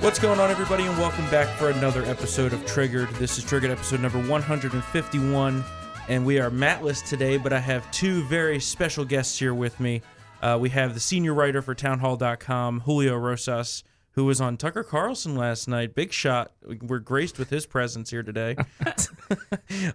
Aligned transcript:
What's 0.00 0.20
going 0.20 0.38
on, 0.38 0.48
everybody, 0.50 0.84
and 0.84 0.96
welcome 0.96 1.28
back 1.28 1.48
for 1.58 1.70
another 1.70 2.04
episode 2.04 2.52
of 2.52 2.64
Triggered. 2.64 3.08
This 3.16 3.36
is 3.36 3.44
Triggered 3.44 3.70
episode 3.70 4.00
number 4.00 4.18
151, 4.18 5.64
and 6.08 6.24
we 6.24 6.38
are 6.38 6.50
matless 6.50 7.06
today, 7.06 7.36
but 7.36 7.52
I 7.52 7.58
have 7.58 7.90
two 7.90 8.22
very 8.24 8.60
special 8.60 9.04
guests 9.04 9.38
here 9.38 9.52
with 9.52 9.80
me. 9.80 10.00
Uh, 10.40 10.56
we 10.60 10.70
have 10.70 10.94
the 10.94 11.00
senior 11.00 11.34
writer 11.34 11.60
for 11.62 11.74
townhall.com, 11.74 12.80
Julio 12.80 13.16
Rosas, 13.16 13.82
who 14.12 14.24
was 14.24 14.40
on 14.40 14.56
Tucker 14.56 14.84
Carlson 14.84 15.34
last 15.34 15.66
night. 15.66 15.96
Big 15.96 16.12
shot. 16.12 16.52
We're 16.80 17.00
graced 17.00 17.38
with 17.38 17.50
his 17.50 17.66
presence 17.66 18.10
here 18.10 18.22
today. 18.22 18.56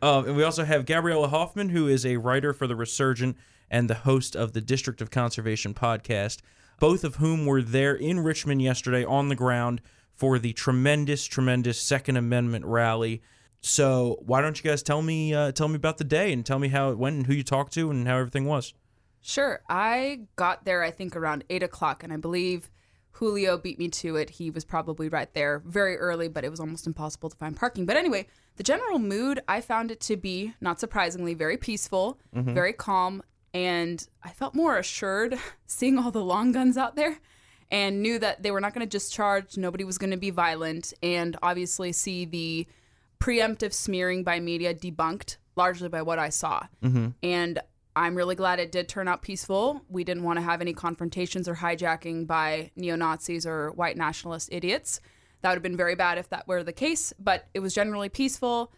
um, 0.02 0.26
and 0.28 0.36
we 0.36 0.44
also 0.44 0.66
have 0.66 0.86
Gabriella 0.86 1.30
Hoffman, 1.30 1.70
who 1.70 1.88
is 1.88 2.06
a 2.06 2.18
writer 2.18 2.54
for 2.54 2.68
The 2.68 2.76
Resurgent 2.76 3.38
and 3.72 3.90
the 3.90 3.96
host 3.96 4.36
of 4.36 4.52
the 4.52 4.62
District 4.62 5.02
of 5.02 5.12
Conservation 5.12 5.74
podcast, 5.74 6.42
both 6.84 7.06
of 7.06 7.16
whom 7.16 7.46
were 7.46 7.62
there 7.62 7.96
in 7.96 8.20
Richmond 8.20 8.62
yesterday 8.62 9.06
on 9.06 9.30
the 9.30 9.38
ground 9.38 9.80
for 10.12 10.38
the 10.38 10.52
tremendous, 10.52 11.24
tremendous 11.24 11.80
Second 11.80 12.18
Amendment 12.18 12.66
rally. 12.66 13.22
So 13.62 14.18
why 14.26 14.42
don't 14.42 14.62
you 14.62 14.70
guys 14.70 14.84
tell 14.84 15.02
me 15.02 15.34
uh, 15.34 15.54
tell 15.54 15.70
me 15.70 15.76
about 15.76 15.98
the 15.98 16.04
day 16.04 16.34
and 16.34 16.46
tell 16.46 16.60
me 16.60 16.68
how 16.68 16.92
it 16.92 16.98
went 16.98 17.16
and 17.16 17.26
who 17.26 17.34
you 17.36 17.44
talked 17.44 17.72
to 17.76 17.90
and 17.90 18.06
how 18.06 18.18
everything 18.18 18.44
was? 18.44 18.74
Sure. 19.22 19.62
I 19.70 20.24
got 20.36 20.66
there, 20.66 20.84
I 20.84 20.92
think, 20.92 21.16
around 21.16 21.46
8 21.50 21.64
o'clock, 21.64 22.04
and 22.04 22.12
I 22.12 22.18
believe 22.18 22.70
Julio 23.12 23.58
beat 23.58 23.80
me 23.80 23.88
to 23.88 24.18
it. 24.18 24.32
He 24.32 24.50
was 24.50 24.66
probably 24.66 25.08
right 25.08 25.34
there 25.34 25.64
very 25.66 25.96
early, 25.96 26.28
but 26.28 26.44
it 26.44 26.50
was 26.50 26.60
almost 26.60 26.86
impossible 26.86 27.30
to 27.30 27.38
find 27.38 27.56
parking. 27.56 27.86
But 27.86 27.96
anyway, 27.96 28.28
the 28.58 28.64
general 28.64 29.00
mood, 29.00 29.40
I 29.48 29.62
found 29.62 29.90
it 29.90 30.02
to 30.02 30.18
be, 30.18 30.54
not 30.60 30.82
surprisingly, 30.82 31.34
very 31.34 31.56
peaceful, 31.56 32.20
very 32.34 32.74
calm, 32.74 33.24
and 33.54 34.06
I 34.24 34.30
felt 34.30 34.56
more 34.56 34.78
assured 34.78 35.38
seeing 35.66 35.98
all 35.98 36.12
the 36.12 36.24
long 36.24 36.52
guns 36.52 36.78
out 36.78 36.96
there 36.96 37.20
and 37.72 38.02
knew 38.02 38.20
that 38.20 38.44
they 38.44 38.52
were 38.52 38.62
not 38.62 38.74
going 38.74 38.86
to 38.86 38.90
discharge, 38.90 39.58
nobody 39.58 39.84
was 39.84 39.98
going 39.98 40.12
to 40.12 40.18
be 40.18 40.30
violent, 40.30 40.94
and 41.02 41.38
obviously 41.42 41.92
see 41.92 42.26
the 42.26 42.68
preemptive 43.20 43.74
smearing 43.74 44.24
by 44.24 44.40
media 44.40 44.74
debunked 44.74 45.38
largely 45.56 45.90
by 45.90 46.02
what 46.02 46.20
I 46.20 46.30
saw. 46.30 46.64
Mm-hmm. 46.84 47.10
And 47.22 47.60
I'm 47.96 48.16
really 48.16 48.36
glad 48.36 48.60
it 48.60 48.72
did 48.72 48.90
turn 48.90 49.08
out 49.08 49.22
peaceful. 49.22 49.82
We 49.88 50.04
didn't 50.04 50.24
want 50.24 50.38
to 50.38 50.44
have 50.44 50.62
any 50.62 50.74
confrontations 50.74 51.48
or 51.48 51.56
hijacking 51.56 52.28
by 52.28 52.72
neo 52.76 52.96
Nazis 52.96 53.46
or 53.46 53.72
white 53.72 53.98
nationalist 53.98 54.50
idiots. 54.52 55.00
That 55.42 55.50
would 55.50 55.56
have 55.56 55.64
been 55.64 55.78
very 55.78 55.96
bad 55.96 56.18
if 56.18 56.30
that 56.30 56.48
were 56.48 56.64
the 56.64 56.74
case, 56.74 57.14
but 57.20 57.48
it 57.54 57.60
was 57.60 57.74
generally 57.74 58.10
peaceful. 58.10 58.72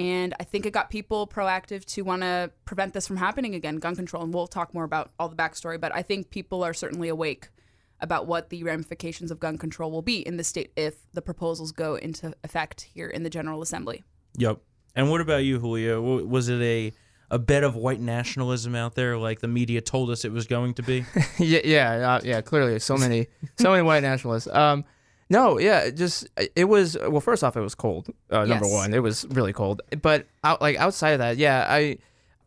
And 0.00 0.34
I 0.40 0.44
think 0.44 0.64
it 0.64 0.70
got 0.70 0.88
people 0.88 1.26
proactive 1.26 1.84
to 1.84 2.02
want 2.02 2.22
to 2.22 2.50
prevent 2.64 2.94
this 2.94 3.06
from 3.06 3.18
happening 3.18 3.54
again, 3.54 3.76
gun 3.76 3.94
control. 3.94 4.22
And 4.22 4.32
we'll 4.32 4.46
talk 4.46 4.72
more 4.72 4.84
about 4.84 5.10
all 5.18 5.28
the 5.28 5.36
backstory, 5.36 5.78
but 5.78 5.94
I 5.94 6.00
think 6.00 6.30
people 6.30 6.64
are 6.64 6.72
certainly 6.72 7.10
awake 7.10 7.50
about 8.00 8.26
what 8.26 8.48
the 8.48 8.62
ramifications 8.62 9.30
of 9.30 9.38
gun 9.38 9.58
control 9.58 9.90
will 9.90 10.00
be 10.00 10.26
in 10.26 10.38
the 10.38 10.44
state 10.44 10.72
if 10.74 10.94
the 11.12 11.20
proposals 11.20 11.70
go 11.70 11.96
into 11.96 12.32
effect 12.44 12.88
here 12.94 13.08
in 13.08 13.24
the 13.24 13.28
General 13.28 13.60
Assembly. 13.60 14.02
Yep. 14.38 14.60
And 14.96 15.10
what 15.10 15.20
about 15.20 15.44
you, 15.44 15.58
Julio? 15.58 16.00
Was 16.00 16.48
it 16.48 16.62
a 16.62 16.92
a 17.32 17.38
bed 17.38 17.62
of 17.62 17.76
white 17.76 18.00
nationalism 18.00 18.74
out 18.74 18.94
there, 18.94 19.18
like 19.18 19.38
the 19.40 19.46
media 19.48 19.82
told 19.82 20.08
us 20.08 20.24
it 20.24 20.32
was 20.32 20.46
going 20.46 20.72
to 20.74 20.82
be? 20.82 21.04
yeah, 21.38 21.60
yeah, 21.62 22.14
uh, 22.14 22.20
yeah. 22.24 22.40
Clearly, 22.40 22.78
so 22.78 22.96
many, 22.96 23.26
so 23.58 23.70
many 23.70 23.82
white 23.82 24.02
nationalists. 24.02 24.48
Um, 24.48 24.86
no, 25.30 25.58
yeah, 25.58 25.80
it 25.80 25.96
just 25.96 26.28
it 26.56 26.64
was. 26.64 26.98
Well, 26.98 27.20
first 27.20 27.42
off, 27.42 27.56
it 27.56 27.60
was 27.60 27.74
cold. 27.74 28.08
Uh, 28.30 28.44
Number 28.44 28.66
Yes. 28.66 28.72
one, 28.74 28.92
it 28.92 29.02
was 29.02 29.26
really 29.30 29.52
cold. 29.52 29.80
But 30.02 30.26
out, 30.44 30.60
like 30.60 30.76
outside 30.76 31.10
of 31.12 31.18
that, 31.20 31.36
yeah, 31.38 31.64
I 31.68 31.98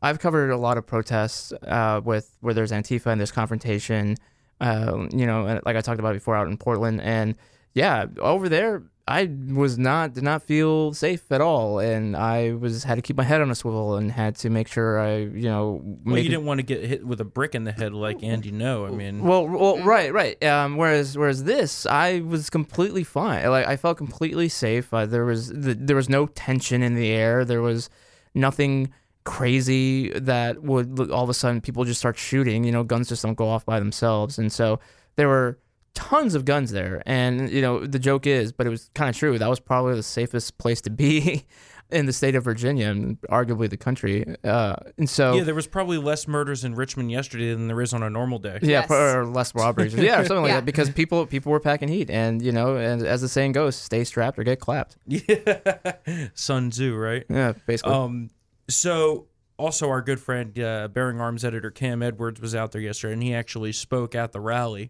I've 0.02 0.20
covered 0.20 0.52
a 0.52 0.58
lot 0.58 0.78
of 0.78 0.86
protests 0.86 1.54
uh, 1.66 2.02
with 2.04 2.36
where 2.42 2.54
there's 2.54 2.72
Antifa 2.72 3.08
and 3.08 3.20
there's 3.20 3.32
confrontation. 3.32 4.18
Um, 4.62 5.10
you 5.14 5.26
know, 5.26 5.60
like 5.66 5.76
I 5.76 5.82
talked 5.82 6.00
about 6.00 6.14
before, 6.14 6.36
out 6.36 6.48
in 6.48 6.58
Portland, 6.58 7.02
and 7.02 7.36
yeah, 7.74 8.06
over 8.20 8.48
there, 8.50 8.84
I 9.06 9.30
was 9.54 9.78
not 9.78 10.14
did 10.14 10.24
not 10.24 10.44
feel 10.44 10.94
safe 10.94 11.30
at 11.30 11.42
all, 11.42 11.80
and 11.80 12.16
I 12.16 12.54
was 12.54 12.86
had 12.86 12.96
to 12.96 13.02
keep 13.02 13.18
my 13.18 13.24
head 13.24 13.42
on 13.42 13.52
a 13.52 13.56
swivel 13.56 13.96
and 13.98 14.10
had 14.10 14.36
to 14.38 14.50
make 14.50 14.70
sure 14.70 14.98
I, 14.98 15.18
you 15.18 15.50
know, 15.50 15.82
Well, 16.06 16.18
you 16.18 16.30
didn't 16.30 16.46
want 16.46 16.60
to 16.60 16.64
get 16.64 16.86
hit 16.86 17.06
with 17.06 17.20
a 17.20 17.26
brick 17.26 17.54
in 17.54 17.66
the 17.66 17.74
head 17.74 17.94
like 17.94 18.24
Andy 18.24 18.52
No. 18.52 18.86
I 18.86 18.92
mean, 18.92 19.22
well, 19.22 19.46
well, 19.46 19.80
right, 19.80 20.14
right. 20.14 20.42
Um, 20.46 20.78
whereas, 20.78 21.18
whereas 21.18 21.44
this, 21.44 21.86
I 21.86 22.22
was 22.22 22.50
completely 22.50 23.04
fine. 23.04 23.50
Like 23.50 23.68
I 23.68 23.76
felt 23.76 23.98
completely 23.98 24.48
safe. 24.48 24.94
Uh, 24.94 25.06
there 25.06 25.26
was 25.26 25.50
th- 25.50 25.78
there 25.82 25.98
was 25.98 26.08
no 26.08 26.28
tension 26.28 26.82
in 26.82 26.96
the 26.96 27.10
air. 27.12 27.44
There 27.44 27.62
was 27.62 27.90
nothing 28.34 28.94
crazy 29.26 30.12
that 30.12 30.64
would 30.64 31.12
all 31.12 31.24
of 31.24 31.30
a 31.30 31.34
sudden 31.34 31.60
people 31.60 31.84
just 31.84 32.00
start 32.00 32.18
shooting. 32.18 32.64
You 32.64 32.72
know, 32.72 32.84
guns 32.84 33.10
just 33.10 33.24
don't 33.24 33.36
go 33.36 33.50
off 33.50 33.66
by 33.66 33.80
themselves. 33.80 34.40
And 34.40 34.50
so 34.50 34.80
there 35.18 35.28
were 35.28 35.58
tons 35.94 36.36
of 36.36 36.46
guns 36.46 36.72
there. 36.72 37.02
And 37.06 37.50
you 37.50 37.62
know, 37.62 37.86
the 37.86 38.00
joke 38.00 38.26
is, 38.28 38.52
but 38.52 38.66
it 38.68 38.70
was 38.70 38.90
kind 38.96 39.10
of 39.10 39.16
true. 39.16 39.38
That 39.40 39.50
was 39.50 39.60
probably 39.60 39.96
the 39.96 40.04
safest 40.04 40.58
place 40.58 40.82
to 40.82 40.90
be. 40.90 41.46
In 41.92 42.08
the 42.08 42.14
state 42.14 42.34
of 42.34 42.44
Virginia, 42.44 42.88
and 42.88 43.22
arguably 43.30 43.70
the 43.70 43.78
country, 43.78 44.26
uh, 44.44 44.78
and 44.98 45.08
so 45.08 45.36
yeah, 45.36 45.44
there 45.44 45.54
was 45.54 45.68
probably 45.68 46.00
less 46.00 46.28
murders 46.28 46.64
in 46.64 46.74
Richmond 46.74 47.12
yesterday 47.12 47.54
than 47.54 47.68
there 47.68 47.80
is 47.82 47.94
on 47.94 48.02
a 48.02 48.10
normal 48.10 48.40
day. 48.40 48.58
Yeah, 48.64 48.88
Yes. 48.90 48.90
or 48.90 49.26
less 49.28 49.54
robberies. 49.54 49.94
Yeah, 49.96 50.22
or 50.22 50.26
something 50.26 50.42
like 50.42 50.50
Yeah. 50.50 50.56
that. 50.56 50.66
Because 50.66 50.90
people 50.90 51.28
people 51.28 51.52
were 51.52 51.60
packing 51.60 51.90
heat, 51.90 52.10
and 52.10 52.42
you 52.42 52.52
know, 52.52 52.78
and 52.78 53.04
as 53.06 53.22
the 53.22 53.28
saying 53.28 53.52
goes, 53.52 53.76
stay 53.76 54.06
strapped 54.06 54.40
or 54.40 54.44
get 54.44 54.60
clapped. 54.60 54.98
Yeah, 55.06 55.92
Sun 56.34 56.72
Tzu, 56.72 56.96
right? 56.96 57.26
Yeah, 57.30 57.54
basically. 57.68 57.94
Um, 57.94 58.30
so 58.70 59.28
also 59.60 59.88
our 59.90 60.02
good 60.02 60.20
friend, 60.20 60.58
uh, 60.58 60.88
Bearing 60.88 61.22
Arms 61.22 61.46
editor 61.46 61.70
Cam 61.70 62.02
Edwards 62.02 62.42
was 62.42 62.56
out 62.56 62.72
there 62.72 62.82
yesterday, 62.82 63.14
and 63.14 63.22
he 63.22 63.36
actually 63.36 63.72
spoke 63.74 64.16
at 64.16 64.32
the 64.32 64.40
rally. 64.40 64.90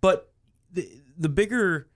But 0.00 0.27
the 0.72 0.88
the 1.16 1.28
bigger, 1.28 1.88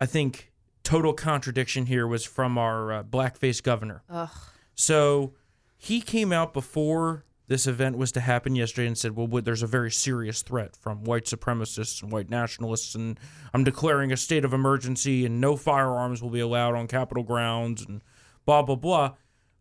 I 0.00 0.06
think, 0.06 0.52
total 0.82 1.12
contradiction 1.12 1.86
here 1.86 2.06
was 2.06 2.24
from 2.24 2.58
our 2.58 2.92
uh, 2.92 3.02
blackface 3.02 3.62
governor. 3.62 4.02
Ugh. 4.08 4.28
So 4.74 5.34
he 5.76 6.00
came 6.00 6.32
out 6.32 6.52
before 6.52 7.24
this 7.48 7.66
event 7.66 7.98
was 7.98 8.12
to 8.12 8.20
happen 8.20 8.54
yesterday 8.54 8.86
and 8.86 8.96
said, 8.96 9.14
"Well, 9.16 9.26
there's 9.42 9.62
a 9.62 9.66
very 9.66 9.90
serious 9.90 10.42
threat 10.42 10.76
from 10.76 11.04
white 11.04 11.24
supremacists 11.26 12.02
and 12.02 12.10
white 12.10 12.30
nationalists, 12.30 12.94
and 12.94 13.18
I'm 13.52 13.64
declaring 13.64 14.12
a 14.12 14.16
state 14.16 14.44
of 14.44 14.52
emergency, 14.54 15.26
and 15.26 15.40
no 15.40 15.56
firearms 15.56 16.22
will 16.22 16.30
be 16.30 16.40
allowed 16.40 16.74
on 16.74 16.86
Capitol 16.86 17.24
grounds, 17.24 17.84
and 17.84 18.00
blah 18.46 18.62
blah 18.62 18.76
blah." 18.76 19.14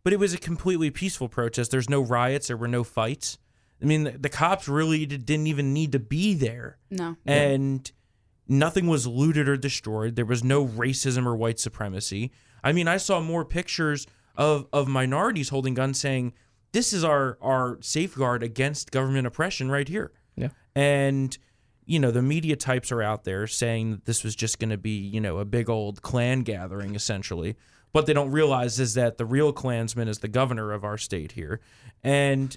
But 0.03 0.13
it 0.13 0.19
was 0.19 0.33
a 0.33 0.37
completely 0.39 0.89
peaceful 0.89 1.27
protest. 1.29 1.69
There's 1.71 1.89
no 1.89 2.01
riots. 2.01 2.47
There 2.47 2.57
were 2.57 2.67
no 2.67 2.83
fights. 2.83 3.37
I 3.81 3.85
mean, 3.85 4.03
the, 4.03 4.11
the 4.11 4.29
cops 4.29 4.67
really 4.67 5.05
didn't 5.05 5.47
even 5.47 5.73
need 5.73 5.91
to 5.91 5.99
be 5.99 6.33
there 6.33 6.77
No. 6.91 7.17
and 7.25 7.91
nothing 8.51 8.87
was 8.87 9.07
looted 9.07 9.47
or 9.47 9.57
destroyed. 9.57 10.15
There 10.15 10.25
was 10.25 10.43
no 10.43 10.67
racism 10.67 11.25
or 11.25 11.35
white 11.35 11.59
supremacy. 11.59 12.31
I 12.63 12.73
mean, 12.73 12.87
I 12.87 12.97
saw 12.97 13.19
more 13.19 13.45
pictures 13.45 14.05
of 14.35 14.67
of 14.71 14.87
minorities 14.87 15.49
holding 15.49 15.73
guns 15.73 15.99
saying, 15.99 16.33
"This 16.73 16.93
is 16.93 17.03
our 17.03 17.37
our 17.41 17.77
safeguard 17.81 18.43
against 18.43 18.91
government 18.91 19.25
oppression 19.25 19.71
right 19.71 19.87
here." 19.87 20.11
Yeah. 20.35 20.49
And 20.75 21.35
you 21.85 21.99
know, 21.99 22.11
the 22.11 22.21
media 22.21 22.55
types 22.55 22.91
are 22.91 23.01
out 23.01 23.23
there 23.23 23.47
saying 23.47 23.91
that 23.91 24.05
this 24.05 24.23
was 24.23 24.35
just 24.35 24.59
going 24.59 24.69
to 24.69 24.77
be, 24.77 24.97
you 24.97 25.19
know, 25.19 25.39
a 25.39 25.45
big 25.45 25.69
old 25.69 26.01
Klan 26.01 26.41
gathering 26.41 26.93
essentially. 26.93 27.55
What 27.91 28.05
they 28.05 28.13
don't 28.13 28.31
realize 28.31 28.79
is 28.79 28.93
that 28.93 29.17
the 29.17 29.25
real 29.25 29.51
Klansman 29.51 30.07
is 30.07 30.19
the 30.19 30.29
governor 30.29 30.71
of 30.71 30.85
our 30.85 30.97
state 30.97 31.33
here. 31.33 31.59
And 32.03 32.55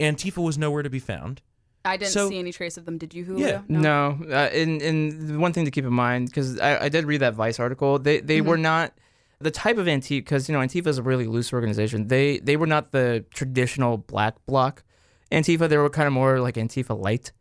Antifa 0.00 0.42
was 0.42 0.56
nowhere 0.56 0.82
to 0.82 0.88
be 0.88 1.00
found. 1.00 1.42
I 1.84 1.96
didn't 1.96 2.12
So- 2.12 2.28
see 2.28 2.38
any 2.38 2.52
trace 2.52 2.76
of 2.76 2.84
them. 2.84 2.98
Did 2.98 3.12
you, 3.14 3.24
Julio? 3.24 3.46
Yeah. 3.48 3.60
no, 3.68 4.18
uh, 4.30 4.50
and 4.52 4.80
and 4.82 5.40
one 5.40 5.52
thing 5.52 5.64
to 5.64 5.70
keep 5.70 5.84
in 5.84 5.92
mind 5.92 6.26
because 6.28 6.58
I, 6.60 6.84
I 6.84 6.88
did 6.88 7.04
read 7.04 7.18
that 7.20 7.34
Vice 7.34 7.58
article. 7.58 7.98
They 7.98 8.20
they 8.20 8.40
were 8.40 8.58
not 8.58 8.92
the 9.40 9.50
type 9.50 9.78
of 9.78 9.86
Antifa 9.86 10.18
because 10.18 10.48
you 10.48 10.52
know 10.54 10.60
Antifa 10.60 10.86
is 10.86 10.98
a 10.98 11.02
really 11.02 11.26
loose 11.26 11.52
organization. 11.52 12.08
They 12.08 12.38
they 12.38 12.56
were 12.56 12.66
not 12.68 12.92
the 12.92 13.24
traditional 13.34 13.96
black 13.98 14.34
bloc 14.46 14.84
Antifa. 15.32 15.68
They 15.68 15.76
were 15.76 15.90
kind 15.90 16.06
of 16.06 16.12
more 16.12 16.40
like 16.40 16.54
Antifa 16.54 16.98
light. 16.98 17.32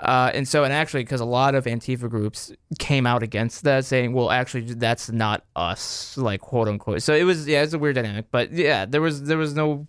Uh, 0.00 0.30
and 0.32 0.46
so, 0.46 0.62
and 0.62 0.72
actually, 0.72 1.02
because 1.02 1.20
a 1.20 1.24
lot 1.24 1.56
of 1.56 1.64
Antifa 1.64 2.08
groups 2.08 2.52
came 2.78 3.04
out 3.04 3.24
against 3.24 3.64
that, 3.64 3.84
saying, 3.84 4.12
"Well, 4.12 4.30
actually, 4.30 4.74
that's 4.74 5.10
not 5.10 5.44
us," 5.56 6.16
like 6.16 6.40
quote 6.40 6.68
unquote. 6.68 7.02
So 7.02 7.14
it 7.14 7.24
was, 7.24 7.48
yeah, 7.48 7.62
it's 7.64 7.72
a 7.72 7.80
weird 7.80 7.96
dynamic. 7.96 8.26
But 8.30 8.52
yeah, 8.52 8.84
there 8.84 9.00
was 9.00 9.24
there 9.24 9.38
was 9.38 9.54
no 9.54 9.88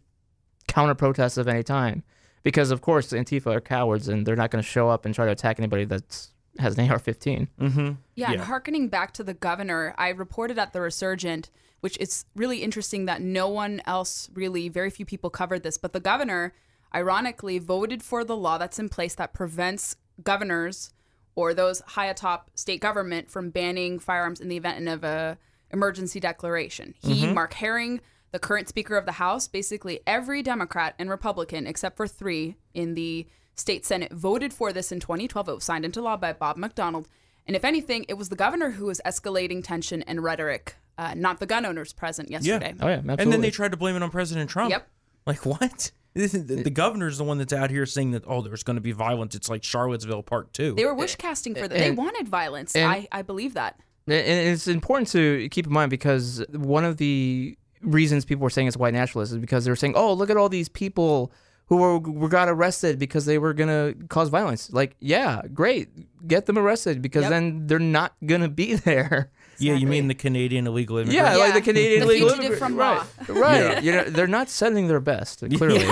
counter 0.68 0.96
protests 0.96 1.38
of 1.38 1.48
any 1.48 1.62
time 1.62 2.04
because, 2.44 2.72
of 2.72 2.82
course, 2.82 3.12
Antifa 3.12 3.56
are 3.56 3.62
cowards 3.62 4.08
and 4.08 4.26
they're 4.26 4.36
not 4.36 4.52
going 4.52 4.64
to 4.64 4.68
show 4.70 4.90
up 4.90 5.06
and 5.06 5.14
try 5.14 5.26
to 5.26 5.32
attack 5.32 5.60
anybody 5.60 5.86
that's 5.86 6.32
has 6.58 6.78
an 6.78 6.90
AR-15. 6.90 7.48
Mm-hmm. 7.62 7.80
Yeah, 7.80 7.94
Yeah. 8.16 8.32
and 8.34 8.42
harkening 8.42 8.90
back 8.90 9.14
to 9.14 9.24
the 9.24 9.34
governor, 9.34 9.94
I 9.98 10.10
reported 10.10 10.58
at 10.60 10.74
the 10.74 10.82
Resurgent, 10.82 11.50
which 11.80 11.96
it's 12.02 12.26
really 12.36 12.64
interesting 12.64 13.06
that 13.06 13.22
no 13.22 13.48
one 13.48 13.82
else 13.86 14.30
really, 14.34 14.68
very 14.68 14.90
few 14.90 15.06
people 15.06 15.30
covered 15.30 15.64
this, 15.64 15.78
but 15.78 15.94
the 15.94 16.00
governor, 16.02 16.54
ironically, 16.94 17.60
voted 17.60 18.04
for 18.04 18.24
the 18.26 18.36
law 18.36 18.58
that's 18.58 18.80
in 18.80 18.90
place 18.90 19.16
that 19.16 19.32
prevents 19.34 19.96
governors 20.22 20.92
or 21.36 21.54
those 21.54 21.80
high 21.82 22.08
atop 22.08 22.50
state 22.56 22.82
government 22.82 23.30
from 23.30 23.52
banning 23.52 24.00
firearms 24.00 24.42
in 24.42 24.50
the 24.50 24.58
event 24.58 24.86
of 24.90 25.04
a 25.06 25.38
emergency 25.72 26.20
declaration. 26.20 26.96
He, 27.00 27.32
Mark 27.32 27.54
Herring, 27.54 28.02
the 28.32 28.40
current 28.40 28.68
Speaker 28.68 28.96
of 28.98 29.06
the 29.06 29.14
House, 29.14 29.48
basically 29.48 30.00
every 30.06 30.42
Democrat 30.44 30.96
and 31.00 31.10
Republican, 31.10 31.66
except 31.68 31.98
for 31.98 32.08
three 32.08 32.56
in 32.74 32.94
the 32.96 33.28
state 33.56 33.86
Senate, 33.86 34.12
voted 34.14 34.54
for 34.54 34.72
this 34.72 34.92
in 34.92 35.00
2012. 35.00 35.50
It 35.50 35.54
was 35.56 35.64
signed 35.64 35.86
into 35.86 36.02
law 36.02 36.18
by 36.18 36.34
Bob 36.34 36.58
McDonnell. 36.58 37.06
And 37.48 37.56
if 37.56 37.66
anything, 37.66 38.06
it 38.08 38.14
was 38.14 38.30
the 38.30 38.36
governor 38.36 38.72
who 38.72 38.86
was 38.86 39.02
escalating 39.06 39.64
tension 39.64 40.04
and 40.04 40.24
rhetoric, 40.24 40.76
uh, 40.98 41.14
not 41.16 41.40
the 41.40 41.46
gun 41.48 41.66
owners 41.66 41.94
present 41.94 42.30
yesterday. 42.30 42.74
Yeah. 42.78 42.86
Oh 42.86 42.88
yeah, 42.88 42.94
absolutely. 42.98 43.24
And 43.24 43.34
then 43.34 43.42
they 43.42 43.50
tried 43.52 43.72
to 43.72 43.78
blame 43.78 43.96
it 43.96 44.04
on 44.04 44.12
President 44.12 44.50
Trump. 44.50 44.72
Yep. 44.72 44.88
Like 45.26 45.46
what? 45.46 45.92
The, 46.16 46.28
the 46.28 46.72
governor's 46.72 47.20
the 47.20 47.24
one 47.24 47.38
that's 47.38 47.54
out 47.54 47.70
here 47.70 47.86
saying 47.86 48.12
that 48.12 48.24
oh, 48.26 48.42
there's 48.42 48.64
going 48.64 48.76
to 48.76 48.82
be 48.82 48.92
violence. 48.92 49.36
It's 49.36 49.48
like 49.48 49.64
Charlottesville 49.64 50.24
Part 50.24 50.52
Two. 50.54 50.74
They 50.74 50.84
were 50.84 50.96
wish 50.96 51.16
casting 51.16 51.54
for 51.54 51.68
that. 51.68 51.78
They 51.78 51.92
wanted 51.92 52.28
violence. 52.28 52.76
and- 52.76 52.92
I, 52.92 53.08
I 53.12 53.22
believe 53.22 53.54
that. 53.54 53.80
And 54.08 54.16
it's 54.28 54.68
important 54.68 55.10
to 55.10 55.48
keep 55.50 55.68
in 55.68 55.72
mind 55.72 55.92
because 55.92 56.44
one 56.52 56.84
of 56.84 56.98
the 56.98 57.56
reasons 57.82 58.26
people 58.26 58.44
were 58.44 58.50
saying 58.50 58.68
it's 58.68 58.78
white 58.78 58.94
nationalists 58.94 59.32
is 59.32 59.38
because 59.38 59.66
they 59.66 59.72
were 59.72 59.76
saying, 59.76 59.94
"Oh, 59.96 60.14
look 60.14 60.30
at 60.30 60.38
all 60.38 60.50
these 60.50 60.70
people 60.70 61.32
who 61.68 61.78
were, 61.78 62.00
were 62.00 62.30
got 62.30 62.50
arrested 62.50 62.98
because 63.00 63.26
they 63.26 63.38
were 63.38 63.54
gonna 63.54 63.94
cause 64.10 64.30
violence." 64.30 64.72
Like, 64.72 64.96
yeah, 65.00 65.42
great, 65.54 66.28
get 66.28 66.46
them 66.46 66.58
arrested 66.58 67.02
because 67.02 67.24
Yep. 67.24 67.30
then 67.32 67.68
they're 67.68 67.80
not 67.80 68.14
gonna 68.26 68.50
be 68.50 68.74
there. 68.86 69.32
Yeah, 69.60 69.74
you 69.74 69.88
mean 69.88 70.08
the 70.08 70.14
Canadian 70.16 70.68
illegal 70.68 70.98
immigrant? 70.98 71.16
Yeah, 71.16 71.36
like 71.38 71.54
the 71.54 71.62
Canadian 71.62 72.02
the 72.02 72.06
legal 72.08 72.30
fugitive 72.30 72.52
immigrant- 72.60 72.60
from 72.60 72.76
right, 72.78 72.98
law. 73.30 73.36
right. 73.42 73.62
Yeah. 73.62 73.80
You 73.82 73.92
know, 73.92 74.04
they're 74.06 74.28
not 74.28 74.50
sending 74.50 74.88
their 74.88 75.00
best. 75.00 75.40
Clearly, 75.40 75.86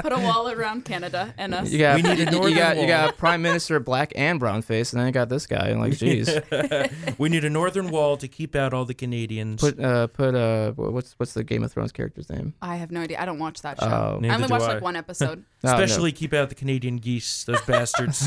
Put 0.00 0.12
a 0.12 0.18
wall 0.18 0.50
around 0.50 0.84
Canada 0.84 1.34
and 1.38 1.54
us. 1.54 1.70
you 1.70 1.78
got 1.78 1.96
We 1.96 2.02
need 2.02 2.20
a 2.20 2.24
you 2.24 2.30
northern 2.30 2.54
got 2.56 2.76
you 2.78 2.86
got 2.86 3.16
prime 3.16 3.42
minister 3.42 3.80
black 3.80 4.12
and 4.16 4.38
brown 4.38 4.62
face, 4.62 4.92
and 4.92 5.00
then 5.00 5.06
you 5.06 5.12
got 5.12 5.28
this 5.28 5.46
guy. 5.46 5.68
And 5.68 5.80
Like, 5.80 5.92
jeez. 5.94 6.28
we 7.18 7.28
need 7.28 7.44
a 7.44 7.50
northern 7.50 7.90
wall 7.90 8.16
to 8.18 8.28
keep 8.28 8.54
out 8.54 8.72
all 8.74 8.84
the 8.84 8.94
Canadians. 8.94 9.60
Put 9.60 9.80
uh 9.80 10.06
put 10.08 10.34
uh 10.34 10.72
what's 10.72 11.14
what's 11.18 11.32
the 11.34 11.44
Game 11.44 11.62
of 11.62 11.72
Thrones 11.72 11.92
character's 11.92 12.28
name? 12.28 12.54
I 12.62 12.76
have 12.76 12.90
no 12.90 13.00
idea. 13.00 13.20
I 13.20 13.24
don't 13.24 13.38
watch 13.38 13.62
that 13.62 13.80
show. 13.80 13.86
Oh. 13.86 14.20
I 14.22 14.34
only 14.34 14.46
watched 14.48 14.64
I. 14.64 14.74
like 14.74 14.82
one 14.82 14.96
episode. 14.96 15.44
Oh, 15.64 15.68
no. 15.68 15.72
Especially 15.72 16.12
keep 16.12 16.32
out 16.32 16.48
the 16.48 16.54
Canadian 16.54 16.96
geese. 16.96 17.44
Those 17.44 17.62
bastards. 17.62 18.20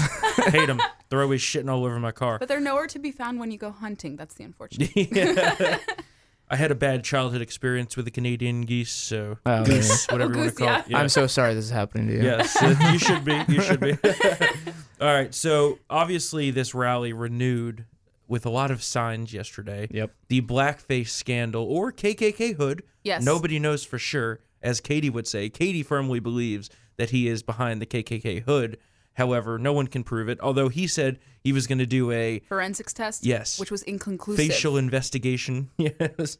Hate 0.47 0.65
them. 0.67 0.79
They're 1.09 1.21
always 1.21 1.41
shitting 1.41 1.69
all 1.69 1.85
over 1.85 1.99
my 1.99 2.11
car. 2.11 2.37
but 2.39 2.47
they're 2.47 2.59
nowhere 2.59 2.87
to 2.87 2.99
be 2.99 3.11
found 3.11 3.39
when 3.39 3.51
you 3.51 3.57
go 3.59 3.71
hunting. 3.71 4.15
That's 4.15 4.35
the 4.35 4.43
unfortunate. 4.45 4.91
I 6.51 6.55
had 6.55 6.71
a 6.71 6.75
bad 6.75 7.03
childhood 7.03 7.41
experience 7.41 7.95
with 7.95 8.05
the 8.05 8.11
Canadian 8.11 8.61
geese, 8.61 8.91
so 8.91 9.37
Oh, 9.45 9.51
oh 9.59 9.65
goose, 9.65 10.07
whatever 10.07 10.33
Oh, 10.33 10.37
you 10.37 10.41
want 10.45 10.57
to 10.57 10.63
call 10.65 10.75
it. 10.79 10.85
yeah. 10.87 10.97
I'm 10.97 11.09
so 11.09 11.27
sorry 11.27 11.53
this 11.53 11.65
is 11.65 11.69
happening 11.71 12.07
to 12.07 12.13
you. 12.15 12.23
Yes, 12.23 12.57
you 12.91 12.97
should 12.97 13.23
be. 13.23 13.39
You 13.47 13.61
should 13.61 13.79
be. 13.79 13.91
All 15.01 15.13
right. 15.13 15.33
So 15.33 15.77
obviously, 15.91 16.49
this 16.49 16.73
rally 16.73 17.13
renewed 17.13 17.85
with 18.27 18.47
a 18.47 18.49
lot 18.49 18.71
of 18.71 18.81
signs 18.81 19.31
yesterday. 19.31 19.87
Yep. 19.91 20.11
The 20.29 20.41
blackface 20.41 21.09
scandal 21.09 21.65
or 21.65 21.91
KKK 21.91 22.55
hood. 22.55 22.81
Yes. 23.03 23.23
Nobody 23.23 23.59
knows 23.59 23.83
for 23.83 23.99
sure, 23.99 24.39
as 24.63 24.81
Katie 24.81 25.09
would 25.11 25.27
say. 25.27 25.49
Katie 25.49 25.83
firmly 25.83 26.19
believes 26.19 26.69
that 26.97 27.11
he 27.11 27.27
is 27.27 27.43
behind 27.43 27.79
the 27.79 27.85
KKK 27.85 28.43
hood. 28.43 28.77
However, 29.19 29.59
no 29.59 29.73
one 29.73 29.85
can 29.87 30.03
prove 30.05 30.29
it. 30.29 30.39
Although 30.41 30.69
he 30.69 30.87
said 30.87 31.19
he 31.43 31.51
was 31.51 31.67
going 31.67 31.79
to 31.79 31.85
do 31.85 32.09
a 32.11 32.39
Forensics 32.47 32.93
test. 32.93 33.25
Yes. 33.25 33.59
Which 33.59 33.69
was 33.69 33.83
inconclusive. 33.83 34.47
facial 34.47 34.77
investigation. 34.77 35.69
Yes. 35.77 36.37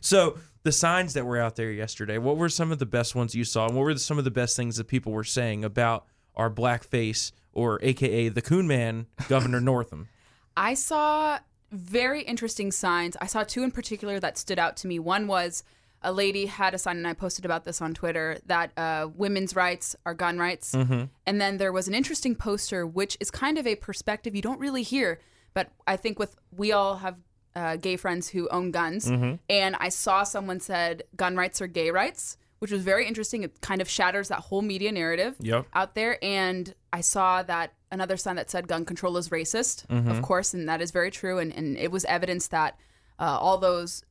so 0.00 0.38
the 0.62 0.72
signs 0.72 1.12
that 1.12 1.26
were 1.26 1.38
out 1.38 1.56
there 1.56 1.70
yesterday, 1.70 2.16
what 2.16 2.38
were 2.38 2.48
some 2.48 2.72
of 2.72 2.78
the 2.78 2.86
best 2.86 3.14
ones 3.14 3.34
you 3.34 3.44
saw? 3.44 3.66
And 3.66 3.76
what 3.76 3.82
were 3.82 3.96
some 3.98 4.16
of 4.18 4.24
the 4.24 4.30
best 4.30 4.56
things 4.56 4.76
that 4.78 4.88
people 4.88 5.12
were 5.12 5.24
saying 5.24 5.62
about 5.62 6.06
our 6.34 6.50
blackface 6.50 7.32
or 7.52 7.78
AKA 7.82 8.30
the 8.30 8.42
Coon 8.42 8.66
Man, 8.66 9.06
Governor 9.28 9.60
Northam? 9.72 10.08
I 10.56 10.72
saw 10.74 11.38
very 11.70 12.22
interesting 12.22 12.72
signs. 12.72 13.14
I 13.20 13.26
saw 13.26 13.44
two 13.44 13.62
in 13.62 13.70
particular 13.72 14.18
that 14.20 14.38
stood 14.38 14.58
out 14.58 14.76
to 14.78 14.86
me. 14.86 14.98
One 14.98 15.26
was 15.26 15.64
a 16.04 16.12
lady 16.12 16.46
had 16.46 16.74
a 16.74 16.78
sign, 16.78 16.96
and 16.98 17.06
I 17.06 17.14
posted 17.14 17.44
about 17.44 17.64
this 17.64 17.80
on 17.82 17.94
Twitter 17.94 18.38
that 18.46 18.70
uh, 18.78 19.08
women's 19.14 19.56
rights 19.56 19.96
are 20.06 20.14
gun 20.14 20.38
rights. 20.38 20.72
Mm-hmm. 20.74 21.04
And 21.26 21.40
then 21.40 21.56
there 21.56 21.72
was 21.72 21.88
an 21.88 21.94
interesting 21.94 22.34
poster, 22.36 22.86
which 22.86 23.16
is 23.20 23.30
kind 23.30 23.58
of 23.58 23.66
a 23.66 23.74
perspective 23.74 24.36
you 24.36 24.42
don't 24.42 24.60
really 24.60 24.82
hear, 24.82 25.18
but 25.54 25.70
I 25.86 25.96
think 25.96 26.18
with 26.18 26.36
we 26.56 26.70
all 26.72 26.96
have 26.98 27.16
uh, 27.56 27.76
gay 27.76 27.96
friends 27.96 28.28
who 28.28 28.48
own 28.50 28.70
guns, 28.70 29.08
Mm-hmm. 29.10 29.34
and 29.48 29.76
I 29.80 29.88
saw 29.88 30.22
someone 30.24 30.60
said 30.60 31.02
gun 31.16 31.36
rights 31.36 31.60
are 31.62 31.66
gay 31.68 31.90
rights, 31.90 32.36
which 32.58 32.70
was 32.72 32.82
very 32.82 33.06
interesting. 33.06 33.42
It 33.42 33.60
kind 33.60 33.80
of 33.80 33.88
shatters 33.88 34.28
that 34.28 34.40
whole 34.40 34.62
media 34.62 34.90
narrative 34.92 35.36
Yep. 35.40 35.66
out 35.74 35.94
there. 35.94 36.18
And 36.22 36.74
I 36.92 37.00
saw 37.00 37.42
that 37.44 37.74
another 37.92 38.16
sign 38.16 38.36
that 38.36 38.50
said 38.50 38.66
gun 38.66 38.84
control 38.84 39.16
is 39.16 39.28
racist, 39.28 39.86
Mm-hmm. 39.86 40.10
of 40.10 40.22
course, 40.22 40.52
and 40.54 40.68
that 40.68 40.80
is 40.82 40.90
very 40.90 41.10
true. 41.10 41.38
And, 41.38 41.52
and 41.52 41.76
it 41.78 41.90
was 41.92 42.04
evidence 42.06 42.48
that 42.48 42.76
uh, 43.20 43.38
all 43.40 43.58
those 43.58 44.02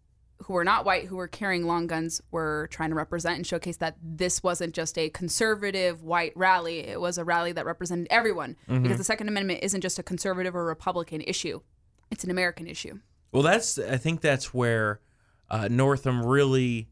who 0.45 0.53
were 0.53 0.63
not 0.63 0.85
white 0.85 1.05
who 1.05 1.15
were 1.15 1.27
carrying 1.27 1.65
long 1.65 1.87
guns 1.87 2.21
were 2.31 2.67
trying 2.71 2.89
to 2.89 2.95
represent 2.95 3.35
and 3.37 3.45
showcase 3.47 3.77
that 3.77 3.95
this 4.01 4.43
wasn't 4.43 4.73
just 4.73 4.97
a 4.97 5.09
conservative 5.09 6.03
white 6.03 6.33
rally. 6.35 6.79
It 6.79 6.99
was 7.01 7.17
a 7.17 7.23
rally 7.23 7.51
that 7.53 7.65
represented 7.65 8.07
everyone 8.09 8.55
Mm-hmm. 8.69 8.83
because 8.83 8.97
the 8.97 9.03
Second 9.03 9.27
Amendment 9.29 9.59
isn't 9.63 9.81
just 9.81 9.99
a 9.99 10.03
conservative 10.03 10.55
or 10.55 10.65
Republican 10.65 11.21
issue, 11.21 11.61
it's 12.11 12.23
an 12.23 12.31
American 12.31 12.67
issue. 12.67 12.99
Well, 13.31 13.43
that's 13.43 13.77
I 13.79 13.97
think 13.97 14.21
that's 14.21 14.53
where 14.53 14.99
uh, 15.49 15.67
Northam 15.69 16.25
really 16.25 16.87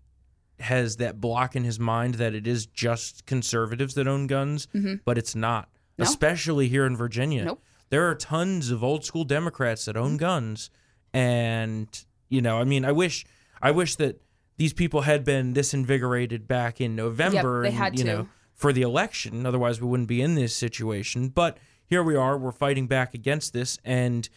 has 0.59 0.97
that 0.97 1.19
block 1.19 1.55
in 1.55 1.63
his 1.63 1.79
mind 1.79 2.15
that 2.15 2.33
it 2.35 2.45
is 2.47 2.65
just 2.67 3.25
conservatives 3.25 3.95
that 3.95 4.07
own 4.07 4.27
guns, 4.27 4.67
but 5.05 5.17
it's 5.17 5.35
not. 5.35 5.69
No. 5.97 6.03
Especially 6.03 6.67
here 6.67 6.85
in 6.85 6.95
Virginia, 6.95 7.45
Nope. 7.45 7.61
there 7.89 8.07
are 8.09 8.15
tons 8.15 8.71
of 8.71 8.83
old 8.83 9.03
school 9.03 9.23
Democrats 9.23 9.85
that 9.85 9.97
own 9.97 10.17
guns, 10.17 10.69
and 11.13 11.87
you 12.29 12.41
know, 12.41 12.59
I 12.59 12.63
mean, 12.63 12.85
I 12.85 12.91
wish, 12.91 13.25
I 13.61 13.71
wish 13.71 13.95
that 13.97 14.21
these 14.57 14.73
people 14.73 15.01
had 15.01 15.23
been 15.23 15.53
this 15.53 15.73
invigorated 15.73 16.47
back 16.47 16.79
in 16.79 16.95
November, 16.95 17.63
they 17.63 17.69
and, 17.69 17.77
had 17.77 17.97
you 17.97 18.05
to. 18.05 18.11
know, 18.11 18.27
for 18.53 18.71
the 18.71 18.81
election. 18.81 19.45
Otherwise, 19.45 19.81
we 19.81 19.87
wouldn't 19.87 20.09
be 20.09 20.21
in 20.21 20.35
this 20.35 20.55
situation. 20.55 21.29
But 21.29 21.57
here 21.85 22.03
we 22.03 22.15
are. 22.15 22.37
We're 22.37 22.51
fighting 22.51 22.87
back 22.87 23.13
against 23.13 23.53
this, 23.53 23.79
and 23.83 24.29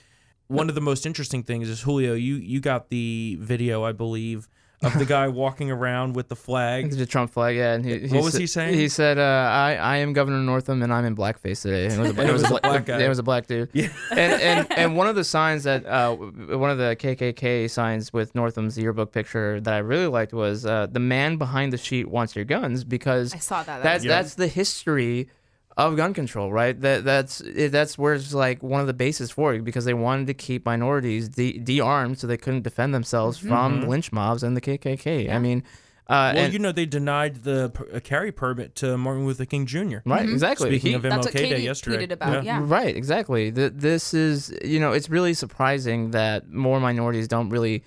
one 0.47 0.69
of 0.69 0.75
the 0.75 0.81
most 0.81 1.06
interesting 1.06 1.43
things 1.43 1.69
is 1.69 1.82
Julio. 1.82 2.15
You 2.15 2.37
you 2.37 2.61
got 2.61 2.91
the 2.91 3.37
video, 3.41 3.85
I 3.85 3.93
believe, 3.93 4.49
of 4.84 4.98
the 4.98 5.04
guy 5.16 5.28
walking 5.28 5.70
around 5.70 6.14
with 6.14 6.28
the 6.28 6.36
flag. 6.36 6.90
The 6.90 7.06
Trump 7.06 7.32
flag, 7.32 7.56
yeah. 7.56 7.75
And 7.75 7.84
he, 7.84 8.00
he 8.00 8.14
What 8.14 8.25
was 8.25 8.34
sa- 8.34 8.38
he 8.40 8.46
saying? 8.46 8.75
He 8.75 8.88
said, 8.88 9.19
uh, 9.19 9.22
"I 9.22 9.75
I 9.75 9.96
am 9.98 10.12
Governor 10.12 10.38
Northam, 10.38 10.82
and 10.82 10.92
I'm 10.92 11.04
in 11.04 11.16
blackface 11.16 11.62
today." 11.62 11.86
And 11.86 11.94
it 11.94 11.98
was 12.00 12.19
a, 12.19 12.28
it 12.28 12.32
was 12.38 12.42
a 12.50 12.54
a 12.54 12.60
black 12.60 12.86
guy. 12.86 13.00
It 13.02 13.08
was 13.08 13.19
a 13.19 13.22
black 13.22 13.46
dude. 13.46 13.70
Yeah. 13.72 13.88
And, 14.10 14.42
and 14.42 14.72
and 14.72 14.96
one 14.96 15.06
of 15.08 15.16
the 15.16 15.25
signs 15.25 15.64
that 15.64 15.84
uh, 15.86 16.14
one 16.14 16.70
of 16.70 16.78
the 16.78 16.96
KKK 16.98 17.70
signs 17.70 18.12
with 18.12 18.34
Northam's 18.34 18.78
yearbook 18.78 19.12
picture 19.12 19.60
that 19.60 19.75
I 19.75 19.78
really 19.78 20.06
liked 20.06 20.32
was 20.32 20.64
uh, 20.66 20.86
the 20.90 21.00
man 21.00 21.36
behind 21.36 21.72
the 21.72 21.78
sheet 21.78 22.08
wants 22.08 22.36
your 22.36 22.44
guns 22.44 22.84
because 22.84 23.34
I 23.34 23.38
saw 23.38 23.62
that. 23.62 23.66
That 23.66 23.82
that's 23.82 24.04
was 24.04 24.08
that's 24.08 24.34
the 24.34 24.48
history 24.48 25.28
of 25.76 25.97
gun 25.97 26.15
control, 26.15 26.53
right? 26.53 26.79
That 26.81 27.05
that's 27.05 27.43
that's 27.71 27.99
where 27.99 28.15
it's 28.15 28.32
like 28.32 28.63
one 28.63 28.81
of 28.81 28.87
the 28.87 28.94
bases 28.94 29.31
for 29.31 29.55
it 29.55 29.65
because 29.65 29.84
they 29.84 29.94
wanted 29.94 30.29
to 30.29 30.34
keep 30.34 30.65
minorities 30.65 31.29
de- 31.29 31.58
de-armed 31.58 32.19
so 32.19 32.27
they 32.27 32.37
couldn't 32.37 32.63
defend 32.63 32.94
themselves 32.94 33.39
mm-hmm. 33.39 33.48
from 33.48 33.81
mm-hmm. 33.81 33.89
lynch 33.91 34.13
mobs 34.13 34.43
and 34.43 34.56
the 34.56 34.60
KKK. 34.60 35.32
I 35.32 35.39
mean, 35.39 35.65
uh, 36.06 36.32
Well, 36.34 36.44
and- 36.44 36.53
you 36.53 36.58
know, 36.58 36.70
they 36.70 36.87
denied 36.87 37.44
the 37.44 37.70
p- 37.70 37.84
a 37.93 37.96
uh, 37.96 38.01
carry 38.01 38.31
permit 38.31 38.75
to 38.77 38.96
Martin 38.98 39.27
Luther 39.27 39.46
King 39.46 39.67
Jr. 39.67 39.79
right, 39.79 40.22
mm-hmm. 40.22 40.32
exactly. 40.32 40.70
Speaking 40.70 40.91
He- 40.91 40.94
of 40.94 41.03
That's 41.03 41.27
MLK 41.27 41.34
what 41.34 41.51
Day 41.51 41.60
yesterday, 41.63 42.06
tweeted 42.06 42.13
about, 42.13 42.44
yeah. 42.44 42.60
Right, 42.63 42.94
exactly. 42.94 43.51
Th- 43.51 43.72
This 43.75 44.13
is, 44.13 44.55
you 44.63 44.79
know, 44.79 44.93
it's 44.93 45.08
really 45.08 45.34
surprising 45.34 46.10
that 46.10 46.51
more 46.51 46.79
minorities 46.79 47.27
don't 47.27 47.48
really 47.48 47.84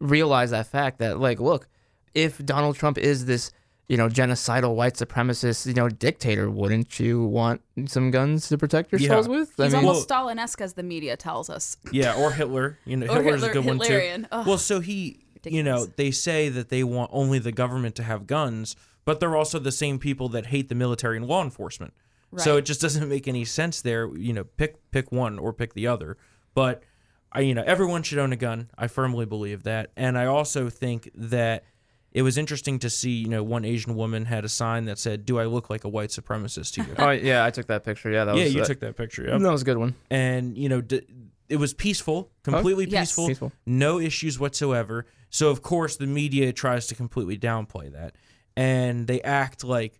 realize 0.00 0.50
that 0.50 0.66
fact 0.66 0.98
that, 0.98 1.20
like, 1.20 1.38
look, 1.38 1.68
if 2.14 2.44
Donald 2.44 2.76
Trump 2.76 2.98
is 2.98 3.26
this, 3.26 3.52
you 3.88 3.96
know, 3.96 4.08
genocidal 4.08 4.74
white 4.74 4.94
supremacist, 4.94 5.66
you 5.66 5.74
know, 5.74 5.88
dictator, 5.88 6.48
wouldn't 6.50 6.98
you 7.00 7.24
want 7.24 7.60
some 7.86 8.10
guns 8.10 8.48
to 8.48 8.56
protect 8.56 8.92
yourselves 8.92 9.26
Yeah. 9.28 9.34
with? 9.38 9.52
He's 9.56 9.72
mean, 9.74 9.84
almost 9.84 10.04
Stalin-esque, 10.04 10.60
as 10.60 10.74
the 10.74 10.82
media 10.82 11.16
tells 11.16 11.50
us. 11.50 11.76
Yeah, 11.90 12.14
or 12.16 12.32
Hitler. 12.32 12.78
You 12.84 12.96
know, 12.96 13.06
Or 13.06 13.16
Hitler's 13.22 13.42
a 13.42 13.46
Hitler- 13.48 13.62
good 13.62 13.78
one 13.78 13.78
too. 13.86 14.24
Ugh. 14.32 14.46
Well, 14.46 14.58
so 14.58 14.80
he, 14.80 15.24
you 15.44 15.62
know, 15.62 15.86
they 15.86 16.10
say 16.10 16.48
that 16.48 16.68
they 16.68 16.84
want 16.84 17.10
only 17.12 17.38
the 17.38 17.52
government 17.52 17.94
to 17.96 18.02
have 18.02 18.26
guns, 18.26 18.76
but 19.04 19.20
they're 19.20 19.36
also 19.36 19.58
the 19.58 19.72
same 19.72 19.98
people 19.98 20.28
that 20.30 20.46
hate 20.46 20.68
the 20.68 20.74
military 20.74 21.16
and 21.16 21.26
law 21.26 21.42
enforcement. 21.42 21.92
So 22.38 22.56
it 22.56 22.62
just 22.62 22.80
doesn't 22.80 23.10
make 23.10 23.28
any 23.28 23.44
sense 23.44 23.82
there. 23.82 24.08
You 24.16 24.32
know, 24.32 24.44
pick 24.44 24.90
pick 24.90 25.12
one 25.12 25.38
or 25.38 25.52
pick 25.52 25.74
the 25.74 25.86
other. 25.86 26.16
But 26.54 26.82
I, 27.30 27.40
you 27.40 27.52
know, 27.54 27.62
everyone 27.66 28.02
should 28.02 28.16
own 28.18 28.32
a 28.32 28.36
gun. 28.36 28.70
I 28.78 28.86
firmly 28.86 29.26
believe 29.26 29.64
that, 29.64 29.90
and 29.98 30.16
I 30.16 30.24
also 30.24 30.70
think 30.70 31.10
that 31.14 31.64
it 32.12 32.22
was 32.22 32.36
interesting 32.38 32.78
to 32.80 32.90
see. 32.90 33.10
You 33.10 33.28
know, 33.28 33.42
one 33.42 33.64
Asian 33.64 33.94
woman 33.96 34.26
had 34.26 34.44
a 34.44 34.48
sign 34.48 34.84
that 34.84 34.98
said, 34.98 35.24
"Do 35.26 35.38
I 35.38 35.44
look 35.44 35.70
like 35.70 35.84
a 35.84 35.88
white 35.88 36.10
supremacist 36.10 36.74
to 36.74 36.82
you?" 36.82 36.94
oh 36.98 37.10
yeah, 37.10 37.44
I 37.44 37.50
took 37.50 37.66
that 37.68 37.84
picture. 37.84 38.10
Yeah, 38.10 38.24
that 38.26 38.36
yeah, 38.36 38.44
was 38.44 38.54
you 38.54 38.62
uh, 38.62 38.64
took 38.66 38.80
that 38.80 38.96
picture. 38.96 39.24
Yep. 39.26 39.40
that 39.40 39.50
was 39.52 39.62
a 39.62 39.64
good 39.64 39.78
one. 39.78 39.94
and 40.10 40.56
you 40.56 40.68
know 40.68 40.80
d- 40.80 41.02
it 41.48 41.56
was 41.56 41.74
peaceful 41.74 42.30
completely 42.44 42.86
Yes. 42.88 43.08
peaceful, 43.10 43.28
Peaceful. 43.28 43.52
no 43.66 43.98
issues 44.00 44.38
whatsoever 44.38 45.04
so 45.28 45.50
of 45.50 45.60
course 45.60 45.96
the 45.96 46.06
media 46.06 46.50
tries 46.52 46.86
to 46.86 46.94
completely 46.94 47.36
downplay 47.36 47.92
that 47.92 48.14
and 48.56 49.06
they 49.06 49.20
act 49.22 49.62
like 49.62 49.98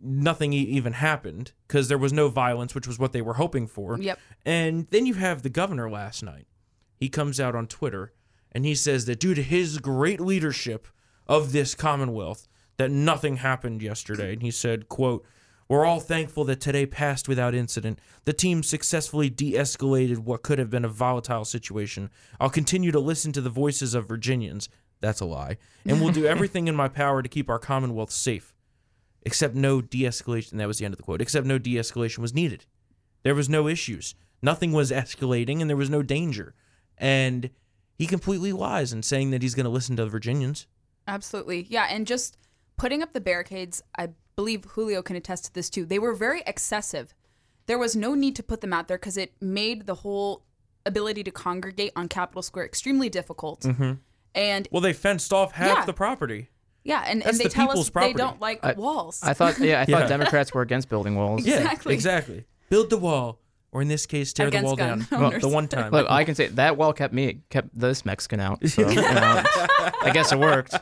nothing 0.00 0.52
e- 0.52 0.58
even 0.58 0.92
happened 0.94 1.52
because 1.66 1.88
there 1.88 1.96
was 1.96 2.12
no 2.12 2.28
violence 2.28 2.74
which 2.74 2.86
was 2.86 2.98
what 2.98 3.12
they 3.12 3.22
were 3.22 3.34
hoping 3.34 3.66
for 3.66 3.98
Yep. 3.98 4.18
and 4.44 4.86
then 4.90 5.06
you 5.06 5.14
have 5.14 5.42
the 5.42 5.48
governor 5.48 5.88
last 5.90 6.22
night 6.22 6.46
he 6.96 7.08
comes 7.08 7.40
out 7.40 7.54
on 7.54 7.66
twitter 7.66 8.12
and 8.52 8.66
he 8.66 8.74
says 8.74 9.06
that 9.06 9.18
due 9.20 9.34
to 9.34 9.42
his 9.42 9.78
great 9.78 10.20
leadership 10.20 10.86
of 11.26 11.52
this 11.52 11.74
commonwealth 11.74 12.48
that 12.76 12.90
nothing 12.90 13.36
happened 13.36 13.82
yesterday 13.82 14.32
and 14.32 14.42
he 14.42 14.50
said 14.50 14.88
quote 14.88 15.24
We're 15.68 15.84
all 15.84 16.00
thankful 16.00 16.44
that 16.44 16.60
today 16.60 16.86
passed 16.86 17.28
without 17.28 17.54
incident. 17.54 17.98
The 18.24 18.32
team 18.32 18.62
successfully 18.62 19.30
de 19.30 19.52
escalated 19.52 20.18
what 20.18 20.42
could 20.42 20.58
have 20.58 20.70
been 20.70 20.84
a 20.84 20.88
volatile 20.88 21.44
situation. 21.44 22.10
I'll 22.40 22.50
continue 22.50 22.92
to 22.92 23.00
listen 23.00 23.32
to 23.32 23.40
the 23.40 23.50
voices 23.50 23.94
of 23.94 24.08
Virginians. 24.08 24.68
That's 25.00 25.20
a 25.20 25.26
lie. 25.26 25.58
And 25.86 26.00
we'll 26.00 26.12
do 26.12 26.26
everything 26.34 26.68
in 26.68 26.74
my 26.74 26.88
power 26.88 27.22
to 27.22 27.28
keep 27.28 27.50
our 27.50 27.58
Commonwealth 27.58 28.10
safe. 28.10 28.54
Except 29.22 29.54
no 29.54 29.80
de 29.80 30.02
escalation. 30.02 30.58
That 30.58 30.68
was 30.68 30.78
the 30.78 30.84
end 30.84 30.94
of 30.94 30.98
the 30.98 31.04
quote. 31.04 31.22
Except 31.22 31.46
no 31.46 31.58
de 31.58 31.76
escalation 31.76 32.18
was 32.18 32.34
needed. 32.34 32.66
There 33.22 33.34
was 33.34 33.48
no 33.48 33.68
issues. 33.68 34.14
Nothing 34.42 34.72
was 34.72 34.90
escalating 34.90 35.60
and 35.60 35.70
there 35.70 35.76
was 35.76 35.90
no 35.90 36.02
danger. 36.02 36.54
And 36.98 37.50
he 37.96 38.06
completely 38.06 38.52
lies 38.52 38.92
in 38.92 39.02
saying 39.02 39.30
that 39.30 39.42
he's 39.42 39.54
going 39.54 39.64
to 39.64 39.70
listen 39.70 39.96
to 39.96 40.04
the 40.04 40.10
Virginians. 40.10 40.66
Absolutely. 41.06 41.66
Yeah. 41.68 41.86
And 41.90 42.06
just 42.06 42.36
putting 42.76 43.02
up 43.02 43.12
the 43.12 43.20
barricades, 43.20 43.82
I 43.98 44.10
believe 44.36 44.64
Julio 44.64 45.02
can 45.02 45.16
attest 45.16 45.44
to 45.46 45.54
this 45.54 45.70
too. 45.70 45.84
They 45.84 45.98
were 45.98 46.14
very 46.14 46.42
excessive. 46.46 47.14
There 47.66 47.78
was 47.78 47.94
no 47.96 48.14
need 48.14 48.36
to 48.36 48.42
put 48.42 48.60
them 48.60 48.72
out 48.72 48.88
there 48.88 48.98
because 48.98 49.16
it 49.16 49.32
made 49.40 49.86
the 49.86 49.94
whole 49.96 50.42
ability 50.86 51.24
to 51.24 51.30
congregate 51.30 51.92
on 51.96 52.08
Capitol 52.08 52.42
Square 52.42 52.66
extremely 52.66 53.08
difficult. 53.08 53.60
Mm-hmm. 53.62 53.92
And 54.34 54.68
Well, 54.70 54.82
they 54.82 54.92
fenced 54.92 55.32
off 55.32 55.52
half 55.52 55.78
Yeah. 55.78 55.84
the 55.86 55.92
property. 55.94 56.48
yeah, 56.82 57.04
and, 57.06 57.20
That's 57.22 57.30
and 57.30 57.38
they 57.40 57.44
the 57.44 57.50
tell 57.50 57.68
people's 57.68 57.86
us 57.86 57.90
property. 57.90 58.12
they 58.12 58.18
don't 58.18 58.40
like 58.40 58.60
I- 58.62 58.72
walls. 58.72 59.20
I 59.22 59.32
thought, 59.32 59.58
yeah, 59.60 59.80
I 59.80 59.84
thought 59.86 60.00
Yeah. 60.02 60.06
Democrats 60.08 60.52
were 60.52 60.60
against 60.62 60.88
building 60.90 61.14
walls. 61.14 61.46
Yeah, 61.46 61.58
Exactly. 61.60 61.94
exactly. 61.94 62.44
Build 62.68 62.90
the 62.90 62.98
wall, 62.98 63.38
or 63.74 63.82
in 63.82 63.88
this 63.88 64.06
case, 64.06 64.32
tear 64.32 64.48
the 64.50 64.62
wall 64.62 64.76
down. 64.76 65.06
Well, 65.10 65.32
the 65.38 65.48
one 65.48 65.68
time. 65.68 65.90
Look, 65.92 66.06
I 66.08 66.24
can 66.24 66.34
say 66.34 66.46
that 66.46 66.78
wall 66.78 66.92
kept 66.94 67.12
me 67.12 67.40
kept 67.50 67.78
this 67.78 68.06
Mexican 68.06 68.40
out. 68.40 68.66
So, 68.66 68.88
you 68.88 68.94
know, 69.02 69.42
I 70.02 70.10
guess 70.14 70.32
it 70.32 70.38
worked. 70.38 70.74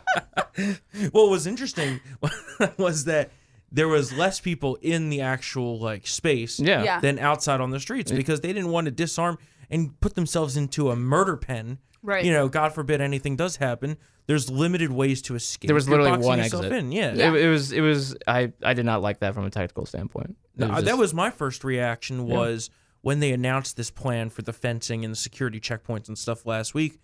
what 1.12 1.30
was 1.30 1.46
interesting 1.46 2.00
was 2.76 3.04
that 3.04 3.30
there 3.70 3.88
was 3.88 4.12
less 4.12 4.38
people 4.40 4.76
in 4.82 5.08
the 5.10 5.22
actual 5.22 5.78
like 5.80 6.06
space 6.06 6.60
Yeah. 6.60 6.82
Yeah. 6.84 7.00
than 7.00 7.18
outside 7.18 7.60
on 7.60 7.70
the 7.70 7.80
streets 7.80 8.12
because 8.12 8.40
they 8.42 8.52
didn't 8.52 8.70
want 8.70 8.84
to 8.84 8.90
disarm 8.90 9.38
and 9.70 9.98
put 10.00 10.14
themselves 10.14 10.56
into 10.56 10.90
a 10.90 10.96
murder 10.96 11.36
pen. 11.36 11.78
Right. 12.02 12.24
You 12.24 12.32
know, 12.32 12.48
God 12.48 12.74
forbid 12.74 13.00
anything 13.00 13.36
does 13.36 13.56
happen. 13.56 13.96
There's 14.26 14.50
limited 14.50 14.92
ways 14.92 15.22
to 15.22 15.34
escape. 15.34 15.68
There 15.68 15.74
was 15.74 15.86
You're 15.86 15.98
literally 15.98 16.10
boxing 16.18 16.28
one 16.28 16.38
yourself 16.38 16.64
exit. 16.66 16.78
In. 16.78 16.92
Yeah. 16.92 17.14
Yeah. 17.14 17.32
It, 17.34 17.44
it 17.44 17.48
was 17.48 17.72
it 17.72 17.80
was 17.80 18.14
I 18.26 18.52
I 18.62 18.74
did 18.74 18.84
not 18.84 19.00
like 19.02 19.20
that 19.20 19.34
from 19.34 19.44
a 19.46 19.50
tactical 19.50 19.86
standpoint. 19.86 20.36
It 20.58 20.60
No, 20.60 20.68
was 20.74 20.84
that 20.84 20.98
was 20.98 21.14
my 21.14 21.30
first 21.30 21.64
reaction 21.64 22.26
was 22.26 22.68
when 23.02 23.20
they 23.20 23.32
announced 23.32 23.76
this 23.76 23.90
plan 23.90 24.30
for 24.30 24.42
the 24.42 24.52
fencing 24.52 25.04
and 25.04 25.12
the 25.12 25.16
security 25.16 25.60
checkpoints 25.60 26.08
and 26.08 26.16
stuff 26.16 26.46
last 26.46 26.72
week. 26.72 26.98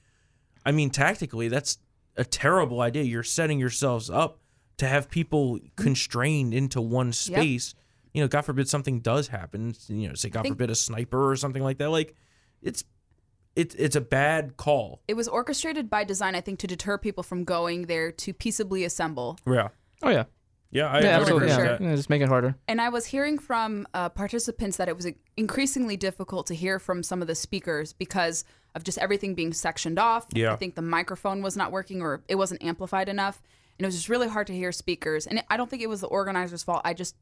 I 0.65 0.73
mean, 0.73 0.91
tactically, 0.91 1.49
that's 1.49 1.79
a 2.17 2.25
terrible 2.25 2.81
idea. 2.81 3.03
You're 3.03 3.23
setting 3.23 3.59
yourselves 3.59 4.09
up 4.09 4.39
to 4.79 4.87
have 4.87 5.11
people 5.11 5.59
constrained 5.77 6.55
into 6.55 6.81
one 6.81 7.13
space. 7.13 7.75
You 8.15 8.23
know, 8.23 8.29
God 8.29 8.43
forbid 8.43 8.69
something 8.69 9.01
does 9.01 9.29
happen. 9.29 9.75
You 9.89 10.09
know, 10.09 10.15
say 10.15 10.31
God 10.31 10.43
think- 10.43 10.55
forbid 10.55 10.71
a 10.71 10.75
sniper 10.75 11.31
or 11.31 11.37
something 11.37 11.63
like 11.63 11.79
that. 11.79 11.91
Like, 11.91 12.15
it's 12.63 12.85
it's 13.57 13.75
it's 13.75 13.97
a 13.97 14.01
bad 14.01 14.57
call. 14.57 15.03
it 15.09 15.15
was 15.15 15.27
orchestrated 15.27 15.91
by 15.91 16.05
design, 16.05 16.37
I 16.37 16.41
think, 16.41 16.61
to 16.61 16.67
deter 16.69 16.97
people 16.97 17.25
from 17.25 17.45
going 17.45 17.87
there 17.87 18.13
to 18.13 18.33
peaceably 18.33 18.85
assemble. 18.85 19.39
Yeah, 19.47 19.69
oh 20.03 20.11
yeah 20.11 20.25
yeah, 20.71 20.91
I, 20.91 21.01
yeah 21.01 21.17
I 21.17 21.19
would 21.19 21.29
agree 21.29 21.47
absolutely 21.47 21.47
with 21.47 21.51
yeah. 21.51 21.65
that. 21.65 21.81
Yeah, 21.81 21.97
just 21.97 22.11
make 22.11 22.23
it 22.23 22.29
harder. 22.29 22.57
And 22.67 22.81
I 22.81 22.91
was 22.91 23.07
hearing 23.07 23.39
from 23.39 23.87
uh, 23.95 24.11
participants 24.11 24.77
that 24.77 24.89
it 24.89 24.97
was 24.97 25.07
increasingly 25.37 25.97
difficult 25.97 26.47
to 26.49 26.55
hear 26.55 26.79
from 26.79 27.03
some 27.03 27.23
of 27.23 27.29
the 27.29 27.35
speakers 27.35 27.93
because 27.93 28.45
of 28.75 28.85
just 28.85 28.99
everything 28.99 29.35
being 29.35 29.53
sectioned 29.53 29.99
off. 29.99 30.27
Yeah. 30.33 30.53
I 30.53 30.57
think 30.57 30.75
the 30.75 30.83
microphone 30.83 31.43
was 31.43 31.57
not 31.57 31.73
working 31.73 32.03
or 32.03 32.23
it 32.29 32.35
wasn't 32.35 32.63
amplified 32.63 33.09
enough. 33.09 33.43
And 33.79 33.85
it 33.85 33.89
was 33.89 33.97
just 33.97 34.09
really 34.09 34.29
hard 34.29 34.47
to 34.49 34.53
hear 34.53 34.73
speakers. 34.73 35.27
And 35.27 35.43
I 35.49 35.57
don't 35.57 35.71
think 35.71 35.83
it 35.83 35.89
was 35.89 36.01
the 36.01 36.09
organizers' 36.09 36.65
fault. 36.65 36.83
I 36.85 36.95
just, 36.95 37.17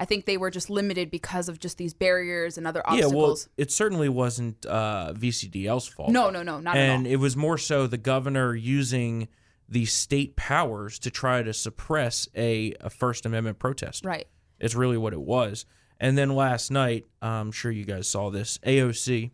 I 0.00 0.04
think 0.04 0.24
they 0.24 0.36
were 0.36 0.50
just 0.50 0.68
limited 0.68 1.10
because 1.10 1.48
of 1.48 1.60
just 1.60 1.78
these 1.78 1.94
barriers 1.94 2.58
and 2.58 2.66
other 2.66 2.82
obstacles. 2.84 3.12
Yeah, 3.12 3.18
well, 3.18 3.36
it 3.58 3.70
certainly 3.70 4.08
wasn't 4.08 4.66
uh, 4.66 5.12
VCDL's 5.14 5.86
fault. 5.86 6.10
no, 6.10 6.30
no, 6.30 6.42
no, 6.42 6.58
not 6.58 6.76
and 6.76 6.82
at 6.82 6.88
all. 6.88 6.96
And 6.96 7.06
it 7.06 7.16
was 7.16 7.36
more 7.36 7.58
so 7.58 7.86
the 7.86 7.98
governor 7.98 8.54
using 8.54 9.28
the 9.72 9.86
state 9.86 10.36
powers 10.36 10.98
to 10.98 11.10
try 11.10 11.42
to 11.42 11.52
suppress 11.52 12.28
a, 12.36 12.74
a 12.80 12.90
First 12.90 13.24
Amendment 13.24 13.58
protest. 13.58 14.04
right. 14.04 14.26
It's 14.60 14.76
really 14.76 14.98
what 14.98 15.12
it 15.12 15.20
was. 15.20 15.64
And 15.98 16.16
then 16.16 16.30
last 16.36 16.70
night, 16.70 17.06
I'm 17.20 17.50
sure 17.50 17.70
you 17.72 17.84
guys 17.84 18.06
saw 18.06 18.30
this. 18.30 18.58
AOC 18.58 19.32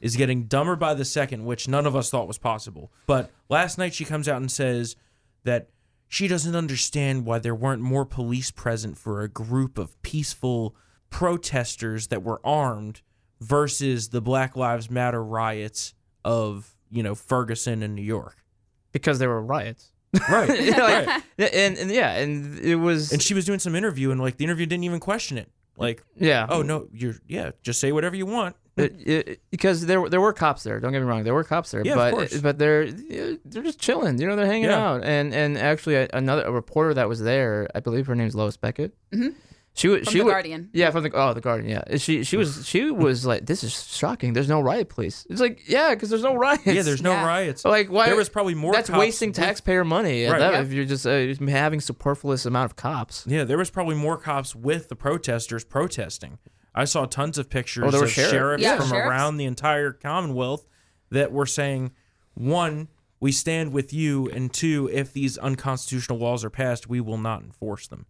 is 0.00 0.16
getting 0.16 0.44
dumber 0.44 0.76
by 0.76 0.92
the 0.94 1.04
second, 1.04 1.44
which 1.44 1.68
none 1.68 1.86
of 1.86 1.94
us 1.96 2.10
thought 2.10 2.26
was 2.26 2.36
possible. 2.36 2.92
But 3.06 3.30
last 3.48 3.78
night 3.78 3.94
she 3.94 4.04
comes 4.04 4.28
out 4.28 4.40
and 4.40 4.50
says 4.50 4.96
that 5.44 5.68
she 6.08 6.26
doesn't 6.26 6.56
understand 6.56 7.24
why 7.24 7.38
there 7.38 7.54
weren't 7.54 7.80
more 7.80 8.04
police 8.04 8.50
present 8.50 8.98
for 8.98 9.22
a 9.22 9.28
group 9.28 9.78
of 9.78 10.00
peaceful 10.02 10.74
protesters 11.10 12.08
that 12.08 12.22
were 12.22 12.40
armed 12.44 13.02
versus 13.40 14.08
the 14.08 14.20
Black 14.20 14.56
Lives 14.56 14.90
Matter 14.90 15.22
riots 15.22 15.94
of, 16.24 16.76
you 16.90 17.02
know, 17.02 17.14
Ferguson 17.14 17.82
and 17.82 17.94
New 17.94 18.02
York. 18.02 18.44
Because 18.92 19.18
there 19.18 19.28
were 19.28 19.42
riots. 19.42 19.90
Right. 20.28 20.48
Like, 20.76 21.06
right. 21.06 21.22
and, 21.38 21.78
and 21.78 21.90
yeah, 21.90 22.12
and 22.16 22.58
it 22.58 22.74
was 22.76 23.12
And 23.12 23.22
she 23.22 23.32
was 23.34 23.44
doing 23.44 23.58
some 23.60 23.74
interview 23.76 24.10
and 24.10 24.20
like 24.20 24.36
the 24.38 24.44
interview 24.44 24.66
didn't 24.66 24.84
even 24.84 24.98
question 25.00 25.38
it. 25.38 25.48
Like, 25.76 26.02
yeah. 26.16 26.46
oh 26.50 26.62
no, 26.62 26.88
you're 26.92 27.14
yeah, 27.28 27.52
just 27.62 27.80
say 27.80 27.92
whatever 27.92 28.16
you 28.16 28.26
want. 28.26 28.56
It- 28.76 28.94
it- 29.06 29.40
because 29.50 29.86
there 29.86 30.00
were- 30.00 30.08
there 30.08 30.20
were 30.20 30.32
cops 30.32 30.62
there. 30.62 30.80
Don't 30.80 30.92
get 30.92 31.00
me 31.00 31.06
wrong, 31.06 31.22
there 31.24 31.34
were 31.34 31.44
cops 31.44 31.70
there. 31.70 31.82
Yeah, 31.84 31.92
of 31.92 31.96
but 31.98 32.10
course. 32.14 32.40
but 32.40 32.58
they're 32.58 32.90
they're 32.90 33.62
just 33.62 33.78
chilling. 33.80 34.18
You 34.18 34.26
know, 34.26 34.36
they're 34.36 34.46
hanging 34.46 34.70
Yeah. 34.70 34.84
out. 34.90 35.04
And 35.04 35.32
and 35.34 35.56
actually, 35.56 35.96
a, 35.96 36.08
another 36.12 36.42
a 36.42 36.50
reporter 36.50 36.92
that 36.94 37.08
was 37.08 37.20
there, 37.20 37.68
I 37.74 37.80
believe 37.80 38.06
her 38.08 38.14
name's 38.14 38.34
Lois 38.34 38.56
Beckett. 38.56 38.94
Mhm. 39.12 39.34
She 39.74 39.86
was 39.88 40.04
From 40.04 40.12
she 40.12 40.18
The 40.18 40.24
wa- 40.24 40.30
Guardian. 40.32 40.68
Yeah, 40.72 40.90
from 40.90 41.04
the 41.04 41.10
oh 41.14 41.32
the 41.32 41.40
Guardian. 41.40 41.70
Yeah, 41.70 41.96
she 41.96 42.24
she 42.24 42.36
was 42.36 42.66
she 42.66 42.90
was 42.90 43.24
like, 43.24 43.46
this 43.46 43.62
is 43.64 43.86
shocking. 43.86 44.32
There's 44.32 44.48
no 44.48 44.60
riot 44.60 44.88
police. 44.88 45.26
It's 45.30 45.40
like 45.40 45.62
yeah, 45.68 45.94
because 45.94 46.10
there's 46.10 46.24
no 46.24 46.34
riots. 46.34 46.66
Yeah, 46.66 46.82
there's 46.82 47.02
no 47.02 47.12
Yeah. 47.12 47.24
riots. 47.26 47.64
like 47.64 47.88
why 47.90 48.06
there 48.06 48.16
was 48.16 48.28
probably 48.28 48.54
more. 48.54 48.72
That's 48.72 48.90
cops 48.90 48.98
wasting 48.98 49.28
with- 49.30 49.36
taxpayer 49.36 49.84
money. 49.84 50.26
Right. 50.26 50.38
that- 50.38 50.52
Yeah. 50.54 50.60
If 50.62 50.72
you're 50.72 50.84
just 50.84 51.06
uh, 51.06 51.34
having 51.50 51.80
superfluous 51.80 52.44
amount 52.46 52.64
of 52.70 52.76
cops. 52.76 53.24
Yeah, 53.28 53.44
there 53.44 53.58
was 53.58 53.70
probably 53.70 53.94
more 53.94 54.16
cops 54.18 54.54
with 54.56 54.88
the 54.88 54.96
protesters 54.96 55.64
protesting. 55.64 56.38
I 56.74 56.84
saw 56.84 57.04
tons 57.06 57.38
of 57.38 57.48
pictures 57.48 57.84
Oh, 57.86 57.90
there 57.90 58.00
were 58.00 58.06
of 58.06 58.12
sheriffs. 58.12 58.32
sheriffs 58.32 58.62
Yeah, 58.62 58.76
from 58.76 58.88
sheriffs. 58.88 59.08
around 59.08 59.36
the 59.38 59.44
entire 59.44 59.92
Commonwealth 59.92 60.66
that 61.10 61.32
were 61.32 61.46
saying, 61.46 61.90
one, 62.34 62.88
we 63.18 63.32
stand 63.32 63.72
with 63.72 63.92
you, 63.92 64.28
and 64.30 64.52
two, 64.52 64.88
if 64.92 65.12
these 65.12 65.36
unconstitutional 65.38 66.18
laws 66.18 66.44
are 66.44 66.50
passed, 66.50 66.88
we 66.88 67.00
will 67.00 67.18
not 67.18 67.42
enforce 67.42 67.88
them. 67.88 68.06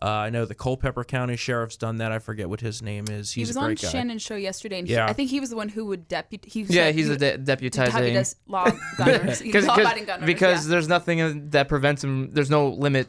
Uh, 0.00 0.06
I 0.06 0.30
know 0.30 0.44
the 0.46 0.54
Culpeper 0.54 1.04
County 1.04 1.36
Sheriff's 1.36 1.76
done 1.76 1.98
that. 1.98 2.10
I 2.12 2.18
forget 2.18 2.48
what 2.48 2.60
his 2.60 2.82
name 2.82 3.04
is. 3.08 3.30
He 3.32 3.42
He's 3.42 3.48
was 3.48 3.56
a 3.56 3.60
on 3.60 3.66
great 3.66 3.82
guy. 3.82 3.88
Shannon's 3.88 4.22
show 4.22 4.34
yesterday, 4.34 4.78
and 4.80 4.88
he- 4.88 4.94
Yeah. 4.94 5.06
I 5.06 5.12
think 5.12 5.30
he 5.30 5.38
was 5.38 5.50
the 5.50 5.56
one 5.56 5.68
who 5.68 5.84
would 5.86 6.08
deputy. 6.08 6.48
He 6.50 6.60
Yeah, 6.62 6.86
said 6.86 6.94
he's 6.94 7.04
he 7.06 7.10
a 7.10 7.14
would 7.14 7.20
de- 7.20 7.38
deputizing. 7.38 7.92
deputize 7.92 8.36
law 8.48 8.68
gunners, 8.98 9.42
Because- 9.42 9.66
law-abiding 9.66 10.06
gunners. 10.06 10.26
because 10.26 10.64
yeah. 10.66 10.70
there's 10.70 10.88
nothing 10.88 11.50
that 11.50 11.68
prevents 11.68 12.02
him. 12.02 12.32
There's 12.32 12.50
no 12.50 12.68
limit 12.70 13.08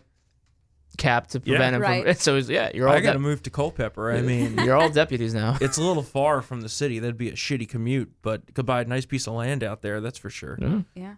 cap 0.98 1.26
to 1.28 1.40
Yeah. 1.44 1.54
prevent 1.54 1.76
him 1.78 1.82
Right. 1.82 2.04
from. 2.06 2.14
So 2.20 2.36
it's- 2.38 2.50
yeah, 2.50 2.70
you're 2.74 2.88
all 2.88 2.94
I 2.94 3.00
got 3.00 3.14
to 3.14 3.18
de- 3.18 3.24
move 3.24 3.42
to 3.44 3.50
Culpeper. 3.50 4.12
I 4.12 4.22
mean, 4.22 4.58
you're 4.64 4.76
all 4.76 4.90
deputies 4.90 5.34
now. 5.34 5.58
it's 5.62 5.78
a 5.78 5.82
little 5.84 6.04
far 6.04 6.42
from 6.44 6.62
the 6.62 6.70
city. 6.70 7.00
That'd 7.00 7.18
be 7.18 7.30
a 7.30 7.34
shitty 7.34 7.68
commute, 7.68 8.12
but 8.22 8.54
could 8.54 8.66
buy 8.68 8.82
a 8.82 8.86
nice 8.86 9.06
piece 9.06 9.26
of 9.26 9.34
land 9.34 9.64
out 9.64 9.82
there. 9.82 10.02
That's 10.02 10.20
for 10.20 10.30
sure. 10.30 10.60
Yeah. 10.96 11.16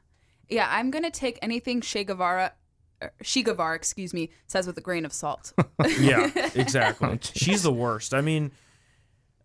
Yeah, 0.47 0.67
I'm 0.71 0.91
going 0.91 1.03
to 1.03 1.09
take 1.11 1.39
anything 1.41 1.81
Che 1.81 2.03
Guevara, 2.05 2.53
er, 3.01 3.11
Che 3.23 3.43
excuse 3.73 4.13
me, 4.13 4.29
says 4.47 4.67
with 4.67 4.77
a 4.77 4.81
grain 4.81 5.05
of 5.05 5.13
salt. 5.13 5.53
yeah, 5.99 6.31
exactly. 6.55 7.09
Oh. 7.09 7.17
She's 7.21 7.63
the 7.63 7.73
worst. 7.73 8.13
I 8.13 8.21
mean, 8.21 8.51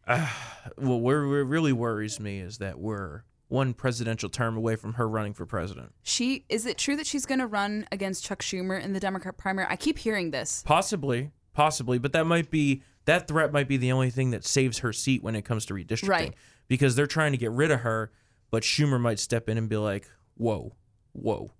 uh, 0.06 0.28
well, 0.76 1.00
what 1.00 1.12
really 1.12 1.72
worries 1.72 2.20
me 2.20 2.40
is 2.40 2.58
that 2.58 2.78
we're 2.78 3.22
one 3.48 3.74
presidential 3.74 4.28
term 4.28 4.56
away 4.56 4.76
from 4.76 4.94
her 4.94 5.08
running 5.08 5.34
for 5.34 5.44
president. 5.44 5.92
she 6.02 6.44
is 6.48 6.66
it 6.66 6.78
true 6.78 6.94
that 6.96 7.06
she's 7.06 7.26
going 7.26 7.40
to 7.40 7.46
run 7.46 7.84
against 7.90 8.24
Chuck 8.24 8.42
Schumer 8.42 8.80
in 8.80 8.92
the 8.92 9.00
Democrat 9.00 9.36
primary? 9.36 9.66
I 9.68 9.76
keep 9.76 9.98
hearing 9.98 10.30
this. 10.30 10.62
Possibly, 10.64 11.32
possibly, 11.52 11.98
but 11.98 12.12
that 12.12 12.26
might 12.26 12.50
be 12.50 12.82
that 13.06 13.26
threat 13.26 13.52
might 13.52 13.66
be 13.66 13.76
the 13.76 13.92
only 13.92 14.10
thing 14.10 14.30
that 14.30 14.44
saves 14.44 14.78
her 14.78 14.92
seat 14.92 15.22
when 15.22 15.34
it 15.34 15.42
comes 15.42 15.66
to 15.66 15.74
redistricting. 15.74 16.08
Right. 16.08 16.34
Because 16.68 16.94
they're 16.94 17.08
trying 17.08 17.32
to 17.32 17.38
get 17.38 17.50
rid 17.50 17.72
of 17.72 17.80
her, 17.80 18.12
but 18.50 18.62
Schumer 18.62 19.00
might 19.00 19.18
step 19.18 19.48
in 19.48 19.58
and 19.58 19.68
be 19.68 19.76
like, 19.76 20.08
"Whoa, 20.36 20.76
whoa." 21.12 21.50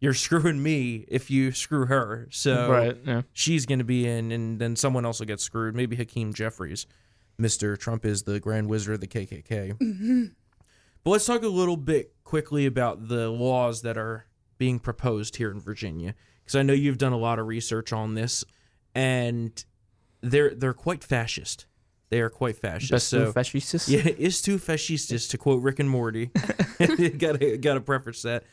You're 0.00 0.14
screwing 0.14 0.62
me 0.62 1.04
if 1.08 1.30
you 1.30 1.52
screw 1.52 1.86
her. 1.86 2.28
So 2.30 2.70
right. 2.70 2.96
Yeah. 3.04 3.22
she's 3.32 3.66
going 3.66 3.80
to 3.80 3.84
be 3.84 4.06
in, 4.06 4.32
and 4.32 4.58
then 4.58 4.76
someone 4.76 5.04
else 5.04 5.18
will 5.18 5.26
get 5.26 5.40
screwed. 5.40 5.74
Maybe 5.74 5.96
Hakeem 5.96 6.34
Jeffries. 6.34 6.86
Mr. 7.40 7.78
Trump 7.78 8.04
is 8.04 8.24
the 8.24 8.40
Grand 8.40 8.68
Wizard 8.68 8.94
of 8.94 9.00
the 9.00 9.06
KKK. 9.06 9.78
Mm-hmm. 9.78 10.24
But 11.04 11.10
let's 11.10 11.26
talk 11.26 11.42
a 11.42 11.48
little 11.48 11.76
bit 11.76 12.12
quickly 12.24 12.66
about 12.66 13.08
the 13.08 13.28
laws 13.30 13.82
that 13.82 13.96
are 13.96 14.26
being 14.58 14.80
proposed 14.80 15.36
here 15.36 15.50
in 15.50 15.60
Virginia, 15.60 16.14
because 16.44 16.56
I 16.56 16.62
know 16.62 16.72
you've 16.72 16.98
done 16.98 17.12
a 17.12 17.18
lot 17.18 17.38
of 17.38 17.46
research 17.46 17.92
on 17.92 18.14
this, 18.14 18.44
and 18.94 19.64
they're 20.20 20.54
they're 20.54 20.74
quite 20.74 21.04
fascist. 21.04 21.66
They 22.10 22.20
are 22.20 22.30
quite 22.30 22.56
fascist. 22.56 22.90
Best 22.90 23.08
so 23.08 23.32
fascistas. 23.32 23.88
yeah, 23.88 24.12
is 24.18 24.42
too 24.42 24.58
fascistas 24.58 25.30
to 25.30 25.38
quote 25.38 25.62
Rick 25.62 25.78
and 25.78 25.88
Morty. 25.88 26.26
gotta 26.78 27.58
gotta 27.58 27.80
preface 27.80 28.22
that. 28.22 28.44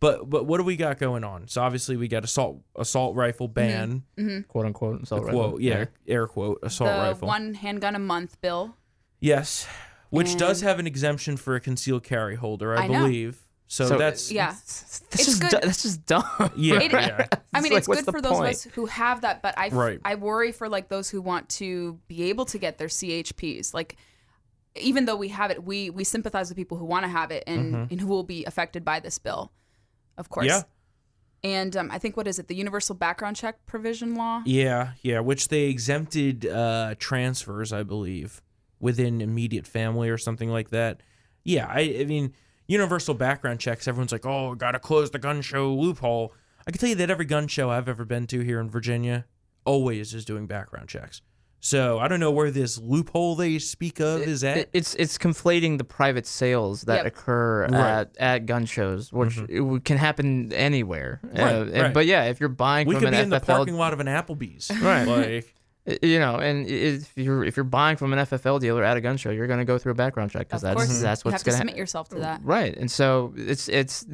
But 0.00 0.30
but 0.30 0.46
what 0.46 0.58
do 0.58 0.64
we 0.64 0.76
got 0.76 0.98
going 0.98 1.24
on? 1.24 1.48
So 1.48 1.62
obviously 1.62 1.96
we 1.96 2.08
got 2.08 2.24
assault 2.24 2.60
assault 2.76 3.16
rifle 3.16 3.48
mm-hmm. 3.48 3.54
ban, 3.54 4.02
mm-hmm. 4.16 4.40
quote 4.42 4.66
unquote. 4.66 5.02
assault 5.02 5.24
rifle. 5.24 5.50
quote 5.50 5.60
yeah, 5.60 5.74
There. 5.74 5.90
air 6.06 6.26
quote 6.26 6.60
assault 6.62 6.90
the 6.90 6.96
rifle. 6.96 7.28
one 7.28 7.54
handgun 7.54 7.94
a 7.96 7.98
month 7.98 8.40
bill. 8.40 8.76
yes, 9.20 9.66
which 10.10 10.36
does 10.36 10.60
have 10.60 10.78
an 10.78 10.86
exemption 10.86 11.36
for 11.36 11.54
a 11.56 11.60
concealed 11.60 12.04
carry 12.04 12.36
holder, 12.36 12.76
I, 12.76 12.84
I 12.84 12.88
believe. 12.88 13.40
So, 13.68 13.86
So- 13.86 13.98
that's 13.98 14.32
Yeah. 14.32 14.52
That's 14.52 15.02
It's 15.12 15.24
just 15.26 15.40
good. 15.42 15.62
that's 15.62 15.82
just 15.82 16.06
dumb. 16.06 16.24
yeah, 16.56 16.80
It- 16.80 16.92
yeah. 16.92 17.26
I 17.52 17.60
mean, 17.60 17.72
like, 17.72 17.80
it's 17.80 17.88
what's 17.88 18.02
good 18.02 18.12
for 18.12 18.22
those 18.22 18.32
point? 18.32 18.44
of 18.44 18.50
us 18.50 18.64
who 18.64 18.86
have 18.86 19.20
that, 19.20 19.42
but 19.42 19.58
I, 19.58 19.68
Right. 19.68 20.00
I 20.04 20.14
worry 20.14 20.52
for 20.52 20.68
like 20.68 20.88
those 20.88 21.10
who 21.10 21.20
want 21.20 21.48
to 21.50 21.98
be 22.08 22.24
able 22.24 22.46
to 22.46 22.58
get 22.58 22.78
their 22.78 22.88
CHPs. 22.88 23.74
Like, 23.74 23.96
even 24.74 25.04
though 25.04 25.16
we 25.16 25.28
have 25.28 25.50
it, 25.50 25.62
we 25.64 25.90
we 25.90 26.04
sympathize 26.04 26.48
with 26.48 26.56
people 26.56 26.78
who 26.78 26.84
want 26.84 27.04
to 27.04 27.08
have 27.08 27.30
it 27.30 27.44
and, 27.46 27.74
mm-hmm. 27.74 27.92
and 27.92 28.00
who 28.00 28.06
will 28.06 28.22
be 28.22 28.44
affected 28.46 28.84
by 28.84 29.00
this 29.00 29.18
bill, 29.18 29.52
of 30.18 30.28
course. 30.28 30.46
Yeah. 30.46 30.62
And 31.44 31.76
um, 31.76 31.90
I 31.90 31.98
think 31.98 32.16
what 32.16 32.26
is 32.26 32.38
it? 32.38 32.48
The 32.48 32.56
universal 32.56 32.94
background 32.94 33.36
check 33.36 33.64
provision 33.64 34.14
law. 34.16 34.42
Yeah, 34.44 34.92
yeah, 35.02 35.20
which 35.20 35.48
they 35.48 35.64
exempted 35.64 36.44
uh, 36.46 36.96
transfers, 36.98 37.72
I 37.72 37.84
believe, 37.84 38.42
within 38.80 39.20
immediate 39.20 39.66
family 39.66 40.10
or 40.10 40.18
something 40.18 40.50
like 40.50 40.70
that. 40.70 41.00
Yeah, 41.44 41.66
I, 41.68 41.98
I 42.00 42.04
mean, 42.04 42.34
universal 42.66 43.14
background 43.14 43.60
checks. 43.60 43.86
Everyone's 43.86 44.12
like, 44.12 44.26
"Oh, 44.26 44.56
gotta 44.56 44.80
close 44.80 45.10
the 45.12 45.18
gun 45.18 45.40
show 45.40 45.72
loophole." 45.72 46.34
I 46.66 46.70
can 46.70 46.80
tell 46.80 46.88
you 46.88 46.96
that 46.96 47.10
every 47.10 47.24
gun 47.24 47.46
show 47.46 47.70
I've 47.70 47.88
ever 47.88 48.04
been 48.04 48.26
to 48.26 48.40
here 48.40 48.60
in 48.60 48.68
Virginia 48.68 49.24
always 49.64 50.14
is 50.14 50.24
doing 50.24 50.46
background 50.46 50.88
checks. 50.88 51.22
So 51.60 51.98
I 51.98 52.06
don't 52.06 52.20
know 52.20 52.30
where 52.30 52.50
this 52.52 52.78
loophole 52.78 53.34
they 53.34 53.58
speak 53.58 53.98
of 54.00 54.22
is 54.22 54.44
at. 54.44 54.56
It- 54.58 54.70
it's 54.72 54.94
it's 54.94 55.18
conflating 55.18 55.76
the 55.78 55.84
private 55.84 56.26
sales 56.26 56.82
that 56.82 56.98
Yep. 56.98 57.06
occur 57.06 57.62
Right. 57.62 57.70
Mm-hmm. 57.70 57.80
at, 57.82 58.16
at 58.18 58.46
gun 58.46 58.64
shows, 58.64 59.12
which 59.12 59.36
it 59.38 59.58
w- 59.58 59.80
can 59.80 59.96
happen 59.98 60.52
anywhere. 60.52 61.20
Uh, 61.24 61.28
Right, 61.42 61.52
and- 61.54 61.72
right. 61.72 61.92
But 61.94 62.06
yeah, 62.06 62.24
if 62.24 62.38
you're 62.40 62.48
buying 62.48 62.86
we 62.86 62.94
from 62.94 63.00
could 63.00 63.08
an 63.08 63.14
be 63.14 63.20
in 63.22 63.30
the 63.30 63.40
FFL, 63.40 63.56
parking 63.56 63.74
lot 63.74 63.92
of 63.92 63.98
an 64.00 64.06
Applebee's, 64.06 64.70
Right. 64.80 65.04
Like, 65.06 65.54
you 66.02 66.18
know, 66.18 66.36
and 66.36 66.66
if 66.68 67.10
you're 67.16 67.42
if 67.44 67.56
you're 67.56 67.64
buying 67.64 67.96
from 67.96 68.12
an 68.12 68.18
FFL 68.20 68.60
dealer 68.60 68.84
at 68.84 68.96
a 68.96 69.00
gun 69.00 69.16
show, 69.16 69.30
you're 69.30 69.46
going 69.46 69.58
to 69.58 69.64
go 69.64 69.78
through 69.78 69.92
a 69.92 69.94
background 69.96 70.30
check 70.30 70.46
because 70.46 70.62
Of 70.62 70.74
that's 70.76 70.86
course, 70.86 71.00
that's 71.00 71.24
you 71.24 71.30
what's 71.30 71.42
have 71.42 71.44
to 71.44 71.50
going 71.50 71.58
submit 71.58 71.76
yourself 71.76 72.08
to 72.10 72.16
that. 72.20 72.40
Right, 72.44 72.76
and 72.76 72.90
so 72.90 73.32
it's 73.36 73.68
it's 73.68 74.04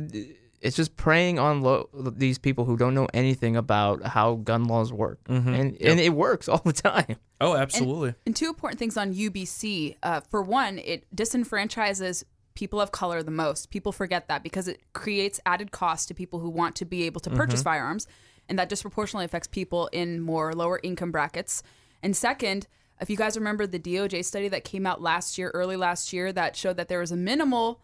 it's 0.65 0.75
just 0.77 0.97
preying 0.97 1.39
on 1.39 1.61
lo- 1.63 1.89
these 1.95 2.39
people 2.39 2.65
who 2.65 2.77
don't 2.77 2.95
know 2.95 3.07
anything 3.15 3.55
about 3.55 4.03
how 4.03 4.35
gun 4.37 4.65
laws 4.65 4.93
work, 4.93 5.23
Mm-hmm. 5.29 5.55
and 5.55 5.77
and 5.81 6.01
it 6.01 6.13
works 6.15 6.49
all 6.53 6.63
the 6.65 6.73
time. 6.73 7.17
oh, 7.41 7.55
absolutely. 7.57 8.15
And 8.27 8.35
two 8.35 8.49
important 8.49 8.79
things 8.81 8.97
on 8.97 9.15
UBC. 9.15 9.97
Uh, 10.03 10.21
for 10.21 10.43
one, 10.43 10.79
it 10.79 11.05
disenfranchises 11.15 12.25
people 12.55 12.81
of 12.81 12.93
color 12.93 13.23
the 13.23 13.31
most. 13.31 13.71
People 13.71 13.93
forget 13.93 14.29
that 14.29 14.43
because 14.43 14.69
it 14.69 14.81
creates 14.93 15.41
added 15.45 15.71
cost 15.73 16.09
to 16.09 16.15
people 16.15 16.39
who 16.41 16.49
want 16.51 16.75
to 16.77 16.85
be 16.85 17.03
able 17.05 17.21
to 17.21 17.31
purchase 17.31 17.63
firearms, 17.63 18.07
and 18.49 18.59
that 18.59 18.69
disproportionately 18.69 19.25
affects 19.25 19.49
people 19.49 19.89
in 19.93 20.21
more 20.21 20.53
lower 20.53 20.81
income 20.83 21.11
brackets. 21.11 21.63
And 22.03 22.17
second, 22.17 22.67
if 23.01 23.11
you 23.11 23.17
guys 23.17 23.37
remember 23.37 23.67
the 23.67 23.79
DOJ 23.81 24.25
study 24.25 24.49
that 24.49 24.63
came 24.65 24.87
out 24.87 25.03
last 25.03 25.37
year, 25.37 25.51
early 25.53 25.77
last 25.77 26.13
year, 26.13 26.33
that 26.33 26.55
showed 26.57 26.77
that 26.77 26.89
there 26.89 27.01
was 27.01 27.11
a 27.13 27.17
minimal 27.17 27.81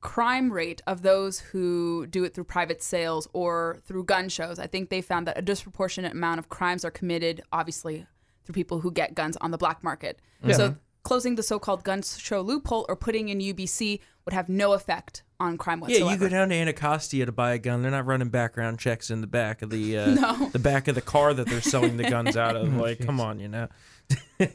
crime 0.00 0.52
rate 0.52 0.80
of 0.86 1.02
those 1.02 1.40
who 1.40 2.06
do 2.06 2.24
it 2.24 2.34
through 2.34 2.44
private 2.44 2.82
sales 2.82 3.28
or 3.32 3.78
through 3.84 4.04
gun 4.04 4.28
shows. 4.28 4.58
I 4.58 4.66
think 4.66 4.90
they 4.90 5.00
found 5.00 5.26
that 5.26 5.38
a 5.38 5.42
disproportionate 5.42 6.12
amount 6.12 6.38
of 6.38 6.48
crimes 6.48 6.84
are 6.84 6.90
committed, 6.90 7.42
obviously, 7.52 8.06
through 8.44 8.54
people 8.54 8.80
who 8.80 8.92
get 8.92 9.14
guns 9.14 9.36
on 9.38 9.50
the 9.50 9.58
black 9.58 9.82
market. 9.82 10.20
So 10.42 10.70
mm-hmm. 10.70 10.78
Closing 11.02 11.34
the 11.36 11.42
so-called 11.42 11.84
gun 11.84 12.02
show 12.02 12.40
loophole 12.40 12.86
or 12.88 12.96
putting 12.96 13.28
in 13.28 13.38
UBC 13.38 14.00
would 14.24 14.34
have 14.34 14.48
no 14.48 14.72
effect 14.72 15.22
on 15.40 15.56
crime 15.56 15.80
whatsoever. 15.80 16.04
Yeah, 16.04 16.12
you 16.12 16.18
go 16.18 16.28
down 16.28 16.48
to 16.48 16.54
Anacostia 16.54 17.26
to 17.26 17.32
buy 17.32 17.54
a 17.54 17.58
gun. 17.58 17.82
They're 17.82 17.90
not 17.90 18.06
running 18.06 18.28
background 18.28 18.78
checks 18.78 19.10
in 19.10 19.20
the 19.20 19.26
back 19.26 19.62
of 19.62 19.70
the 19.70 19.96
uh, 19.98 20.06
No. 20.14 20.48
the 20.52 20.58
back 20.58 20.88
of 20.88 20.94
the 20.94 21.00
car 21.00 21.32
that 21.32 21.46
they're 21.46 21.60
selling 21.60 21.96
the 21.96 22.10
guns 22.10 22.36
out 22.36 22.56
of. 22.56 22.68
Like, 22.78 23.00
come 23.00 23.20
on, 23.20 23.40
you 23.40 23.48
know. 23.48 23.68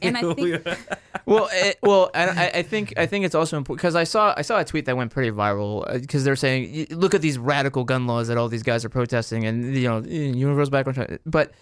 And 0.00 0.16
I 0.16 0.20
think 0.34 0.64
well, 1.26 1.48
it, 1.52 1.78
well, 1.82 2.10
and 2.14 2.38
I, 2.38 2.46
I 2.54 2.62
think 2.62 2.94
I 2.96 3.06
think 3.06 3.24
it's 3.24 3.34
also 3.34 3.56
important 3.56 3.78
because 3.78 3.94
I 3.94 4.04
saw 4.04 4.34
I 4.36 4.42
saw 4.42 4.58
a 4.60 4.64
tweet 4.64 4.86
that 4.86 4.96
went 4.96 5.10
pretty 5.10 5.30
viral 5.30 6.00
because 6.00 6.24
they're 6.24 6.36
saying 6.36 6.86
look 6.90 7.14
at 7.14 7.22
these 7.22 7.38
radical 7.38 7.84
gun 7.84 8.06
laws 8.06 8.28
that 8.28 8.36
all 8.38 8.48
these 8.48 8.62
guys 8.62 8.84
are 8.84 8.88
protesting 8.88 9.44
and 9.44 9.74
you 9.74 9.88
know 9.88 10.02
universal 10.02 10.70
background 10.70 10.96
check, 10.96 11.20
but 11.26 11.52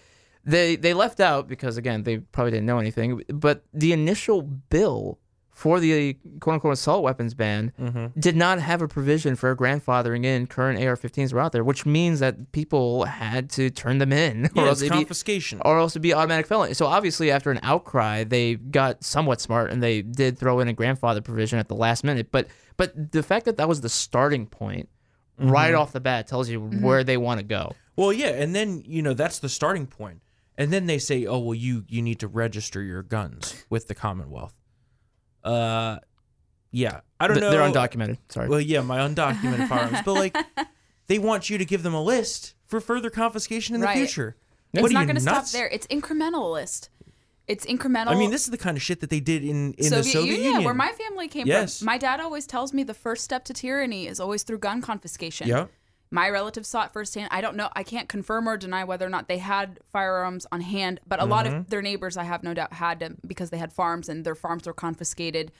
they 0.45 0.75
they 0.75 0.93
left 0.93 1.19
out 1.19 1.47
because 1.47 1.77
again 1.77 2.03
they 2.03 2.17
probably 2.17 2.51
didn't 2.51 2.65
know 2.65 2.79
anything, 2.79 3.21
but 3.29 3.63
the 3.73 3.93
initial 3.93 4.41
bill 4.41 5.19
for 5.51 5.79
the 5.79 6.15
quote 6.39 6.55
unquote 6.55 6.73
assault 6.73 7.03
weapons 7.03 7.35
ban 7.35 7.71
Mm-hmm. 7.79 8.19
did 8.19 8.35
not 8.35 8.59
have 8.59 8.81
a 8.81 8.87
provision 8.87 9.35
for 9.35 9.55
grandfathering 9.55 10.25
in 10.25 10.47
current 10.47 10.83
AR-15s 10.83 11.31
were 11.31 11.39
out 11.39 11.51
there, 11.51 11.63
which 11.63 11.85
means 11.85 12.19
that 12.21 12.51
people 12.53 13.05
had 13.05 13.51
to 13.51 13.69
turn 13.69 13.99
them 13.99 14.11
in 14.11 14.45
or 14.55 14.63
it's 14.63 14.67
else 14.67 14.79
they'd 14.79 14.89
be 14.89 14.95
confiscation. 14.95 15.61
or 15.63 15.77
else 15.77 15.91
it'd 15.93 16.01
be 16.01 16.11
automatic 16.13 16.47
felony. 16.47 16.73
So 16.73 16.87
obviously, 16.87 17.29
after 17.29 17.51
an 17.51 17.59
outcry, 17.61 18.23
they 18.23 18.55
got 18.55 19.03
somewhat 19.03 19.39
smart 19.41 19.69
and 19.69 19.81
they 19.83 20.01
did 20.01 20.39
throw 20.39 20.59
in 20.59 20.67
a 20.69 20.73
grandfather 20.73 21.21
provision 21.21 21.59
at 21.59 21.67
the 21.67 21.75
last 21.75 22.03
minute. 22.03 22.31
But 22.31 22.47
but 22.75 23.11
the 23.11 23.21
fact 23.21 23.45
that 23.45 23.57
that 23.57 23.69
was 23.69 23.81
the 23.81 23.89
starting 23.89 24.47
point 24.47 24.89
right 25.37 25.75
off 25.75 25.91
the 25.91 25.99
bat 25.99 26.25
tells 26.27 26.49
you 26.49 26.61
where 26.61 27.03
they 27.03 27.17
want 27.17 27.39
to 27.39 27.45
go. 27.45 27.73
Well, 27.95 28.11
yeah, 28.11 28.29
and 28.29 28.55
then 28.55 28.81
you 28.87 29.03
know 29.03 29.13
that's 29.13 29.37
the 29.37 29.49
starting 29.49 29.85
point, 29.85 30.21
and 30.57 30.71
then 30.71 30.85
they 30.85 30.99
say, 30.99 31.25
oh 31.25 31.39
well, 31.39 31.53
you 31.55 31.85
you 31.87 32.01
need 32.01 32.19
to 32.19 32.27
register 32.27 32.81
your 32.81 33.03
guns 33.03 33.65
with 33.69 33.87
the 33.87 33.95
Commonwealth. 33.95 34.53
Uh, 35.43 35.97
yeah, 36.71 37.01
I 37.19 37.27
don't 37.27 37.37
Th- 37.37 37.41
know. 37.41 37.51
They're 37.51 37.69
undocumented. 37.69 38.17
Sorry. 38.29 38.47
Well, 38.49 38.61
yeah, 38.61 38.81
my 38.81 38.99
undocumented 38.99 39.67
firearms, 39.67 39.99
but 40.05 40.13
like 40.13 40.35
they 41.07 41.19
want 41.19 41.49
you 41.49 41.57
to 41.57 41.65
give 41.65 41.83
them 41.83 41.93
a 41.93 42.01
list 42.01 42.55
for 42.65 42.79
further 42.79 43.09
confiscation 43.09 43.75
in 43.75 43.81
the 43.81 43.87
future. 43.89 44.35
it's 44.73 44.81
what 44.81 44.91
are 44.91 44.93
not 44.93 45.05
going 45.05 45.15
to 45.15 45.21
stop 45.21 45.45
there. 45.49 45.67
It's 45.67 45.85
incrementalist. 45.87 46.89
It's 47.45 47.65
incremental. 47.65 48.07
I 48.07 48.15
mean, 48.15 48.31
this 48.31 48.45
is 48.45 48.51
the 48.51 48.57
kind 48.57 48.77
of 48.77 48.81
shit 48.81 49.01
that 49.01 49.09
they 49.09 49.19
did 49.19 49.43
in 49.43 49.73
in 49.73 49.83
Soviet, 49.89 50.03
the 50.03 50.09
Soviet 50.11 50.31
Union, 50.31 50.45
Union. 50.45 50.63
where 50.63 50.73
my 50.73 50.91
family 50.93 51.27
came 51.27 51.45
Yes. 51.45 51.79
from. 51.79 51.87
My 51.87 51.97
dad 51.97 52.21
always 52.21 52.47
tells 52.47 52.73
me 52.73 52.83
the 52.83 52.93
first 52.93 53.23
step 53.25 53.43
to 53.45 53.53
tyranny 53.53 54.07
is 54.07 54.19
always 54.21 54.43
through 54.43 54.59
gun 54.59 54.81
confiscation. 54.81 55.47
yeah, 55.49 55.65
My 56.13 56.29
relatives 56.29 56.67
saw 56.69 56.83
it 56.85 56.91
firsthand. 56.93 57.29
I 57.31 57.41
don't 57.41 57.55
know. 57.57 57.69
I 57.75 57.81
can't 57.81 58.07
confirm 58.07 58.47
or 58.47 58.55
deny 58.55 58.83
whether 58.83 59.05
or 59.05 59.09
not 59.09 59.27
they 59.27 59.39
had 59.39 59.79
firearms 59.91 60.45
on 60.51 60.61
hand, 60.61 60.99
but 61.07 61.19
a 61.19 61.25
lot 61.25 61.45
Mm-hmm. 61.47 61.55
of 61.55 61.69
their 61.71 61.81
neighbors, 61.81 62.17
I 62.17 62.23
have 62.23 62.43
no 62.43 62.53
doubt, 62.53 62.73
had 62.73 62.99
them 62.99 63.17
because 63.25 63.49
they 63.49 63.57
had 63.57 63.73
farms 63.73 64.07
and 64.09 64.23
their 64.23 64.35
farms 64.35 64.67
were 64.67 64.73
confiscated. 64.73 65.51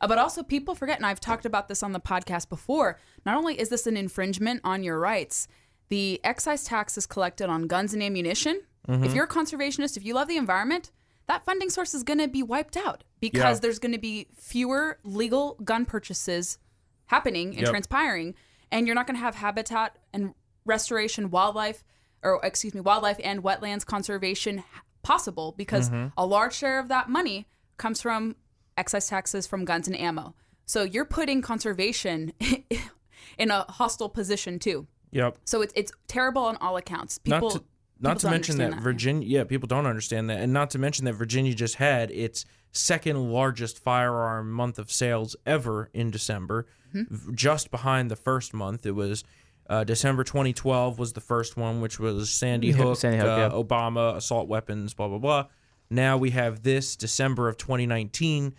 Uh, 0.00 0.06
but 0.06 0.18
also, 0.18 0.42
people 0.44 0.74
forget, 0.76 0.98
and 0.98 1.06
I've 1.06 1.18
talked 1.20 1.44
about 1.44 1.66
this 1.68 1.82
on 1.82 1.92
the 1.92 1.98
podcast 2.00 2.48
before. 2.48 2.98
Not 3.24 3.36
only 3.36 3.58
is 3.58 3.68
this 3.68 3.86
an 3.86 3.96
infringement 3.96 4.60
on 4.62 4.84
your 4.84 5.00
rights, 5.00 5.48
the 5.88 6.20
excise 6.22 6.62
tax 6.64 6.96
is 6.96 7.06
collected 7.06 7.48
on 7.48 7.66
guns 7.66 7.92
and 7.92 8.02
ammunition. 8.02 8.60
Mm-hmm. 8.88 9.04
If 9.04 9.12
you're 9.14 9.24
a 9.24 9.28
conservationist, 9.28 9.96
if 9.96 10.04
you 10.04 10.14
love 10.14 10.28
the 10.28 10.36
environment, 10.36 10.92
that 11.26 11.44
funding 11.44 11.70
source 11.70 11.94
is 11.94 12.04
going 12.04 12.20
to 12.20 12.28
be 12.28 12.44
wiped 12.44 12.76
out 12.76 13.02
because 13.18 13.56
Yeah. 13.56 13.60
there's 13.60 13.80
going 13.80 13.92
to 13.92 13.98
be 13.98 14.28
fewer 14.36 14.98
legal 15.02 15.54
gun 15.64 15.84
purchases 15.84 16.58
happening 17.06 17.48
and 17.56 17.62
Yep. 17.62 17.70
transpiring, 17.70 18.34
and 18.72 18.86
you're 18.86 18.94
not 18.94 19.06
going 19.06 19.16
to 19.16 19.20
have 19.22 19.34
habitat 19.36 19.96
and 20.12 20.34
restoration, 20.64 21.30
wildlife, 21.30 21.84
or 22.22 22.40
excuse 22.44 22.74
me, 22.74 22.80
wildlife 22.80 23.18
and 23.22 23.42
wetlands 23.42 23.84
conservation 23.86 24.64
possible 25.02 25.54
because 25.56 25.88
Mm-hmm. 25.90 26.08
a 26.18 26.26
large 26.26 26.54
share 26.54 26.78
of 26.78 26.88
that 26.88 27.08
money 27.08 27.46
comes 27.76 28.02
from 28.02 28.34
excise 28.76 29.06
taxes 29.08 29.46
from 29.46 29.64
guns 29.64 29.86
and 29.86 29.98
ammo. 29.98 30.34
So 30.66 30.82
you're 30.82 31.04
putting 31.04 31.42
conservation 31.42 32.32
in 33.38 33.50
a 33.50 33.62
hostile 33.70 34.08
position 34.08 34.58
too. 34.58 34.86
yep. 35.12 35.38
So 35.44 35.62
it's 35.62 35.72
it's 35.76 35.92
terrible 36.08 36.42
on 36.42 36.56
all 36.56 36.76
accounts. 36.76 37.18
People 37.18 37.64
not 38.00 38.08
to 38.08 38.08
not 38.08 38.10
people 38.10 38.18
to 38.18 38.24
don't 38.26 38.30
mention 38.32 38.58
that, 38.58 38.64
understand 38.64 38.84
Virginia. 38.84 39.28
Yeah, 39.28 39.44
people 39.44 39.66
don't 39.66 39.86
understand 39.86 40.30
that, 40.30 40.40
and 40.40 40.52
not 40.52 40.70
to 40.70 40.78
mention 40.78 41.04
that 41.06 41.14
Virginia 41.14 41.54
just 41.54 41.76
had 41.76 42.10
its 42.10 42.44
second 42.72 43.32
largest 43.32 43.78
firearm 43.82 44.50
month 44.50 44.78
of 44.78 44.90
sales 44.90 45.36
ever 45.46 45.90
in 45.92 46.10
December, 46.10 46.66
Mm-hmm. 46.94 47.34
just 47.34 47.70
behind 47.70 48.10
the 48.10 48.16
first 48.16 48.54
month. 48.54 48.86
It 48.86 48.92
was. 48.92 49.24
Uh, 49.68 49.82
December 49.82 50.22
2012 50.22 50.96
was 50.96 51.12
the 51.14 51.20
first 51.20 51.56
one, 51.56 51.80
which 51.80 51.98
was 51.98 52.30
Sandy 52.30 52.70
Hook, 52.70 52.98
Sandy 52.98 53.18
Hook, 53.18 53.26
uh, 53.26 53.36
yeah. 53.36 53.48
Obama, 53.50 54.14
assault 54.14 54.46
weapons, 54.46 54.94
blah 54.94 55.08
blah 55.08 55.18
blah. 55.18 55.46
Now 55.90 56.16
we 56.16 56.30
have 56.30 56.62
this 56.62 56.94
December 56.94 57.48
of 57.48 57.56
2019 57.58 58.54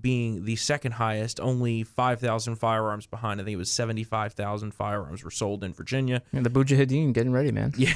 being 0.00 0.44
the 0.44 0.56
second 0.56 0.92
highest, 0.92 1.40
only 1.40 1.82
5,000 1.82 2.56
firearms 2.56 3.06
behind. 3.06 3.40
I 3.40 3.44
think 3.44 3.54
it 3.54 3.58
was 3.58 3.70
75,000 3.70 4.72
firearms 4.72 5.24
were 5.24 5.30
sold 5.30 5.64
in 5.64 5.72
Virginia. 5.72 6.22
And 6.32 6.44
the 6.44 6.50
Mujahideen 6.50 7.12
getting 7.12 7.32
ready, 7.32 7.52
man. 7.52 7.72
Yeah, 7.76 7.94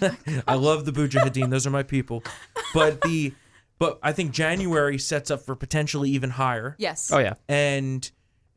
I 0.48 0.54
love 0.54 0.84
the 0.84 0.92
Mujahideen. 0.92 1.50
Those 1.50 1.66
are 1.66 1.70
my 1.70 1.82
people. 1.82 2.22
But 2.74 3.00
the 3.02 3.34
but 3.78 3.98
I 4.02 4.12
think 4.12 4.30
January 4.30 4.96
sets 4.98 5.30
up 5.30 5.40
for 5.40 5.56
potentially 5.56 6.10
even 6.10 6.30
higher. 6.30 6.76
yes. 6.78 7.10
Oh 7.12 7.18
yeah. 7.18 7.34
And 7.48 8.08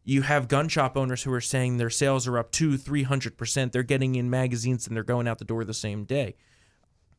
you 0.04 0.22
have 0.22 0.48
gun 0.48 0.68
shop 0.70 0.96
owners 0.96 1.24
who 1.24 1.34
are 1.34 1.42
saying 1.42 1.78
their 1.78 1.90
sales 1.90 2.28
are 2.28 2.38
up 2.38 2.52
two, 2.52 2.78
three 2.78 3.04
hundred 3.04 3.36
percent. 3.38 3.74
They're 3.74 3.84
getting 3.84 4.16
in 4.16 4.30
magazines 4.30 4.86
and 4.88 4.96
they're 4.96 5.04
going 5.04 5.28
out 5.28 5.40
the 5.40 5.46
door 5.46 5.66
the 5.66 5.74
same 5.74 6.04
day. 6.06 6.36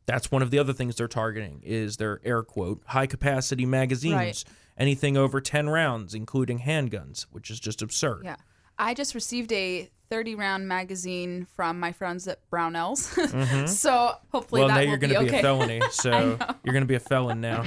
That's 0.06 0.30
one 0.30 0.40
of 0.40 0.52
the 0.52 0.60
other 0.60 0.72
things 0.72 0.94
they're 0.94 1.08
targeting 1.08 1.62
is 1.64 1.96
their 1.96 2.20
air 2.24 2.44
quote 2.44 2.82
high 2.86 3.06
capacity 3.08 3.66
magazines. 3.66 4.14
Right. 4.14 4.44
Anything 4.78 5.16
over 5.16 5.40
ten 5.40 5.68
rounds, 5.68 6.14
including 6.14 6.60
handguns, 6.60 7.22
which 7.30 7.50
is 7.50 7.58
just 7.60 7.82
absurd. 7.82 8.22
Yeah. 8.24 8.36
I 8.78 8.92
just 8.92 9.14
received 9.14 9.52
a 9.52 9.90
30 10.10 10.34
round 10.34 10.68
magazine 10.68 11.46
from 11.56 11.80
my 11.80 11.92
friends 11.92 12.28
at 12.28 12.38
Brownells. 12.50 13.68
so 13.68 14.12
hopefully 14.30 14.60
well, 14.60 14.68
that 14.68 14.74
now 14.74 14.80
will 14.80 14.88
you're 14.88 14.98
going 14.98 15.12
to 15.14 15.20
be 15.20 15.26
okay. 15.26 15.38
a 15.38 15.42
felony, 15.42 15.80
so 15.90 16.38
you're 16.62 16.72
going 16.72 16.82
to 16.82 16.86
be 16.86 16.94
a 16.94 17.00
felon 17.00 17.40
now. 17.40 17.60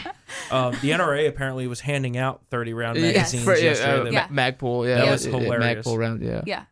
Um, 0.51 0.71
the 0.81 0.91
NRA 0.91 1.27
apparently 1.27 1.67
was 1.67 1.79
handing 1.81 2.15
out 2.17 2.41
30 2.51 2.73
round 2.73 2.97
Yeah, 2.97 3.07
magazines 3.11 3.43
for- 3.43 3.55
yeah, 3.57 3.63
yesterday. 3.63 3.99
uh, 3.99 4.03
That- 4.03 4.13
Yeah. 4.13 4.27
Magpul, 4.27 4.87
yeah, 4.87 5.03
That 5.03 5.11
was 5.11 5.25
yeah, 5.25 5.31
yeah, 5.33 5.39
hilarious. 5.39 5.87
Magpul 5.87 5.97
round, 5.97 6.21
yeah. 6.21 6.41
yeah. 6.45 6.63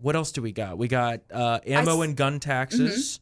What 0.00 0.14
else 0.14 0.30
do 0.32 0.42
we 0.42 0.52
got? 0.52 0.78
We 0.78 0.86
got 0.88 1.20
uh, 1.32 1.58
ammo 1.66 1.80
s- 1.80 1.86
Mm-hmm. 1.96 2.02
and 2.02 2.16
gun 2.16 2.40
taxes, 2.40 3.20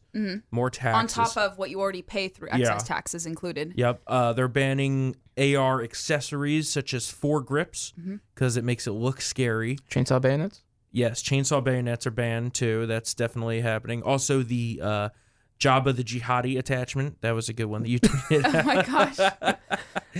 more 0.51 0.69
taxes. 0.69 1.17
On 1.17 1.25
top 1.25 1.37
of 1.37 1.57
what 1.57 1.69
you 1.71 1.79
already 1.79 2.01
pay 2.03 2.27
through 2.27 2.49
excise 2.49 2.61
Yeah. 2.61 2.77
taxes 2.77 3.25
included. 3.25 3.73
Yep. 3.75 4.01
Uh, 4.05 4.33
they're 4.33 4.47
banning 4.47 5.15
AR 5.37 5.81
accessories 5.83 6.69
such 6.69 6.93
as 6.93 7.05
foregrips 7.05 7.93
Mm-hmm. 7.99 8.15
because 8.35 8.57
it 8.57 8.63
makes 8.63 8.85
it 8.87 8.91
look 8.91 9.21
scary. 9.21 9.77
Chainsaw 9.89 10.21
bayonets. 10.21 10.63
Yes, 10.91 11.21
chainsaw 11.23 11.63
bayonets 11.63 12.07
are 12.07 12.11
banned 12.11 12.53
too. 12.53 12.85
That's 12.85 13.13
definitely 13.13 13.61
happening. 13.61 14.01
Also, 14.03 14.41
the 14.43 14.79
uh, 14.83 15.09
Jabba 15.59 15.95
the 15.95 16.03
Jihadi 16.03 16.57
attachment. 16.57 17.21
That 17.21 17.31
was 17.35 17.49
a 17.49 17.53
good 17.53 17.65
one 17.65 17.81
that 17.83 17.89
you 17.89 17.99
tweeted. 18.01 18.43
Oh 18.53 18.63
my 18.63 18.81
gosh. 18.83 19.19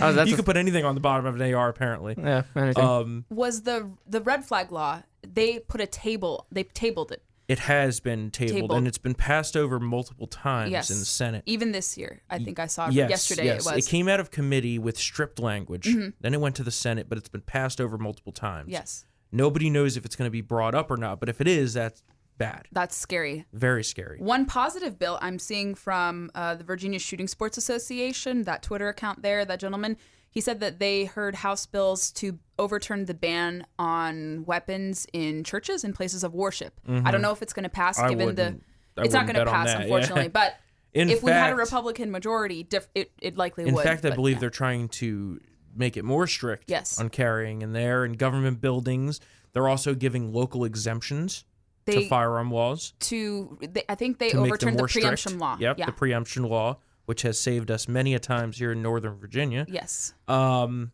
Oh, 0.00 0.12
that's 0.12 0.28
you 0.28 0.34
a- 0.34 0.36
can 0.36 0.44
put 0.44 0.56
anything 0.56 0.84
on 0.84 0.94
the 0.94 1.00
bottom 1.00 1.26
of 1.26 1.40
an 1.40 1.54
AR 1.54 1.68
apparently. 1.68 2.14
yeah, 2.18 2.42
anything. 2.54 2.84
Um, 2.84 3.24
Was 3.30 3.62
the 3.62 3.90
the 4.06 4.20
red 4.20 4.44
flag 4.44 4.70
law, 4.70 5.02
they 5.34 5.58
put 5.60 5.80
a 5.80 5.86
table, 5.86 6.46
they 6.50 6.64
tabled 6.64 7.12
it. 7.12 7.22
it 7.48 7.60
has 7.60 7.98
been 8.00 8.30
tabled, 8.30 8.54
Tabled. 8.54 8.72
and 8.72 8.86
it's 8.86 8.98
been 8.98 9.14
passed 9.14 9.56
over 9.56 9.80
multiple 9.80 10.26
times 10.26 10.70
Yes. 10.70 10.90
in 10.90 10.98
the 10.98 11.04
Senate. 11.06 11.42
Even 11.46 11.72
this 11.72 11.96
year. 11.96 12.20
I 12.28 12.38
think 12.38 12.58
I 12.58 12.66
saw 12.66 12.88
Yes, 12.90 13.08
yesterday 13.10 13.46
yes. 13.46 13.66
it 13.66 13.74
was. 13.74 13.84
Mm-hmm. 13.86 13.90
came 13.90 14.08
out 14.08 14.20
of 14.20 14.30
committee 14.30 14.78
with 14.78 14.98
stripped 14.98 15.38
language. 15.38 15.88
Then 16.20 16.34
it 16.34 16.40
went 16.40 16.56
to 16.56 16.62
the 16.62 16.70
Senate, 16.70 17.08
but 17.08 17.16
it's 17.16 17.28
been 17.30 17.40
passed 17.40 17.80
over 17.80 17.96
multiple 17.96 18.32
times. 18.32 18.68
yes. 18.70 19.04
Nobody 19.32 19.68
knows 19.70 19.96
if 19.98 20.04
it's 20.06 20.16
going 20.16 20.26
to 20.26 20.30
be 20.32 20.40
brought 20.40 20.74
up 20.74 20.90
or 20.90 20.96
not, 20.96 21.20
but 21.20 21.28
if 21.28 21.40
it 21.42 21.46
is, 21.48 21.74
that's 21.74 22.02
bad. 22.38 22.66
That's 22.72 22.96
scary. 22.96 23.44
Very 23.52 23.84
scary. 23.84 24.18
One 24.20 24.46
positive 24.46 24.98
bill 24.98 25.18
I'm 25.20 25.38
seeing 25.38 25.74
from 25.74 26.30
uh, 26.34 26.54
the 26.54 26.64
Virginia 26.64 26.98
Shooting 26.98 27.28
Sports 27.28 27.58
Association, 27.58 28.44
that 28.44 28.62
Twitter 28.62 28.88
account 28.88 29.22
there, 29.22 29.44
that 29.44 29.60
gentleman, 29.60 29.96
he 30.30 30.40
said 30.40 30.60
that 30.60 30.78
they 30.78 31.04
heard 31.06 31.34
House 31.34 31.66
bills 31.66 32.10
to 32.12 32.38
overturn 32.58 33.04
the 33.06 33.14
ban 33.14 33.66
on 33.78 34.44
weapons 34.44 35.06
in 35.12 35.42
churches 35.44 35.84
and 35.84 35.94
places 35.94 36.22
of 36.24 36.34
worship. 36.34 36.80
I 36.88 37.10
don't 37.10 37.22
know 37.22 37.32
if 37.32 37.42
it's 37.42 37.52
going 37.52 37.64
to 37.64 37.68
pass 37.68 37.98
Mm-hmm. 37.98 38.06
I 38.06 38.08
given 38.10 38.34
the. 38.34 38.60
I 38.96 39.04
It's 39.04 39.14
not 39.14 39.26
going 39.26 39.36
to 39.36 39.44
pass, 39.46 39.66
that, 39.68 39.78
yeah. 39.78 39.82
unfortunately. 39.84 40.28
But 40.32 40.54
In 40.94 41.08
if 41.08 41.22
we 41.22 41.30
had 41.30 41.52
a 41.52 41.56
Republican 41.56 42.10
majority, 42.10 42.62
diff- 42.62 42.88
it, 42.94 43.12
it 43.20 43.36
likely 43.36 43.64
In 43.66 43.74
would. 43.74 43.80
In 43.80 43.86
fact, 43.86 44.04
I 44.04 44.10
believe 44.10 44.36
yeah. 44.36 44.40
they're 44.40 44.50
trying 44.50 44.88
to 44.88 45.40
make 45.74 45.96
it 45.96 46.04
more 46.04 46.26
strict 46.26 46.64
Yes. 46.66 46.98
on 47.00 47.08
carrying 47.08 47.62
in 47.62 47.72
there 47.72 48.04
and 48.04 48.18
government 48.18 48.60
buildings. 48.60 49.20
They're 49.52 49.68
also 49.68 49.94
giving 49.94 50.32
local 50.32 50.64
exemptions 50.64 51.44
they 51.88 52.02
to 52.04 52.08
firearm 52.08 52.50
laws 52.50 52.92
to. 53.00 53.58
They, 53.60 53.82
I 53.88 53.94
think 53.96 54.18
they 54.18 54.30
to 54.30 54.36
make 54.36 54.42
them 54.60 54.68
overturned 54.70 54.78
the 54.78 54.84
preemption 54.84 55.16
strict. 55.30 55.40
law. 55.40 55.56
Yep, 55.58 55.78
yeah. 55.78 55.86
the 55.86 55.92
preemption 55.92 56.42
law, 56.44 56.78
which 57.06 57.22
has 57.22 57.38
saved 57.38 57.70
us 57.70 57.88
many 57.88 58.14
a 58.14 58.18
times 58.18 58.58
here 58.58 58.72
in 58.72 58.82
Northern 58.82 59.16
Virginia. 59.18 59.66
yes. 59.68 60.14
Um, 60.28 60.92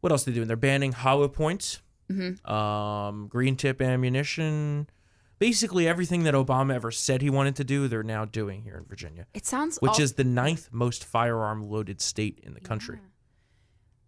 what 0.00 0.12
else 0.12 0.26
are 0.26 0.30
they 0.30 0.34
doing? 0.36 0.46
They're 0.48 0.56
banning 0.56 0.92
hollow 0.92 1.28
points, 1.28 1.82
Mm-hmm. 2.10 2.50
um, 2.50 3.26
green 3.28 3.56
tip 3.56 3.82
ammunition. 3.82 4.88
Basically, 5.38 5.86
everything 5.86 6.24
that 6.24 6.34
Obama 6.34 6.74
ever 6.74 6.90
said 6.90 7.22
he 7.22 7.30
wanted 7.30 7.54
to 7.56 7.64
do, 7.64 7.86
they're 7.86 8.02
now 8.02 8.24
doing 8.24 8.62
here 8.62 8.76
in 8.76 8.84
Virginia, 8.84 9.26
It 9.34 9.46
sounds. 9.46 9.78
which 9.78 9.92
al- 9.98 10.00
is 10.00 10.14
the 10.14 10.24
ninth 10.24 10.68
most 10.72 11.04
firearm 11.04 11.62
loaded 11.68 12.00
state 12.00 12.40
in 12.42 12.54
the 12.54 12.60
country. 12.60 12.98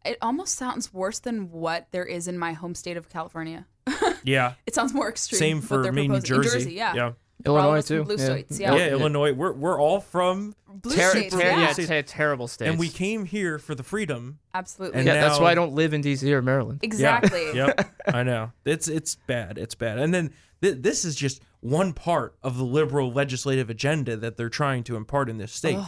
It 0.05 0.17
almost 0.23 0.55
sounds 0.57 0.93
worse 0.95 1.19
than 1.19 1.51
what 1.51 1.89
there 1.91 2.05
is 2.05 2.27
in 2.29 2.39
my 2.39 2.53
home 2.55 2.75
state 2.75 2.97
of 2.97 3.09
California. 3.09 3.67
Yeah, 4.23 4.53
It 4.67 4.75
sounds 4.75 4.93
more 4.93 5.09
extreme. 5.09 5.39
same 5.39 5.61
for 5.63 5.83
they're 5.83 5.93
me, 5.93 6.07
New 6.07 6.21
proposing. 6.21 6.43
Jersey. 6.43 6.73
Yeah. 6.75 6.95
yeah, 6.95 7.13
For 7.45 7.53
all 7.53 7.57
of 7.59 7.65
Illinois 7.65 7.83
too. 7.83 8.05
blue 8.05 8.17
yeah. 8.17 8.25
states, 8.25 8.61
yeah. 8.61 8.75
yeah. 8.77 8.89
Illinois. 8.89 9.33
We're 9.33 9.53
we're 9.55 9.81
all 9.81 10.01
from, 10.01 10.55
Blue 10.69 10.95
Ter- 10.95 11.11
states, 11.11 11.35
ter- 11.35 11.41
yeah. 11.41 11.59
yeah, 11.79 11.87
ter- 11.87 12.03
terrible 12.03 12.47
states. 12.47 12.69
and 12.71 12.79
we 12.79 12.91
came 12.91 13.25
here 13.25 13.59
for 13.59 13.75
the 13.75 13.83
freedom. 13.83 14.39
Absolutely. 14.53 14.99
And 14.99 15.07
yeah, 15.07 15.15
that's 15.15 15.41
why 15.41 15.51
I 15.53 15.55
don't 15.55 15.73
live 15.73 15.95
in 15.95 16.03
D.C. 16.03 16.33
or 16.35 16.43
Maryland. 16.43 16.81
exactly. 16.83 17.47
Yeah. 17.55 17.67
yep. 17.79 17.91
I 18.15 18.23
know. 18.23 18.53
It's 18.67 18.89
it's 18.89 19.15
bad. 19.27 19.57
It's 19.57 19.75
bad. 19.75 19.99
And 19.99 20.13
then 20.13 20.33
th- 20.61 20.77
this 20.81 21.07
is 21.07 21.17
just 21.17 21.41
one 21.61 21.95
part 21.95 22.37
of 22.43 22.59
the 22.59 22.65
liberal 22.65 23.11
legislative 23.11 23.71
agenda 23.71 24.17
that 24.19 24.37
they're 24.37 24.51
trying 24.51 24.85
to 24.85 24.97
impart 24.97 25.31
in 25.31 25.39
this 25.39 25.53
state. 25.53 25.79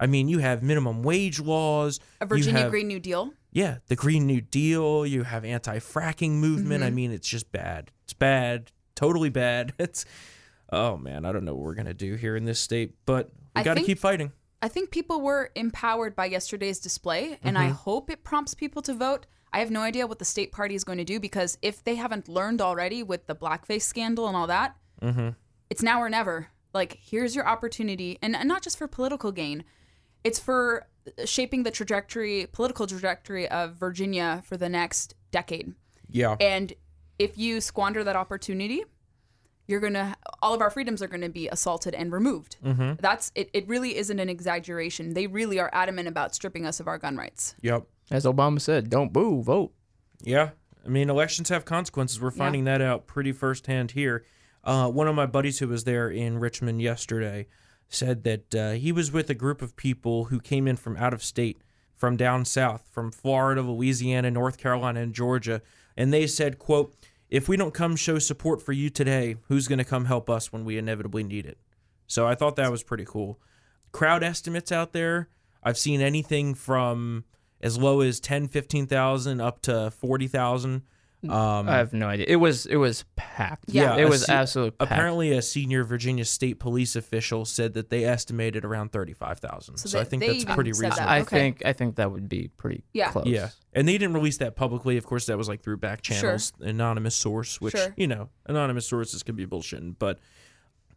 I 0.00 0.06
mean, 0.06 0.28
you 0.28 0.38
have 0.38 0.62
minimum 0.62 1.02
wage 1.02 1.38
laws. 1.38 2.00
A 2.22 2.26
Virginia 2.26 2.62
have- 2.62 2.70
Green 2.70 2.88
New 2.88 2.98
Deal. 3.00 3.32
Yeah, 3.54 3.78
the 3.86 3.96
Green 3.96 4.26
New 4.26 4.40
Deal. 4.42 5.06
You 5.06 5.22
have 5.22 5.44
anti-fracking 5.44 6.32
movement. 6.32 6.80
Mm-hmm. 6.82 6.86
I 6.86 6.90
mean, 6.90 7.10
it's 7.12 7.26
just 7.28 7.50
bad. 7.52 7.90
It's 8.04 8.12
bad. 8.12 8.72
Totally 8.94 9.30
bad. 9.30 9.72
It's 9.78 10.04
oh 10.70 10.96
man, 10.98 11.24
I 11.24 11.32
don't 11.32 11.44
know 11.44 11.54
what 11.54 11.62
we're 11.64 11.74
gonna 11.74 11.94
do 11.94 12.16
here 12.16 12.36
in 12.36 12.44
this 12.44 12.58
state, 12.60 12.94
but 13.06 13.30
we 13.56 13.62
got 13.62 13.76
to 13.76 13.82
keep 13.82 13.98
fighting. 13.98 14.32
I 14.60 14.68
think 14.68 14.90
people 14.90 15.20
were 15.20 15.50
empowered 15.54 16.16
by 16.16 16.26
yesterday's 16.26 16.80
display, 16.80 17.38
and 17.42 17.56
Mm-hmm. 17.56 17.66
I 17.66 17.70
hope 17.70 18.10
it 18.10 18.24
prompts 18.24 18.54
people 18.54 18.82
to 18.82 18.94
vote. 18.94 19.26
I 19.52 19.60
have 19.60 19.70
no 19.70 19.82
idea 19.82 20.06
what 20.08 20.18
the 20.18 20.24
state 20.24 20.50
party 20.50 20.74
is 20.74 20.82
going 20.82 20.98
to 20.98 21.04
do 21.04 21.20
because 21.20 21.58
if 21.62 21.84
they 21.84 21.94
haven't 21.94 22.28
learned 22.28 22.60
already 22.60 23.02
with 23.04 23.26
the 23.28 23.36
blackface 23.36 23.82
scandal 23.82 24.26
and 24.26 24.36
all 24.36 24.48
that, 24.48 24.74
Mm-hmm. 25.00 25.28
it's 25.70 25.82
now 25.82 26.00
or 26.00 26.08
never. 26.08 26.48
Like, 26.72 26.98
here's 27.00 27.36
your 27.36 27.46
opportunity, 27.46 28.18
and, 28.20 28.34
and 28.34 28.48
not 28.48 28.62
just 28.62 28.78
for 28.78 28.88
political 28.88 29.30
gain, 29.30 29.62
it's 30.24 30.40
for 30.40 30.88
shaping 31.24 31.62
the 31.62 31.70
trajectory, 31.70 32.46
political 32.52 32.86
trajectory 32.86 33.48
of 33.48 33.74
Virginia 33.74 34.42
for 34.46 34.56
the 34.56 34.68
next 34.68 35.14
decade. 35.30 35.74
Yeah. 36.10 36.36
And 36.40 36.72
if 37.18 37.38
you 37.38 37.60
squander 37.60 38.04
that 38.04 38.16
opportunity, 38.16 38.84
you're 39.66 39.80
gonna 39.80 40.14
all 40.42 40.54
of 40.54 40.60
our 40.60 40.70
freedoms 40.70 41.02
are 41.02 41.08
gonna 41.08 41.28
be 41.28 41.48
assaulted 41.48 41.94
and 41.94 42.12
removed. 42.12 42.56
Mm-hmm. 42.64 42.94
That's 43.00 43.32
it. 43.34 43.50
It 43.52 43.66
really 43.66 43.96
isn't 43.96 44.18
an 44.18 44.28
exaggeration. 44.28 45.14
They 45.14 45.26
really 45.26 45.58
are 45.58 45.70
adamant 45.72 46.08
about 46.08 46.34
stripping 46.34 46.66
us 46.66 46.80
of 46.80 46.88
our 46.88 46.98
gun 46.98 47.16
rights. 47.16 47.54
Yep. 47.62 47.86
As 48.10 48.24
Obama 48.24 48.60
said, 48.60 48.90
don't 48.90 49.12
boo, 49.12 49.42
vote. 49.42 49.72
Yeah. 50.22 50.50
I 50.84 50.88
mean, 50.88 51.08
elections 51.08 51.48
have 51.48 51.64
consequences. 51.64 52.20
We're 52.20 52.30
finding 52.30 52.64
that 52.64 52.82
out 52.82 53.06
pretty 53.06 53.32
firsthand 53.32 53.92
here. 53.92 54.26
Uh, 54.62 54.90
one 54.90 55.08
of 55.08 55.14
my 55.14 55.24
buddies 55.24 55.58
who 55.58 55.68
was 55.68 55.84
there 55.84 56.10
in 56.10 56.38
Richmond 56.38 56.82
yesterday 56.82 57.46
said 57.88 58.24
that 58.24 58.54
uh, 58.54 58.72
he 58.72 58.92
was 58.92 59.12
with 59.12 59.30
a 59.30 59.34
group 59.34 59.62
of 59.62 59.76
people 59.76 60.24
who 60.24 60.40
came 60.40 60.66
in 60.66 60.76
from 60.76 60.96
out 60.96 61.14
of 61.14 61.22
state, 61.22 61.58
from 61.94 62.16
down 62.16 62.44
south, 62.44 62.88
from 62.90 63.10
Florida, 63.10 63.62
Louisiana, 63.62 64.30
North 64.30 64.58
Carolina, 64.58 65.00
and 65.00 65.14
Georgia. 65.14 65.62
And 65.96 66.12
they 66.12 66.26
said, 66.26 66.58
quote, 66.58 66.94
if 67.30 67.48
we 67.48 67.56
don't 67.56 67.74
come 67.74 67.96
show 67.96 68.18
support 68.18 68.62
for 68.62 68.72
you 68.72 68.90
today, 68.90 69.36
who's 69.48 69.68
going 69.68 69.78
to 69.78 69.84
come 69.84 70.04
help 70.04 70.28
us 70.28 70.52
when 70.52 70.64
we 70.64 70.78
inevitably 70.78 71.24
need 71.24 71.46
it? 71.46 71.58
So 72.06 72.26
I 72.26 72.34
thought 72.34 72.56
that 72.56 72.70
was 72.70 72.82
pretty 72.82 73.04
cool. 73.04 73.40
Crowd 73.92 74.22
estimates 74.22 74.72
out 74.72 74.92
there, 74.92 75.28
I've 75.62 75.78
seen 75.78 76.00
anything 76.00 76.54
from 76.54 77.24
as 77.60 77.78
low 77.78 78.02
as 78.02 78.20
10, 78.20 78.48
15,000 78.48 79.40
up 79.40 79.62
to 79.62 79.90
40,000. 79.90 80.82
Um, 81.30 81.68
I 81.68 81.76
have 81.76 81.92
no 81.92 82.06
idea. 82.08 82.26
It 82.28 82.36
was 82.36 82.66
it 82.66 82.76
was 82.76 83.04
packed. 83.16 83.64
Yeah. 83.68 83.96
it 83.96 84.08
was 84.08 84.26
se- 84.26 84.32
absolutely 84.32 84.72
packed. 84.72 84.90
Apparently, 84.92 85.32
a 85.32 85.42
senior 85.42 85.84
Virginia 85.84 86.24
State 86.24 86.58
police 86.58 86.96
official 86.96 87.44
said 87.44 87.74
that 87.74 87.90
they 87.90 88.04
estimated 88.04 88.64
around 88.64 88.92
35,000. 88.92 89.76
So, 89.78 89.88
So 89.88 90.00
I 90.00 90.04
think 90.04 90.22
that's 90.24 90.44
pretty 90.44 90.72
said 90.72 90.82
that. 90.84 90.88
reasonable. 90.90 91.10
I 91.10 91.20
Okay. 91.20 91.36
think 91.38 91.62
I 91.64 91.72
think 91.72 91.96
that 91.96 92.10
would 92.12 92.28
be 92.28 92.48
pretty 92.56 92.84
Yeah. 92.92 93.10
close. 93.10 93.26
Yeah. 93.26 93.50
And 93.72 93.88
they 93.88 93.98
didn't 93.98 94.14
release 94.14 94.36
that 94.38 94.56
publicly. 94.56 94.96
Of 94.96 95.04
course, 95.06 95.26
that 95.26 95.38
was 95.38 95.48
like 95.48 95.62
through 95.62 95.78
back 95.78 96.02
channels, 96.02 96.52
anonymous 96.60 97.14
source, 97.16 97.60
which, 97.60 97.74
Sure. 97.76 97.92
you 97.96 98.06
know, 98.06 98.28
anonymous 98.46 98.86
sources 98.86 99.22
can 99.22 99.34
be 99.36 99.46
bullshitting. 99.46 99.96
But 99.98 100.20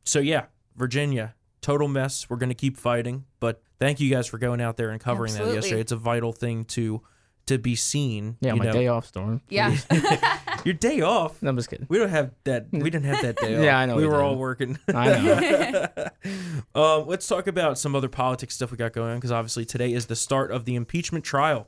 so, 0.04 0.20
yeah, 0.20 0.46
Virginia, 0.76 1.34
total 1.62 1.88
mess. 1.88 2.30
We're 2.30 2.38
going 2.38 2.50
to 2.50 2.56
keep 2.56 2.78
fighting. 2.78 3.26
But 3.40 3.62
thank 3.80 4.00
you 4.00 4.10
guys 4.10 4.28
for 4.28 4.38
going 4.38 4.62
out 4.62 4.78
there 4.78 4.90
and 4.92 5.02
covering 5.02 5.34
that 5.34 5.54
yesterday. 5.54 5.82
It's 5.82 5.92
a 5.92 5.96
vital 5.98 6.32
thing 6.32 6.66
to 6.66 7.02
to 7.48 7.58
be 7.58 7.76
seen. 7.76 8.38
Yeah, 8.40 8.54
you 8.54 8.60
my 8.60 8.66
know. 8.66 8.72
day 8.72 8.88
off, 8.88 9.08
Storm. 9.08 9.42
Yeah. 9.50 9.76
Your 10.66 10.74
day 10.74 11.02
off. 11.02 11.42
No, 11.42 11.50
I'm 11.50 11.56
just 11.58 11.70
kidding. 11.70 11.86
We 11.90 11.98
don't 11.98 12.10
have 12.10 12.32
that. 12.44 12.68
We 12.72 12.90
didn't 12.90 13.06
have 13.06 13.22
that 13.22 13.38
day 13.38 13.56
off. 13.58 13.64
Yeah, 13.64 13.78
I 13.80 13.86
know 13.86 13.96
We 13.96 14.04
we 14.04 14.08
were 14.10 14.22
all 14.22 14.32
didn't. 14.32 14.40
working. 14.40 14.80
I 14.94 15.22
know. 15.22 15.88
um, 17.02 17.08
let's 17.08 17.28
talk 17.28 17.48
about 17.48 17.78
some 17.78 17.96
other 17.96 18.10
politics 18.10 18.56
stuff 18.56 18.72
we 18.72 18.78
got 18.78 18.94
going 18.94 19.12
on 19.12 19.18
because 19.18 19.32
obviously 19.32 19.66
today 19.66 19.94
is 19.94 20.06
the 20.08 20.16
start 20.16 20.52
of 20.52 20.66
the 20.66 20.76
impeachment 20.76 21.24
trial. 21.26 21.68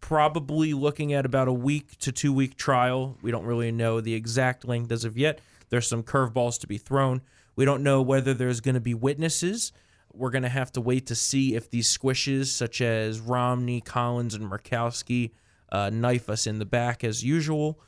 Probably 0.00 0.74
looking 0.74 1.12
at 1.12 1.24
about 1.24 1.46
a 1.46 1.52
week 1.52 1.96
to 2.00 2.10
two 2.10 2.32
week 2.32 2.56
trial. 2.56 3.16
We 3.22 3.30
don't 3.30 3.44
really 3.44 3.70
know 3.70 4.00
the 4.00 4.14
exact 4.14 4.66
length 4.66 4.90
as 4.90 5.04
of 5.04 5.16
yet. 5.16 5.40
There's 5.68 5.86
some 5.86 6.02
curveballs 6.02 6.58
to 6.60 6.66
be 6.66 6.76
thrown. 6.76 7.22
We 7.54 7.64
don't 7.64 7.82
know 7.82 8.02
whether 8.02 8.34
there's 8.34 8.60
going 8.60 8.74
to 8.74 8.80
be 8.80 8.94
witnesses. 8.94 9.72
We're 10.14 10.30
going 10.30 10.42
to 10.42 10.48
have 10.48 10.72
to 10.72 10.80
wait 10.80 11.06
to 11.06 11.14
see 11.14 11.54
if 11.54 11.70
these 11.70 11.96
squishes, 11.96 12.46
such 12.46 12.80
as 12.80 13.20
Romney, 13.20 13.80
Collins, 13.80 14.34
and 14.34 14.50
Murkowski, 14.50 15.32
uh, 15.70 15.90
knife 15.90 16.28
us 16.28 16.46
in 16.46 16.58
the 16.58 16.64
back 16.64 17.02
as 17.02 17.24
usual. 17.24 17.80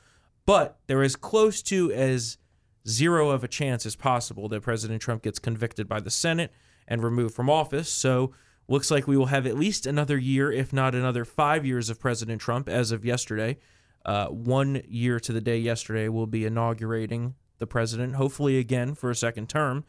But 0.47 0.79
there 0.87 1.03
is 1.03 1.17
close 1.17 1.63
to 1.65 1.93
as 1.93 2.39
zero 2.87 3.31
of 3.31 3.45
a 3.45 3.49
chance 3.49 3.87
as 3.87 3.97
possible 3.97 4.49
that 4.49 4.63
President 4.63 5.01
Trump 5.01 5.23
gets 5.23 5.39
convicted 5.39 5.89
by 5.89 6.01
the 6.01 6.11
Senate 6.11 6.53
and 6.87 7.03
removed 7.03 7.35
from 7.35 7.49
office. 7.49 7.89
So 7.89 8.33
looks 8.69 8.91
like 8.91 9.07
we 9.07 9.17
will 9.17 9.27
have 9.27 9.47
at 9.47 9.57
least 9.57 9.87
another 9.87 10.19
year, 10.19 10.53
if 10.53 10.73
not 10.73 10.95
another 10.95 11.25
five 11.25 11.65
years 11.65 11.91
of 11.91 12.01
President 12.01 12.41
Trump 12.41 12.69
as 12.69 12.93
of 12.93 13.05
yesterday. 13.05 13.59
Uh, 14.05 14.27
one 14.27 14.83
year 14.87 15.19
to 15.19 15.33
the 15.33 15.41
day 15.41 15.59
yesterday, 15.59 16.09
we'll 16.09 16.27
be 16.27 16.45
inaugurating 16.45 17.35
the 17.59 17.67
president, 17.67 18.17
hopefully 18.17 18.59
again 18.59 18.95
for 18.95 19.11
a 19.11 19.15
second 19.15 19.49
term. 19.49 19.85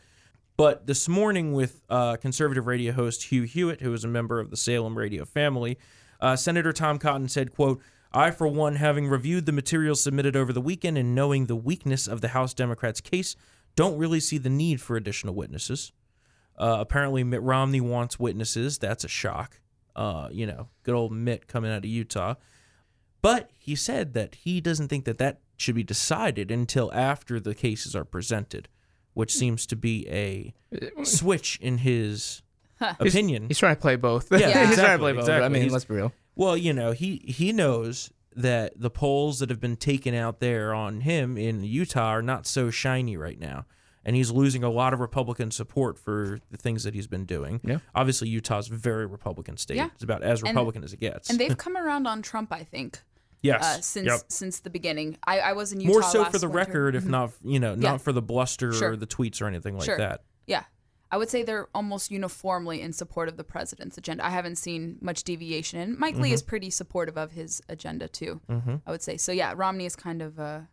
But 0.58 0.88
this 0.88 1.10
morning, 1.10 1.54
with 1.54 1.82
uh, 1.90 2.16
conservative 2.18 2.66
radio 2.66 2.94
host 2.94 3.24
Hugh 3.24 3.44
Hewitt, 3.44 3.82
who 3.82 3.94
is 3.94 4.04
a 4.06 4.08
member 4.08 4.40
of 4.40 4.52
the 4.52 4.58
Salem 4.58 4.98
radio 4.98 5.26
family, 5.26 5.78
uh, 6.22 6.36
Senator 6.38 6.72
Tom 6.72 6.98
Cotton 6.98 7.28
said, 7.28 7.54
"quote 7.54 7.82
I, 8.14 8.32
for 8.32 8.48
one, 8.48 8.78
having 8.78 9.10
reviewed 9.10 9.46
the 9.46 9.52
materials 9.52 10.02
submitted 10.02 10.38
over 10.38 10.54
the 10.54 10.62
weekend 10.62 10.98
and 10.98 11.14
knowing 11.14 11.48
the 11.48 11.56
weakness 11.56 12.08
of 12.08 12.22
the 12.22 12.30
House 12.30 12.54
Democrats' 12.54 13.02
case, 13.02 13.36
don't 13.76 13.98
really 13.98 14.22
see 14.22 14.38
the 14.38 14.50
need 14.50 14.80
for 14.80 14.96
additional 14.96 15.36
witnesses. 15.36 15.92
Uh, 16.58 16.78
apparently, 16.80 17.26
Mitt 17.26 17.42
Romney 17.42 17.82
wants 17.82 18.18
witnesses. 18.18 18.78
That's 18.78 19.04
a 19.04 19.10
shock. 19.10 19.60
Uh, 19.94 20.30
you 20.32 20.48
know, 20.48 20.70
good 20.84 20.96
old 20.96 21.12
Mitt 21.12 21.48
coming 21.48 21.72
out 21.72 21.80
of 21.80 21.86
Utah. 21.86 22.36
But 23.22 23.50
he 23.58 23.76
said 23.76 24.14
that 24.14 24.36
he 24.36 24.62
doesn't 24.62 24.88
think 24.88 25.04
that 25.04 25.18
that 25.18 25.42
should 25.58 25.76
be 25.76 25.84
decided 25.84 26.52
until 26.52 26.94
after 26.94 27.40
the 27.42 27.56
cases 27.56 27.96
are 27.96 28.06
presented, 28.06 28.70
which 29.16 29.34
hmm. 29.34 29.40
seems 29.40 29.66
to 29.66 29.76
be 29.76 30.08
a 30.10 30.54
switch 31.04 31.58
in 31.60 31.80
his 31.80 32.44
opinion. 33.00 33.48
He's 33.48 33.58
trying 33.58 33.76
to 33.76 33.82
play 33.82 33.96
both. 33.96 34.32
Yeah, 34.32 34.68
he's 34.68 34.76
trying 34.78 34.98
to 34.98 35.00
play 35.00 35.14
both. 35.14 35.22
exactly. 35.22 35.46
I 35.46 35.50
mean, 35.50 35.64
He's- 35.64 35.74
let's 35.74 35.86
be 35.86 35.96
real. 35.96 36.14
Well, 36.38 36.58
you 36.58 36.74
know, 36.74 36.92
he 36.92 37.24
he 37.26 37.54
knows 37.54 38.12
that 38.36 38.74
the 38.80 38.90
polls 38.90 39.40
that 39.40 39.50
have 39.50 39.62
been 39.62 39.78
taken 39.78 40.14
out 40.14 40.40
there 40.42 40.74
on 40.74 41.02
him 41.02 41.38
in 41.38 41.64
Utah 41.64 42.10
are 42.10 42.22
not 42.22 42.46
so 42.46 42.70
shiny 42.70 43.16
right 43.18 43.40
now. 43.40 43.66
And 44.04 44.16
he's 44.16 44.30
losing 44.30 44.64
a 44.64 44.70
lot 44.70 44.94
of 44.94 45.00
Republican 45.00 45.50
support 45.50 45.98
for 45.98 46.40
the 46.52 46.58
things 46.58 46.84
that 46.84 46.94
he's 46.94 47.08
been 47.08 47.26
doing. 47.26 47.60
Yeah. 47.64 47.80
Obviously, 47.96 48.28
Utah's 48.28 48.70
a 48.70 48.76
very 48.76 49.08
Republican 49.08 49.58
state. 49.58 49.78
Yeah. 49.78 49.90
It's 49.96 50.04
about 50.04 50.22
as 50.22 50.44
Republican 50.44 50.84
as 50.84 50.94
it 50.94 51.00
gets. 51.00 51.30
And 51.30 51.40
they've 51.40 51.58
come 51.66 51.76
around 51.76 52.06
on 52.06 52.22
Trump, 52.22 52.54
I 52.54 52.64
think, 52.64 53.00
yes. 53.42 53.64
uh, 53.64 53.82
since 53.82 54.08
Yep. 54.08 54.20
since 54.30 54.60
the 54.60 54.70
beginning. 54.70 55.18
I, 55.26 55.40
I 55.40 55.54
was 55.54 55.72
in 55.74 55.80
Utah 55.80 55.94
More 55.94 56.04
so 56.04 56.26
for 56.26 56.38
the 56.38 56.48
winter. 56.48 56.58
record, 56.72 56.96
if 56.96 57.06
not, 57.06 57.32
you 57.44 57.60
know, 57.60 57.74
Yeah. 57.74 57.92
not 57.92 58.02
for 58.02 58.12
the 58.12 58.22
bluster 58.22 58.70
or 58.84 58.96
the 58.96 59.08
tweets 59.08 59.42
or 59.42 59.48
anything 59.48 59.76
like 59.78 59.86
Sure. 59.86 59.98
that. 59.98 60.24
Yeah. 60.48 60.64
I 61.12 61.18
would 61.18 61.30
say 61.30 61.44
they're 61.44 61.68
almost 61.74 62.10
uniformly 62.12 62.82
in 62.82 62.92
support 62.92 63.30
of 63.30 63.38
the 63.38 63.44
president's 63.44 63.98
agenda. 63.98 64.26
I 64.26 64.30
haven't 64.32 64.56
seen 64.58 64.98
much 65.02 65.24
deviation, 65.24 65.80
and 65.80 65.98
Mike 66.00 66.16
Mm-hmm. 66.16 66.24
Lee 66.24 66.32
is 66.34 66.42
pretty 66.44 66.70
supportive 66.72 67.18
of 67.18 67.32
his 67.32 67.62
agenda 67.70 68.08
too. 68.08 68.42
I 68.86 68.92
would 68.92 69.02
say 69.04 69.16
so. 69.18 69.32
Yeah, 69.32 69.54
Romney 69.56 69.86
is 69.86 69.96
kind 69.96 70.22
of 70.22 70.40
a 70.40 70.68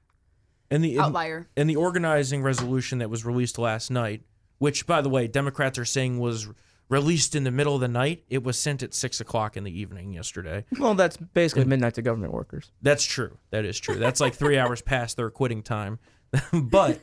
And 0.70 0.83
the 0.83 0.92
and- 0.96 1.05
outlier. 1.07 1.48
and 1.57 1.68
the 1.68 1.77
organizing 1.77 2.42
resolution 2.42 2.98
that 2.98 3.11
was 3.11 3.25
released 3.25 3.59
last 3.59 3.90
night, 3.90 4.22
which, 4.59 4.87
by 4.87 5.01
the 5.03 5.11
way, 5.11 5.29
Democrats 5.29 5.79
are 5.79 5.85
saying 5.85 6.18
was 6.18 6.48
released 6.92 7.35
in 7.35 7.44
the 7.44 7.50
middle 7.50 7.74
of 7.74 7.81
the 7.81 7.88
night, 7.88 8.22
it 8.28 8.44
was 8.44 8.59
sent 8.59 8.83
at 8.83 8.92
six 8.92 9.18
o'clock 9.18 9.57
in 9.57 9.64
the 9.64 9.81
evening 9.81 10.12
yesterday. 10.12 10.66
Well, 10.78 10.94
that's 10.94 11.16
basically 11.16 11.64
midnight 11.64 11.94
to 11.94 12.02
government 12.02 12.35
workers. 12.35 12.70
That's 12.83 13.02
true. 13.02 13.38
That 13.50 13.64
is 13.64 13.81
true. 13.81 13.96
That's 13.96 14.20
like 14.20 14.35
three 14.35 14.59
hours 14.59 14.83
past 14.83 15.16
their 15.16 15.31
quitting 15.31 15.62
time. 15.62 15.98
but 16.52 17.00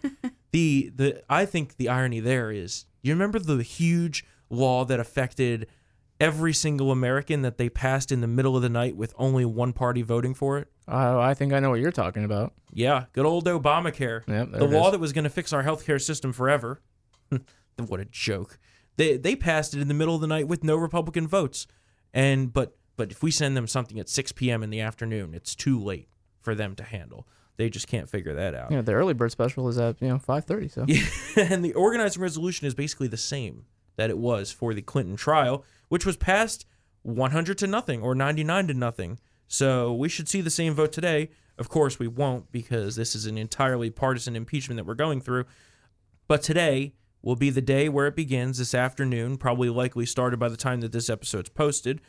the 0.51 0.91
the 0.95 1.23
I 1.27 1.45
think 1.45 1.77
the 1.77 1.89
irony 1.89 2.19
there 2.19 2.51
is, 2.51 2.85
you 3.01 3.13
remember 3.13 3.39
the 3.39 3.63
huge 3.63 4.25
law 4.51 4.85
that 4.85 4.99
affected 4.99 5.67
every 6.19 6.53
single 6.53 6.91
American 6.91 7.41
that 7.41 7.57
they 7.57 7.69
passed 7.69 8.11
in 8.11 8.21
the 8.21 8.27
middle 8.27 8.55
of 8.55 8.61
the 8.61 8.69
night 8.69 8.95
with 8.95 9.13
only 9.17 9.43
one 9.43 9.73
party 9.73 10.03
voting 10.03 10.35
for 10.35 10.59
it? 10.59 10.67
Uh, 10.87 11.19
I 11.19 11.33
think 11.33 11.51
I 11.51 11.59
know 11.59 11.71
what 11.71 11.79
you're 11.79 11.91
talking 11.91 12.25
about. 12.25 12.53
Yeah, 12.71 13.05
good 13.13 13.25
old 13.25 13.45
Obamacare. 13.45 14.21
Yep, 14.27 14.51
the 14.51 14.67
law 14.67 14.87
is. 14.87 14.91
that 14.91 14.99
was 14.99 15.13
going 15.13 15.23
to 15.23 15.29
fix 15.31 15.51
our 15.51 15.63
healthcare 15.63 15.99
system 15.99 16.31
forever. 16.31 16.79
what 17.87 17.99
a 17.99 18.05
joke. 18.05 18.59
They 18.99 19.15
they 19.15 19.37
passed 19.37 19.73
it 19.73 19.79
in 19.79 19.87
the 19.87 19.93
middle 19.93 20.13
of 20.13 20.19
the 20.19 20.27
night 20.27 20.49
with 20.49 20.61
no 20.61 20.75
Republican 20.75 21.25
votes. 21.25 21.67
And 22.13 22.51
but 22.51 22.75
but 22.97 23.11
if 23.13 23.23
we 23.23 23.31
send 23.31 23.55
them 23.55 23.65
something 23.65 23.97
at 23.97 24.09
6 24.09 24.33
p.m. 24.33 24.61
in 24.61 24.71
the 24.71 24.81
afternoon, 24.81 25.33
it's 25.33 25.55
too 25.55 25.79
late 25.79 26.09
for 26.41 26.53
them 26.53 26.75
to 26.75 26.83
handle. 26.83 27.25
They 27.55 27.69
just 27.69 27.87
can't 27.87 28.09
figure 28.09 28.33
that 28.33 28.53
out. 28.53 28.71
Yeah, 28.71 28.81
the 28.81 28.91
early 28.91 29.13
bird 29.13 29.31
special 29.31 29.69
is 29.69 29.77
at 29.77 30.01
you 30.01 30.09
know 30.09 30.17
5:30. 30.17 30.71
So 30.71 30.85
yeah, 30.85 31.05
and 31.49 31.63
the 31.63 31.73
organizing 31.75 32.21
resolution 32.21 32.67
is 32.67 32.75
basically 32.75 33.07
the 33.07 33.15
same 33.15 33.67
that 33.95 34.09
it 34.09 34.17
was 34.17 34.51
for 34.51 34.73
the 34.73 34.81
Clinton 34.81 35.15
trial, 35.15 35.63
which 35.87 36.05
was 36.05 36.17
passed 36.17 36.65
100 37.03 37.57
to 37.59 37.67
nothing 37.67 38.01
or 38.01 38.13
99 38.13 38.67
to 38.67 38.73
nothing. 38.73 39.17
So 39.47 39.93
we 39.93 40.09
should 40.09 40.27
see 40.27 40.41
the 40.41 40.49
same 40.49 40.73
vote 40.73 40.91
today. 40.91 41.29
Of 41.57 41.69
course, 41.69 41.99
we 41.99 42.09
won't 42.09 42.51
because 42.51 42.97
this 42.97 43.15
is 43.15 43.25
an 43.25 43.37
entirely 43.37 43.89
partisan 43.89 44.35
impeachment 44.35 44.75
that 44.75 44.85
we're 44.85 44.93
going 44.93 45.21
through. 45.21 45.45
But 46.27 46.43
today 46.43 46.95
will 47.21 47.35
be 47.35 47.49
the 47.49 47.61
day 47.61 47.89
where 47.89 48.07
it 48.07 48.15
begins 48.15 48.57
this 48.57 48.73
afternoon, 48.73 49.37
probably 49.37 49.69
likely 49.69 50.05
started 50.05 50.37
by 50.39 50.49
the 50.49 50.57
time 50.57 50.81
that 50.81 50.91
this 50.91 51.09
episode's 51.09 51.49
posted. 51.49 51.99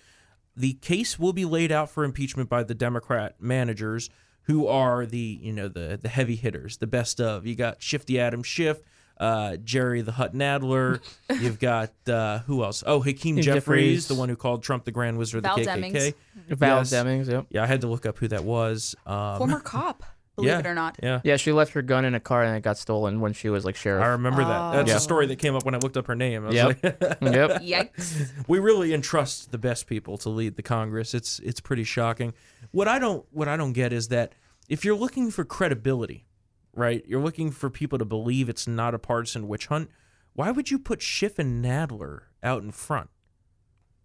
The 0.57 0.75
case 0.75 1.19
will 1.19 1.33
be 1.33 1.45
laid 1.45 1.73
out 1.73 1.91
for 1.91 2.05
impeachment 2.05 2.49
by 2.49 2.63
the 2.65 2.75
Democrat 2.75 3.37
managers 3.41 4.11
who 4.43 4.67
are 4.67 5.07
the, 5.07 5.39
you 5.43 5.53
know, 5.53 5.69
the 5.69 5.99
the 6.01 6.09
heavy 6.09 6.35
hitters, 6.37 6.79
the 6.79 6.87
best 6.87 7.21
of. 7.21 7.47
You 7.47 7.55
got 7.55 7.81
Shifty 7.83 8.19
Adam 8.19 8.43
Schiff, 8.43 8.81
uh, 9.19 9.57
Jerry 9.59 10.01
the 10.03 10.13
Hutt 10.13 10.35
Nadler. 10.35 11.01
You've 11.41 11.61
got 11.61 11.93
uh, 12.09 12.41
who 12.41 12.65
else? 12.65 12.83
Oh, 12.87 13.01
Hakeem 13.01 13.37
Hakeem 13.37 13.43
Jeffries, 13.45 13.63
Jeffries. 14.05 14.09
the 14.09 14.15
one 14.15 14.29
who 14.29 14.37
called 14.37 14.63
Trump 14.63 14.85
the 14.85 14.91
Grand 14.93 15.19
Wizard 15.19 15.39
of 15.39 15.43
Val 15.45 15.57
the 15.57 15.63
KKK. 15.65 15.93
Demings. 15.93 16.15
Val 16.49 16.79
Yes. 16.79 16.93
Demings. 16.93 17.29
Yep. 17.31 17.47
Yeah, 17.51 17.63
I 17.63 17.67
had 17.67 17.83
to 17.83 17.87
look 17.87 18.07
up 18.07 18.19
who 18.19 18.29
that 18.29 18.45
was. 18.45 18.97
Um, 19.07 19.39
Former 19.39 19.61
cop, 19.61 20.03
believe 20.41 20.53
yeah, 20.53 20.59
it 20.61 20.67
or 20.67 20.75
not. 20.75 20.99
Yeah. 21.03 21.21
Yeah, 21.25 21.37
she 21.37 21.53
left 21.53 21.73
her 21.73 21.83
gun 21.83 22.05
in 22.05 22.15
a 22.15 22.21
car 22.21 22.43
and 22.43 22.57
it 22.57 22.63
got 22.63 22.79
stolen 22.79 23.21
when 23.21 23.33
she 23.33 23.49
was 23.49 23.65
like 23.65 23.77
sheriff. 23.77 24.03
I 24.03 24.09
remember 24.09 24.43
that. 24.45 24.73
That's 24.73 24.89
Yeah. 24.89 24.95
Oh. 24.95 24.99
a 24.99 25.01
story 25.01 25.27
that 25.27 25.37
came 25.37 25.55
up 25.55 25.65
when 25.65 25.75
I 25.75 25.79
looked 25.79 25.97
up 25.97 26.07
her 26.07 26.15
name. 26.17 26.47
I 26.47 26.51
Yep. 26.51 26.67
like, 26.67 26.83
yep. 27.23 27.51
Yikes. 27.63 28.31
we 28.49 28.59
really 28.59 28.93
entrust 28.93 29.53
the 29.53 29.59
best 29.59 29.87
people 29.87 30.19
to 30.19 30.29
lead 30.29 30.57
the 30.57 30.63
Congress. 30.63 31.15
It's 31.15 31.39
it's 31.41 31.61
pretty 31.61 31.85
shocking. 31.85 32.33
What 32.73 32.89
I 32.89 32.99
don't 32.99 33.25
what 33.31 33.49
I 33.49 33.57
don't 33.57 33.73
get 33.73 33.93
is 33.93 34.09
that 34.09 34.33
if 34.69 34.85
you're 34.85 34.97
looking 34.97 35.31
for 35.31 35.45
credibility, 35.45 36.27
right? 36.75 37.05
You're 37.07 37.23
looking 37.23 37.51
for 37.51 37.71
people 37.71 37.99
to 37.99 38.05
believe 38.05 38.49
it's 38.49 38.67
not 38.69 38.95
a 38.95 38.99
partisan 38.99 39.49
witch 39.49 39.67
hunt. 39.67 39.91
Why 40.33 40.51
would 40.53 40.71
you 40.71 40.79
put 40.79 41.03
Schiff 41.03 41.39
and 41.39 41.65
Nadler 41.65 42.21
out 42.43 42.63
in 42.63 42.71
front? 42.71 43.11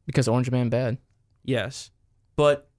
Because 0.05 0.27
Orange 0.27 0.49
Man 0.51 0.69
bad. 0.69 0.97
Yes, 1.43 1.91
but 2.35 2.69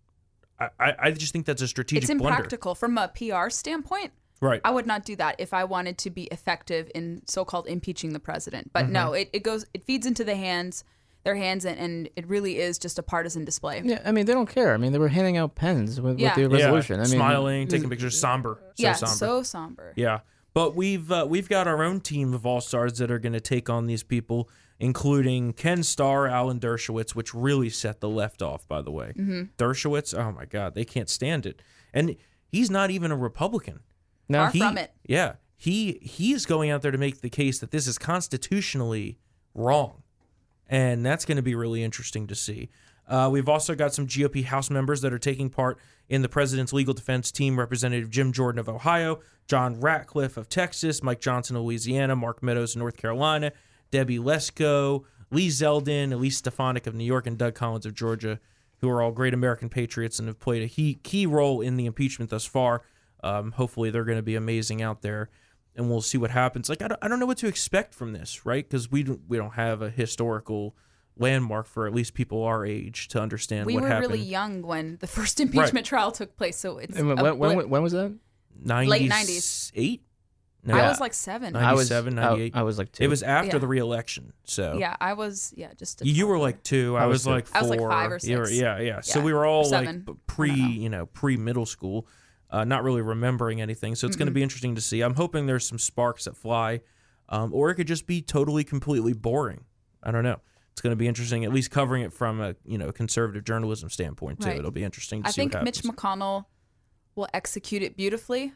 I 0.61 0.69
I, 0.81 0.95
I 0.99 1.11
just 1.13 1.33
think 1.33 1.47
that's 1.47 1.63
a 1.63 1.69
strategic 1.69 2.05
It's 2.05 2.19
blunder. 2.19 2.29
impractical 2.37 2.75
from 2.75 2.97
a 2.99 3.09
PR 3.09 3.51
standpoint. 3.51 4.13
Right. 4.41 4.61
I 4.65 4.71
would 4.71 4.87
not 4.87 5.05
do 5.07 5.17
that 5.17 5.37
if 5.39 5.55
I 5.55 5.65
wanted 5.65 5.97
to 5.99 6.11
be 6.11 6.25
effective 6.25 6.91
in 6.95 7.23
so-called 7.27 7.67
impeaching 7.67 8.13
the 8.13 8.21
president. 8.21 8.71
But 8.73 8.91
no, 8.91 9.07
Mm-hmm. 9.07 9.15
it, 9.17 9.31
it 9.33 9.43
goes 9.43 9.65
it 9.73 9.83
feeds 9.85 10.07
into 10.07 10.25
the 10.25 10.37
hands 10.37 10.85
their 11.25 11.35
hands 11.37 11.65
and, 11.65 11.77
and 11.79 12.09
it 12.15 12.25
really 12.29 12.59
is 12.59 12.79
just 12.79 12.99
a 13.01 13.03
partisan 13.03 13.45
display. 13.45 13.83
Yeah, 13.85 14.01
I 14.05 14.13
mean 14.13 14.27
they 14.27 14.33
don't 14.35 14.49
care. 14.49 14.75
I 14.75 14.77
mean 14.77 14.93
they 14.93 14.99
were 14.99 15.09
handing 15.09 15.37
out 15.37 15.55
pens 15.57 16.01
with, 16.01 16.19
Yeah. 16.21 16.37
with 16.39 16.51
the 16.53 16.59
Yeah, 16.59 16.65
resolution. 16.67 16.97
I 17.01 17.05
mean, 17.05 17.07
smiling, 17.13 17.67
taking 17.69 17.89
pictures, 17.91 18.21
somber, 18.21 18.61
so 18.61 18.73
yeah, 18.77 18.93
somber. 18.93 19.15
so 19.17 19.43
somber. 19.43 19.93
Yeah, 19.97 20.21
but 20.55 20.77
we've 20.77 21.11
uh, 21.11 21.27
we've 21.29 21.49
got 21.49 21.67
our 21.67 21.83
own 21.83 22.01
team 22.01 22.33
of 22.33 22.47
all 22.47 22.61
stars 22.61 22.99
that 22.99 23.11
are 23.11 23.19
going 23.19 23.33
to 23.33 23.41
take 23.41 23.69
on 23.69 23.87
these 23.87 24.03
people, 24.05 24.49
including 24.79 25.53
Ken 25.53 25.83
Starr, 25.83 26.27
Alan 26.27 26.61
Dershowitz, 26.61 27.15
which 27.15 27.35
really 27.35 27.71
set 27.71 28.01
the 28.01 28.09
left 28.09 28.43
off. 28.43 28.67
By 28.69 28.83
the 28.83 28.91
way, 28.91 29.13
mm-hmm. 29.17 29.43
Dershowitz, 29.59 30.17
oh 30.19 30.33
my 30.33 30.45
God, 30.45 30.75
they 30.75 30.85
can't 30.85 31.09
stand 31.09 31.47
it, 31.47 31.63
and 31.95 32.17
he's 32.49 32.71
not 32.71 32.91
even 32.91 33.11
a 33.11 33.17
Republican. 33.17 33.81
No, 34.29 34.41
Far 34.45 34.51
He, 34.51 34.59
from 34.61 34.79
it. 34.79 34.93
yeah, 35.07 35.35
he 35.57 35.99
he's 36.03 36.47
going 36.47 36.71
out 36.71 36.83
there 36.83 36.91
to 36.91 36.99
make 36.99 37.21
the 37.21 37.31
case 37.31 37.59
that 37.61 37.71
this 37.71 37.87
is 37.87 37.99
constitutionally 37.99 39.19
wrong, 39.55 40.03
and 40.69 41.05
that's 41.07 41.25
going 41.25 41.37
to 41.37 41.43
be 41.43 41.55
really 41.55 41.83
interesting 41.83 42.27
to 42.27 42.35
see. 42.35 42.69
Uh, 43.09 43.29
we've 43.31 43.49
also 43.49 43.77
got 43.77 43.95
some 43.95 44.07
GOP 44.07 44.45
House 44.45 44.69
members 44.69 45.01
that 45.03 45.13
are 45.13 45.19
taking 45.19 45.49
part 45.49 45.79
in 46.09 46.23
the 46.23 46.29
president's 46.29 46.73
legal 46.73 46.93
defense 46.93 47.31
team. 47.31 47.57
Representative 47.59 48.11
Jim 48.11 48.33
Jordan 48.33 48.59
of 48.59 48.69
Ohio, 48.69 49.21
John 49.47 49.81
Ratcliffe 49.81 50.37
of 50.37 50.49
Texas, 50.49 51.03
Mike 51.05 51.21
Johnson 51.21 51.55
of 51.55 51.63
Louisiana, 51.63 52.17
Mark 52.17 52.43
Meadows 52.43 52.75
of 52.75 52.81
North 52.81 52.97
Carolina, 52.97 53.53
Debbie 53.91 54.19
Lesko, 54.19 55.05
Lee 55.31 55.49
Zeldin, 55.49 56.13
Elise 56.13 56.39
Stefanik 56.39 56.87
of 56.87 56.95
New 56.95 57.05
York, 57.05 57.27
and 57.27 57.37
Doug 57.39 57.55
Collins 57.55 57.87
of 57.87 57.95
Georgia, 57.95 58.41
who 58.79 58.89
are 58.89 59.03
all 59.03 59.13
great 59.13 59.35
American 59.35 59.69
patriots 59.69 60.19
and 60.19 60.29
have 60.29 60.39
played 60.39 60.63
a 60.63 60.69
key, 60.69 60.99
key 61.03 61.27
role 61.27 61.61
in 61.61 61.77
the 61.77 61.87
impeachment 61.87 62.31
thus 62.31 62.45
far. 62.45 62.83
Um, 63.23 63.53
hopefully, 63.53 63.91
they're 63.91 64.05
going 64.05 64.19
to 64.19 64.23
be 64.23 64.37
amazing 64.37 64.83
out 64.83 65.03
there, 65.03 65.31
and 65.75 65.89
we'll 65.91 66.03
see 66.03 66.19
what 66.19 66.31
happens. 66.31 66.69
Like, 66.69 66.83
I 66.83 66.89
don't, 66.89 66.99
I 67.03 67.09
don't 67.09 67.19
know 67.19 67.27
what 67.27 67.39
to 67.39 67.47
expect 67.49 67.95
from 67.95 68.13
this, 68.13 68.45
right? 68.47 68.69
Because 68.69 68.91
we 68.91 69.03
don't, 69.03 69.23
we 69.27 69.37
don't 69.37 69.55
have 69.55 69.83
a 69.83 69.91
historical 69.91 70.77
landmark 71.19 71.67
for 71.67 71.87
at 71.87 71.95
least 71.95 72.13
people 72.15 72.43
our 72.45 72.65
age 72.67 73.09
to 73.09 73.21
understand 73.21 73.67
We 73.67 73.75
what 73.75 73.85
were 73.85 73.89
happened. 73.89 74.13
really 74.13 74.23
young 74.25 74.63
when 74.63 74.99
the 75.01 75.07
first 75.07 75.41
impeachment 75.41 75.87
trial 75.87 76.13
took 76.13 76.37
place, 76.37 76.59
so 76.59 76.79
it's 76.79 76.97
And 76.97 77.09
when, 77.09 77.19
a 77.19 77.35
when, 77.35 77.57
when, 77.57 77.71
when 77.71 77.83
was 77.83 77.93
that? 77.93 78.15
90s, 78.63 79.09
90s. 79.09 79.73
Eight? 79.75 80.03
No, 80.67 80.75
I 80.77 80.89
was 80.89 81.01
like 81.01 81.15
seven. 81.15 81.53
Ninety- 81.53 81.67
I 81.67 81.73
was 81.73 81.91
97, 81.91 82.19
I- 82.19 82.23
98. 82.31 82.57
I, 82.57 82.63
was 82.63 82.79
like 82.79 82.93
two. 82.93 83.05
It 83.05 83.09
was 83.09 83.23
after 83.23 83.57
Yeah. 83.57 83.59
the 83.59 83.67
re-election, 83.67 84.33
so 84.45 84.77
yeah, 84.79 84.97
I 85.01 85.13
was 85.15 85.53
yeah 85.57 85.73
just. 85.79 86.03
A 86.03 86.07
You 86.09 86.27
were 86.27 86.35
toddler. 86.35 86.47
like 86.47 86.63
two. 86.63 86.97
I, 86.97 87.05
I 87.05 87.07
was, 87.07 87.15
was 87.15 87.25
two. 87.25 87.31
like 87.31 87.47
four. 87.47 87.57
I 87.59 87.61
was 87.63 87.71
like 87.71 87.81
five 87.81 88.13
or 88.13 88.19
You 88.23 88.39
were- 88.39 88.47
six. 88.47 88.59
yeah, 88.59 88.79
yeah. 88.81 89.01
So 89.01 89.19
Yeah, 89.21 89.25
we 89.25 89.33
were 89.33 89.41
or 89.41 89.47
all 89.47 89.63
like 89.63 89.69
seven. 89.87 90.01
b- 90.01 90.13
I 90.13 90.17
pre, 90.27 90.49
don't 90.51 90.59
know. 90.61 90.67
you 90.69 90.89
know, 90.91 91.07
pre 91.07 91.37
middle 91.37 91.67
school, 91.67 92.07
uh, 92.51 92.65
not 92.65 92.83
really 92.85 93.03
remembering 93.03 93.61
anything. 93.61 93.95
So 93.95 94.07
it's 94.07 94.17
going 94.17 94.27
to 94.27 94.33
be 94.35 94.43
interesting 94.43 94.75
to 94.75 94.81
see. 94.81 95.01
I'm 95.03 95.15
hoping 95.15 95.47
there's 95.47 95.67
some 95.67 95.79
sparks 95.79 96.25
that 96.25 96.37
fly, 96.37 96.81
um, 97.29 97.53
or 97.55 97.71
it 97.71 97.75
could 97.77 97.87
just 97.89 98.07
be 98.07 98.21
totally, 98.23 98.65
completely 98.65 99.13
boring. 99.13 99.65
I 100.03 100.11
don't 100.11 100.25
know. 100.25 100.41
It's 100.73 100.83
going 100.83 100.93
to 100.93 100.97
be 100.97 101.09
interesting, 101.09 101.45
at 101.45 101.53
least 101.53 101.71
covering 101.71 102.03
it 102.03 102.13
from 102.13 102.41
a 102.41 102.55
you 102.67 102.77
know 102.77 102.93
conservative 102.93 103.45
journalism 103.45 103.89
standpoint 103.89 104.41
too. 104.41 104.49
Right. 104.49 104.59
It'll 104.59 104.71
be 104.71 104.85
interesting 104.85 105.23
to 105.23 105.29
I 105.29 105.31
see 105.31 105.41
think 105.43 105.55
what 105.55 105.61
happens. 105.67 105.85
Mitch 105.85 105.95
McConnell 105.97 106.45
will 107.15 107.29
execute 107.33 107.83
it 107.83 107.97
beautifully. 107.97 108.53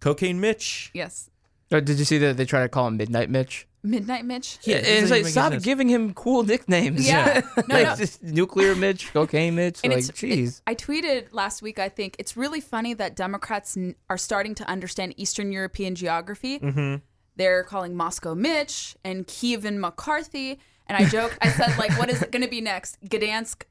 Cocaine 0.00 0.40
Mitch. 0.40 0.90
Yes. 0.94 1.30
Uh, 1.72 1.80
Did 1.80 1.98
you 1.98 2.04
see 2.04 2.18
that 2.18 2.36
they 2.36 2.44
try 2.44 2.62
to 2.62 2.68
call 2.68 2.86
him 2.88 2.96
Midnight 2.96 3.30
Mitch? 3.30 3.66
Midnight 3.82 4.24
Mitch. 4.26 4.58
Yeah, 4.62 4.76
and 4.76 4.86
it 4.86 4.88
doesn't 4.90 5.02
it's 5.04 5.10
like 5.10 5.18
even 5.20 5.24
make 5.24 5.32
stop 5.32 5.52
sense. 5.52 5.64
giving 5.64 5.88
him 5.88 6.12
cool 6.14 6.42
nicknames. 6.42 7.06
Yeah. 7.06 7.40
No, 7.56 7.74
like 7.74 7.86
no. 7.86 7.96
just 7.96 8.22
nuclear 8.22 8.74
Mitch, 8.74 9.12
cocaine 9.12 9.54
Mitch. 9.54 9.80
And 9.82 9.92
like, 9.92 10.00
it's, 10.00 10.10
jeez. 10.10 10.58
it- 10.58 10.62
I 10.66 10.74
tweeted 10.74 11.28
last 11.32 11.62
week. 11.62 11.78
I 11.78 11.88
think 11.88 12.16
it's 12.18 12.36
really 12.36 12.60
funny 12.60 12.92
that 12.94 13.16
Democrats 13.16 13.76
n- 13.76 13.94
are 14.10 14.18
starting 14.18 14.54
to 14.56 14.68
understand 14.68 15.14
Eastern 15.16 15.50
European 15.52 15.94
geography. 15.94 16.58
Mm-hmm. 16.58 16.96
They're 17.36 17.64
calling 17.64 17.94
Moscow 17.96 18.34
Mitch 18.34 18.96
and 19.04 19.26
Kievan 19.26 19.78
McCarthy. 19.78 20.58
And 20.88 20.98
I 21.02 21.08
joked. 21.08 21.38
I 21.40 21.48
said, 21.50 21.78
like, 21.78 21.96
what 21.98 22.10
is 22.10 22.20
it 22.20 22.32
going 22.32 22.42
to 22.42 22.50
be 22.50 22.60
next? 22.60 23.00
Gdansk 23.04 23.62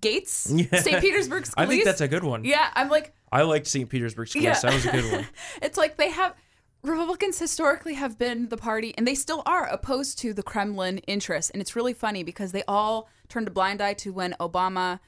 Gates, 0.00 0.50
Yeah. 0.54 0.80
St. 0.80 1.00
Petersburg 1.02 1.44
Scalise. 1.44 1.54
I 1.58 1.66
think 1.66 1.84
that's 1.84 2.00
a 2.00 2.08
good 2.08 2.24
one. 2.24 2.44
yeah. 2.44 2.70
I'm 2.74 2.88
like, 2.88 3.12
I 3.30 3.42
liked 3.42 3.66
St. 3.66 3.88
Petersburg 3.88 4.28
Scalise. 4.28 4.42
Yeah. 4.42 4.58
That 4.60 4.72
was 4.74 4.86
a 4.86 4.92
good 4.92 5.12
one. 5.12 5.26
it's 5.62 5.76
like 5.76 5.96
they 5.98 6.10
have 6.10 6.34
Republicans 6.82 7.38
historically 7.38 7.94
have 7.94 8.18
been 8.18 8.48
the 8.48 8.56
party, 8.56 8.92
and 8.98 9.06
they 9.06 9.14
still 9.14 9.42
are 9.46 9.66
opposed 9.66 10.18
to 10.18 10.34
the 10.34 10.42
Kremlin 10.42 10.98
interests. 11.06 11.50
And 11.50 11.60
it's 11.62 11.76
really 11.76 11.92
funny 11.94 12.24
because 12.24 12.50
they 12.52 12.64
all 12.66 13.08
turned 13.28 13.46
a 13.46 13.50
blind 13.52 13.80
eye 13.80 13.94
to 13.94 14.12
when 14.12 14.34
Obama 14.40 14.98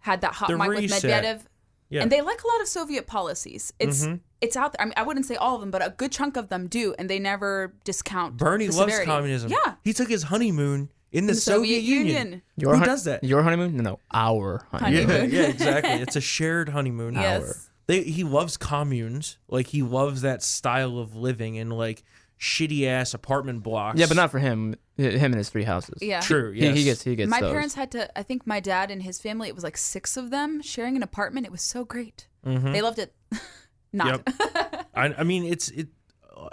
had 0.00 0.20
that 0.20 0.34
hot 0.34 0.48
The 0.50 0.58
mic 0.58 0.68
reset. 0.68 1.02
with 1.02 1.12
Medvedev. 1.12 1.40
Yeah. 1.88 2.02
And 2.02 2.12
they 2.12 2.20
like 2.20 2.42
a 2.44 2.46
lot 2.46 2.60
of 2.60 2.68
Soviet 2.68 3.06
policies. 3.06 3.72
It's 3.80 4.04
Mm-hmm. 4.04 4.16
it's 4.42 4.56
out 4.56 4.72
there. 4.72 4.82
I 4.82 4.84
mean, 4.84 4.94
I 4.96 5.02
wouldn't 5.02 5.26
say 5.26 5.36
all 5.36 5.54
of 5.56 5.60
them, 5.60 5.70
but 5.70 5.84
a 5.84 5.90
good 5.90 6.12
chunk 6.12 6.36
of 6.36 6.48
them 6.50 6.66
do, 6.68 6.94
and 6.98 7.08
they 7.10 7.18
never 7.18 7.74
discount. 7.84 8.36
Bernie 8.36 8.66
the 8.66 8.72
loves 8.76 8.92
severity. 8.92 9.06
communism. 9.10 9.50
Yeah, 9.50 9.74
He 9.82 9.92
took 9.92 10.08
his 10.08 10.24
honeymoon 10.24 10.90
in 11.10 11.26
the, 11.26 11.32
the 11.32 11.40
Soviet 11.40 11.80
Union. 11.82 12.42
Your 12.56 12.72
Who 12.74 12.78
hun- 12.80 12.86
does 12.88 13.04
that? 13.04 13.24
Your 13.24 13.42
honeymoon? 13.42 13.76
No, 13.76 13.82
no, 13.82 14.00
our 14.12 14.64
honeymoon. 14.70 14.92
Yeah, 14.94 15.06
Honeymoon. 15.16 15.30
yeah, 15.34 15.42
exactly. 15.48 15.90
It's 15.92 16.14
a 16.14 16.20
shared 16.20 16.68
honeymoon. 16.68 17.14
Yes. 17.14 17.69
They, 17.90 18.02
he 18.04 18.24
loves 18.24 18.56
communes. 18.56 19.38
Like 19.48 19.66
he 19.66 19.82
loves 19.82 20.22
that 20.22 20.42
style 20.42 20.98
of 20.98 21.16
living 21.16 21.56
in 21.56 21.70
like 21.70 22.04
shitty 22.38 22.86
ass 22.86 23.12
apartment 23.14 23.62
blocks. 23.62 23.98
Yeah, 23.98 24.06
but 24.06 24.16
not 24.16 24.30
for 24.30 24.38
him. 24.38 24.76
Him 24.96 25.24
and 25.32 25.34
his 25.34 25.48
three 25.50 25.64
houses. 25.64 25.98
yeah. 26.00 26.20
true. 26.20 26.52
He, 26.52 26.60
Yes. 26.62 26.76
he 26.76 26.84
gets 26.84 27.02
he 27.02 27.16
gets 27.16 27.30
My 27.30 27.40
those. 27.40 27.50
parents 27.52 27.74
had 27.74 27.90
to. 27.92 28.18
I 28.18 28.22
think 28.22 28.46
my 28.46 28.60
dad 28.60 28.90
and 28.90 29.02
his 29.02 29.18
family. 29.20 29.48
It 29.48 29.54
was 29.54 29.64
like 29.64 29.76
six 29.76 30.16
of 30.16 30.30
them 30.30 30.62
sharing 30.62 30.94
an 30.96 31.02
apartment. 31.02 31.46
It 31.46 31.52
was 31.52 31.62
so 31.62 31.84
great. 31.84 32.28
They 32.44 32.80
loved 32.82 32.98
it. 32.98 33.14
Not. 33.92 34.22
Yep. 34.26 34.86
I, 34.94 35.14
I 35.18 35.24
mean, 35.24 35.44
it's 35.44 35.68
it. 35.70 35.88
Uh, 36.36 36.48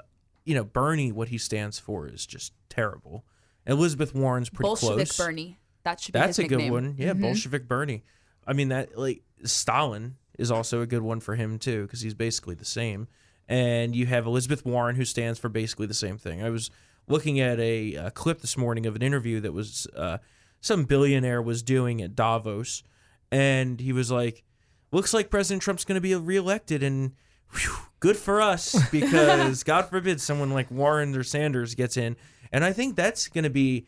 you 0.45 0.55
know, 0.55 0.63
Bernie, 0.63 1.11
what 1.11 1.27
he 1.27 1.37
stands 1.37 1.77
for 1.77 2.07
is 2.07 2.25
just 2.25 2.53
terrible. 2.69 3.25
Elizabeth 3.65 4.15
Warren's 4.15 4.49
pretty 4.49 4.67
Bolshevik 4.67 4.95
close. 4.95 4.97
Bolshevik 5.17 5.17
Bernie. 5.27 5.59
That 5.83 5.99
should 5.99 6.13
be 6.13 6.19
That's 6.19 6.37
his 6.37 6.45
a 6.45 6.47
good 6.49 6.71
one. 6.71 6.95
Yeah, 6.97 7.13
Mhm. 7.13 7.21
Bolshevik 7.21 7.67
Bernie. 7.67 8.03
I 8.45 8.53
mean 8.53 8.69
that 8.69 8.97
like 8.97 9.21
Stalin 9.43 10.15
is 10.37 10.51
also 10.51 10.81
a 10.81 10.87
good 10.87 11.01
one 11.01 11.19
for 11.19 11.35
him 11.35 11.59
too 11.59 11.83
because 11.83 12.01
he's 12.01 12.13
basically 12.13 12.55
the 12.55 12.65
same. 12.65 13.07
And 13.47 13.95
you 13.95 14.05
have 14.07 14.25
Elizabeth 14.25 14.65
Warren 14.65 14.95
who 14.95 15.05
stands 15.05 15.39
for 15.39 15.49
basically 15.49 15.87
the 15.87 15.93
same 15.93 16.17
thing. 16.17 16.43
I 16.43 16.49
was 16.49 16.69
looking 17.07 17.39
at 17.39 17.59
a, 17.59 17.95
uh 17.95 18.09
clip 18.11 18.41
this 18.41 18.57
morning 18.57 18.85
of 18.85 18.95
an 18.95 19.01
interview 19.01 19.39
that 19.39 19.53
was 19.53 19.87
uh, 19.95 20.17
some 20.59 20.85
billionaire 20.85 21.41
was 21.41 21.63
doing 21.63 22.01
at 22.01 22.15
Davos, 22.15 22.83
and 23.31 23.79
he 23.79 23.93
was 23.93 24.11
like, 24.11 24.43
"Looks 24.91 25.13
like 25.13 25.29
President 25.29 25.61
Trump's 25.61 25.85
going 25.85 25.95
to 25.95 26.01
be 26.01 26.15
reelected, 26.15 26.83
and 26.83 27.13
whew, 27.53 27.75
good 27.99 28.17
for 28.17 28.41
us 28.41 28.75
because 28.89 29.63
God 29.63 29.83
forbid 29.83 30.19
someone 30.19 30.51
like 30.51 30.69
Warren 30.71 31.15
or 31.15 31.23
Sanders 31.23 31.75
gets 31.75 31.97
in." 31.97 32.15
And 32.51 32.63
I 32.63 32.73
think 32.73 32.95
that's 32.95 33.27
going 33.27 33.43
to 33.43 33.49
be 33.49 33.87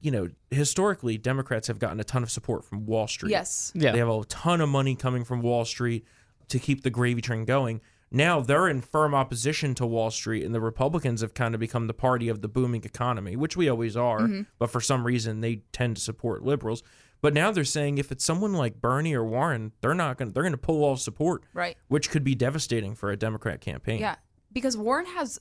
you 0.00 0.10
know, 0.10 0.28
historically, 0.50 1.18
Democrats 1.18 1.68
have 1.68 1.78
gotten 1.78 2.00
a 2.00 2.04
ton 2.04 2.22
of 2.22 2.30
support 2.30 2.64
from 2.64 2.86
Wall 2.86 3.06
Street. 3.06 3.30
Yes. 3.30 3.70
Yeah. 3.74 3.92
They 3.92 3.98
have 3.98 4.08
a 4.08 4.24
ton 4.24 4.60
of 4.60 4.68
money 4.68 4.94
coming 4.96 5.24
from 5.24 5.42
Wall 5.42 5.64
Street 5.64 6.04
to 6.48 6.58
keep 6.58 6.82
the 6.82 6.90
gravy 6.90 7.20
train 7.20 7.44
going. 7.44 7.80
Now 8.12 8.40
they're 8.40 8.66
in 8.68 8.80
firm 8.80 9.14
opposition 9.14 9.74
to 9.76 9.86
Wall 9.86 10.10
Street, 10.10 10.44
and 10.44 10.52
the 10.54 10.60
Republicans 10.60 11.20
have 11.20 11.32
kind 11.34 11.54
of 11.54 11.60
become 11.60 11.86
the 11.86 11.94
party 11.94 12.28
of 12.28 12.40
the 12.40 12.48
booming 12.48 12.82
economy, 12.84 13.36
which 13.36 13.56
we 13.56 13.68
always 13.68 13.96
are. 13.96 14.28
But 14.58 14.70
for 14.70 14.80
some 14.80 15.04
reason, 15.06 15.40
they 15.42 15.62
tend 15.72 15.96
to 15.96 16.02
support 16.02 16.42
liberals. 16.42 16.82
But 17.22 17.34
now 17.34 17.52
they're 17.52 17.64
saying 17.64 17.98
if 17.98 18.10
it's 18.10 18.24
someone 18.24 18.54
like 18.54 18.80
Bernie 18.80 19.14
or 19.14 19.24
Warren, 19.24 19.72
they're 19.82 19.94
not 19.94 20.16
going. 20.16 20.30
to 20.30 20.34
They're 20.34 20.42
going 20.42 20.54
to 20.54 20.58
pull 20.58 20.82
all 20.82 20.96
support, 20.96 21.44
Right. 21.54 21.76
which 21.88 22.10
could 22.10 22.24
be 22.24 22.34
devastating 22.34 22.94
for 22.94 23.10
a 23.12 23.16
Democrat 23.16 23.60
campaign. 23.60 24.00
Yeah. 24.00 24.16
Because 24.52 24.76
Warren 24.76 25.04
has 25.06 25.38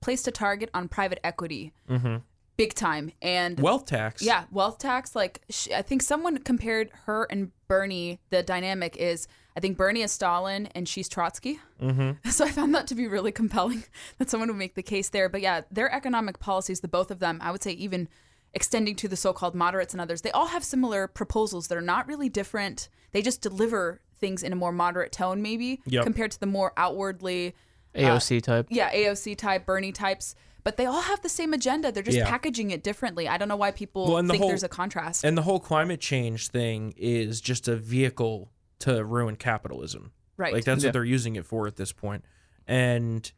placed 0.00 0.26
a 0.28 0.30
target 0.30 0.70
on 0.72 0.88
private 0.88 1.18
equity, 1.24 1.72
Mm-hmm. 1.90 2.16
Big 2.62 2.74
time, 2.74 3.10
and 3.20 3.58
Wealth 3.60 3.86
tax. 3.86 4.22
Yeah, 4.22 4.44
wealth 4.50 4.78
tax. 4.78 5.16
Like 5.16 5.40
sh 5.50 5.68
I 5.74 5.82
think 5.82 6.02
someone 6.02 6.38
compared 6.38 6.90
her 7.06 7.24
and 7.30 7.50
Bernie. 7.68 8.20
The 8.30 8.42
dynamic 8.42 8.96
is, 8.96 9.26
I 9.56 9.60
think 9.60 9.76
Bernie 9.76 10.02
is 10.02 10.12
Stalin 10.12 10.66
and 10.74 10.88
she's 10.88 11.08
Trotsky. 11.08 11.58
Mm-hmm. 11.80 12.10
So 12.30 12.44
I 12.44 12.50
found 12.50 12.74
that 12.74 12.86
to 12.88 12.94
be 12.94 13.06
really 13.08 13.32
compelling 13.32 13.82
that 14.18 14.30
someone 14.30 14.48
would 14.48 14.58
make 14.58 14.74
the 14.74 14.82
case 14.94 15.08
there. 15.10 15.28
But 15.28 15.40
yeah, 15.40 15.62
their 15.70 15.90
economic 15.92 16.38
policies, 16.38 16.80
the 16.80 16.88
both 16.88 17.10
of 17.10 17.18
them, 17.18 17.38
I 17.42 17.50
would 17.50 17.62
say 17.62 17.72
even 17.72 18.08
extending 18.54 18.94
to 18.96 19.08
the 19.08 19.16
so-called 19.16 19.54
moderates 19.54 19.94
and 19.94 20.00
others, 20.00 20.20
they 20.22 20.30
all 20.30 20.48
have 20.48 20.62
similar 20.62 21.08
proposals 21.08 21.68
that 21.68 21.78
are 21.78 21.88
not 21.94 22.06
really 22.06 22.28
different. 22.28 22.88
They 23.12 23.22
just 23.22 23.40
deliver 23.40 24.00
things 24.20 24.42
in 24.42 24.52
a 24.52 24.56
more 24.56 24.72
moderate 24.72 25.10
tone, 25.12 25.40
maybe 25.42 25.80
Yep. 25.86 26.04
compared 26.04 26.30
to 26.32 26.40
the 26.40 26.46
more 26.58 26.72
outwardly 26.76 27.54
AOC 27.94 28.40
type. 28.42 28.66
yeah, 28.70 28.90
AOC 28.92 29.34
type, 29.36 29.64
Bernie 29.66 29.92
types, 29.92 30.34
but 30.64 30.76
they 30.76 30.86
all 30.86 31.02
have 31.02 31.20
the 31.22 31.28
same 31.28 31.52
agenda. 31.52 31.90
They're 31.92 32.02
just 32.02 32.18
Yeah. 32.18 32.28
packaging 32.28 32.70
it 32.70 32.82
differently. 32.82 33.28
I 33.28 33.36
don't 33.38 33.48
know 33.48 33.56
why 33.56 33.70
people 33.72 34.06
Well, 34.06 34.18
and 34.18 34.28
the 34.28 34.32
think 34.34 34.40
whole- 34.42 34.48
there's 34.50 34.62
a 34.62 34.68
contrast. 34.68 35.24
And 35.24 35.36
the 35.36 35.42
whole 35.42 35.60
climate 35.60 36.00
change 36.00 36.48
thing 36.48 36.94
is 36.96 37.40
just 37.40 37.68
a 37.68 37.76
vehicle 37.76 38.50
to 38.80 39.04
ruin 39.04 39.36
capitalism. 39.36 40.12
Right. 40.36 40.52
Like 40.52 40.64
that's 40.64 40.82
Yeah. 40.82 40.88
what 40.88 40.92
they're 40.92 41.04
using 41.04 41.36
it 41.36 41.46
for 41.46 41.66
at 41.66 41.76
this 41.76 41.92
point. 41.92 42.24
And 42.66 43.30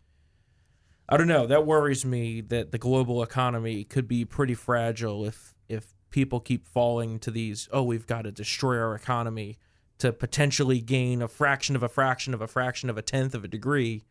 I 1.09 1.17
don't 1.17 1.29
know, 1.29 1.47
that 1.47 1.67
worries 1.67 2.05
me 2.05 2.41
that 2.43 2.71
the 2.73 2.79
global 2.79 3.23
economy 3.23 3.85
could 3.85 4.09
be 4.09 4.25
pretty 4.25 4.55
fragile 4.55 5.25
if 5.25 5.55
if 5.69 5.95
people 6.11 6.41
keep 6.41 6.69
falling 6.69 7.19
to 7.19 7.31
these, 7.31 7.69
oh, 7.73 7.83
we've 7.83 8.07
got 8.07 8.23
to 8.23 8.31
destroy 8.31 8.79
our 8.79 8.95
economy 8.95 9.59
to 9.99 10.13
potentially 10.13 10.81
gain 10.81 11.23
a 11.23 11.27
fraction 11.29 11.75
of 11.75 11.83
a 11.83 11.89
fraction 11.89 12.35
of 12.35 12.41
a 12.43 12.47
fraction 12.47 12.91
of 12.91 12.99
a 12.99 13.03
tenth 13.03 13.35
of 13.35 13.45
a 13.45 13.49
degree. 13.49 14.05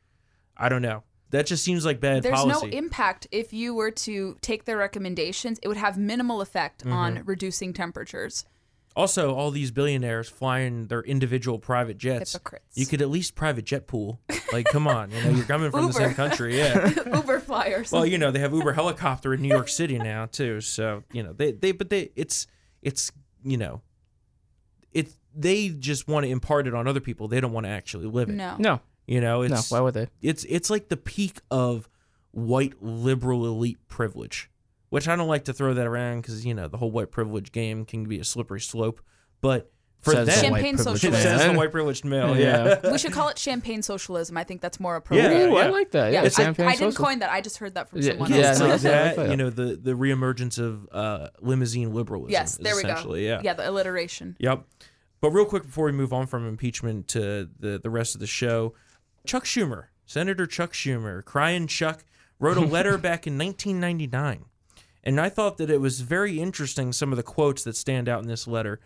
I 0.57 0.67
don't 0.67 0.81
know. 0.81 1.03
That 1.33 1.45
just 1.47 1.63
seems 1.65 1.83
like 1.83 1.99
bad 1.99 2.23
There's 2.23 2.33
policy. 2.39 2.67
no 2.67 2.77
impact 2.77 3.27
if 3.31 3.51
you 3.53 3.73
were 3.75 3.91
to 3.91 4.37
take 4.41 4.65
their 4.65 4.77
recommendations. 4.77 5.59
It 5.61 5.67
would 5.67 5.77
have 5.77 5.97
minimal 5.97 6.41
effect 6.41 6.81
Mm-hmm. 6.83 6.93
on 6.93 7.21
reducing 7.25 7.73
temperatures. 7.73 8.45
Also, 8.95 9.33
all 9.33 9.49
these 9.49 9.71
billionaires 9.71 10.29
flying 10.29 10.85
their 10.85 11.01
individual 11.01 11.57
private 11.57 11.97
jets. 11.97 12.33
Hypocrites. 12.33 12.77
You 12.77 12.85
could 12.85 13.01
at 13.01 13.09
least 13.09 13.33
private 13.33 13.65
jet 13.65 13.87
pool. 13.87 14.21
Like, 14.51 14.67
come 14.67 14.87
on, 14.87 15.09
you 15.09 15.23
know, 15.23 15.31
you're 15.31 15.45
coming 15.45 15.71
from 15.71 15.87
the 15.87 15.93
same 15.93 16.13
country, 16.13 16.55
yeah. 16.59 16.91
Uber 17.15 17.39
flyers. 17.39 17.91
Well, 17.91 18.05
you 18.05 18.19
know, 18.19 18.29
they 18.29 18.37
have 18.37 18.53
Uber 18.53 18.73
helicopter 18.73 19.33
in 19.33 19.41
New 19.41 19.47
York 19.47 19.67
City 19.69 19.97
now 19.97 20.27
too. 20.27 20.61
So 20.61 21.03
you 21.11 21.23
know, 21.23 21.33
they 21.33 21.51
they 21.53 21.71
but 21.71 21.89
they 21.89 22.11
it's 22.15 22.45
it's 22.83 23.11
you 23.43 23.57
know, 23.57 23.81
it 24.91 25.15
they 25.35 25.69
just 25.69 26.07
want 26.07 26.25
to 26.25 26.29
impart 26.31 26.67
it 26.67 26.75
on 26.75 26.87
other 26.87 26.99
people. 26.99 27.27
They 27.27 27.41
don't 27.41 27.51
want 27.53 27.65
to 27.65 27.71
actually 27.71 28.05
live 28.05 28.29
it. 28.29 28.33
no. 28.33 28.55
No, 28.59 28.79
You 29.07 29.19
know, 29.21 29.45
no. 29.45 29.53
it's 29.55 29.69
Why 29.71 29.79
would 29.81 29.93
they? 29.93 30.07
it's 30.21 30.43
it's 30.45 30.69
like 30.69 30.89
the 30.89 30.97
peak 30.97 31.39
of 31.51 31.89
white 32.31 32.81
liberal 32.81 33.45
elite 33.45 33.77
privilege, 33.87 34.49
which 34.89 35.07
I 35.07 35.15
don't 35.15 35.27
like 35.27 35.45
to 35.45 35.53
throw 35.53 35.73
that 35.73 35.85
around 35.87 36.21
because 36.21 36.45
you 36.45 36.53
know 36.53 36.67
the 36.67 36.77
whole 36.77 36.91
white 36.91 37.11
privilege 37.11 37.51
game 37.51 37.85
can 37.85 38.05
be 38.05 38.19
a 38.19 38.23
slippery 38.23 38.61
slope. 38.61 39.01
But 39.41 39.69
for 39.99 40.11
Says 40.11 40.27
them, 40.27 40.35
white 40.35 40.41
Champagne 40.59 40.75
privileged 40.75 41.03
it 41.05 41.07
socialism. 41.13 41.39
says 41.39 41.51
the 41.51 41.57
white 41.57 41.71
privileged 41.71 42.03
male. 42.05 42.37
Yeah. 42.37 42.79
Yeah. 42.83 42.91
we 42.91 42.97
should 42.97 43.13
call 43.13 43.29
it 43.29 43.37
champagne 43.37 43.81
socialism. 43.81 44.37
I 44.37 44.43
think 44.43 44.59
that's 44.61 44.77
more 44.79 44.93
Yeah, 44.93 44.97
appropriate. 44.97 45.49
Ooh, 45.49 45.55
I 45.57 45.67
like 45.69 45.91
that. 45.91 46.11
Yeah, 46.11 46.21
Yeah, 46.21 46.25
it's 46.27 46.37
I, 46.39 46.43
champagne 46.43 46.67
I 46.67 46.71
didn't 46.75 46.91
social. 46.93 47.05
coin 47.05 47.19
that. 47.19 47.31
I 47.31 47.39
just 47.39 47.57
heard 47.57 47.75
that 47.75 47.89
from 47.89 48.01
Yeah, 48.01 48.09
someone 48.11 48.31
yeah, 48.31 48.37
else. 48.37 48.47
it's 48.51 48.59
no, 48.59 48.65
like 48.67 48.81
that's- 48.81 48.85
I 48.85 49.05
like 49.07 49.15
that, 49.15 49.21
that. 49.23 49.31
you 49.31 49.37
know, 49.37 49.49
the 49.49 49.75
the 49.77 49.91
reemergence 49.93 50.59
of 50.59 50.89
uh, 50.91 51.29
limousine 51.39 51.93
liberalism. 51.93 52.31
yes, 52.31 52.57
there 52.57 52.75
we 52.75 52.83
go. 52.83 53.15
Yeah. 53.15 53.41
yeah, 53.43 53.53
the 53.53 53.69
alliteration. 53.69 54.35
Yep. 54.39 54.65
But 55.21 55.29
real 55.31 55.45
quick 55.45 55.63
before 55.63 55.85
we 55.85 55.93
move 55.93 56.11
on 56.11 56.27
from 56.27 56.47
impeachment 56.49 57.07
to 57.09 57.49
the 57.59 57.79
the 57.81 57.89
rest 57.89 58.13
of 58.13 58.19
the 58.19 58.27
show, 58.27 58.73
Chuck 59.25 59.45
Schumer, 59.45 59.85
Senator 60.05 60.45
Chuck 60.45 60.73
Schumer, 60.73 61.23
crying 61.23 61.67
Chuck, 61.67 62.03
wrote 62.39 62.57
a 62.57 62.61
letter 62.61 62.97
back 62.99 63.25
in 63.25 63.37
1999, 63.37 64.45
and 65.03 65.21
I 65.21 65.29
thought 65.29 65.57
that 65.57 65.69
it 65.69 65.79
was 65.79 66.01
very 66.01 66.39
interesting. 66.39 66.91
Some 66.91 67.11
of 67.11 67.17
the 67.17 67.23
quotes 67.23 67.63
that 67.63 67.77
stand 67.77 68.09
out 68.09 68.21
in 68.21 68.27
this 68.27 68.47
letter, 68.47 68.79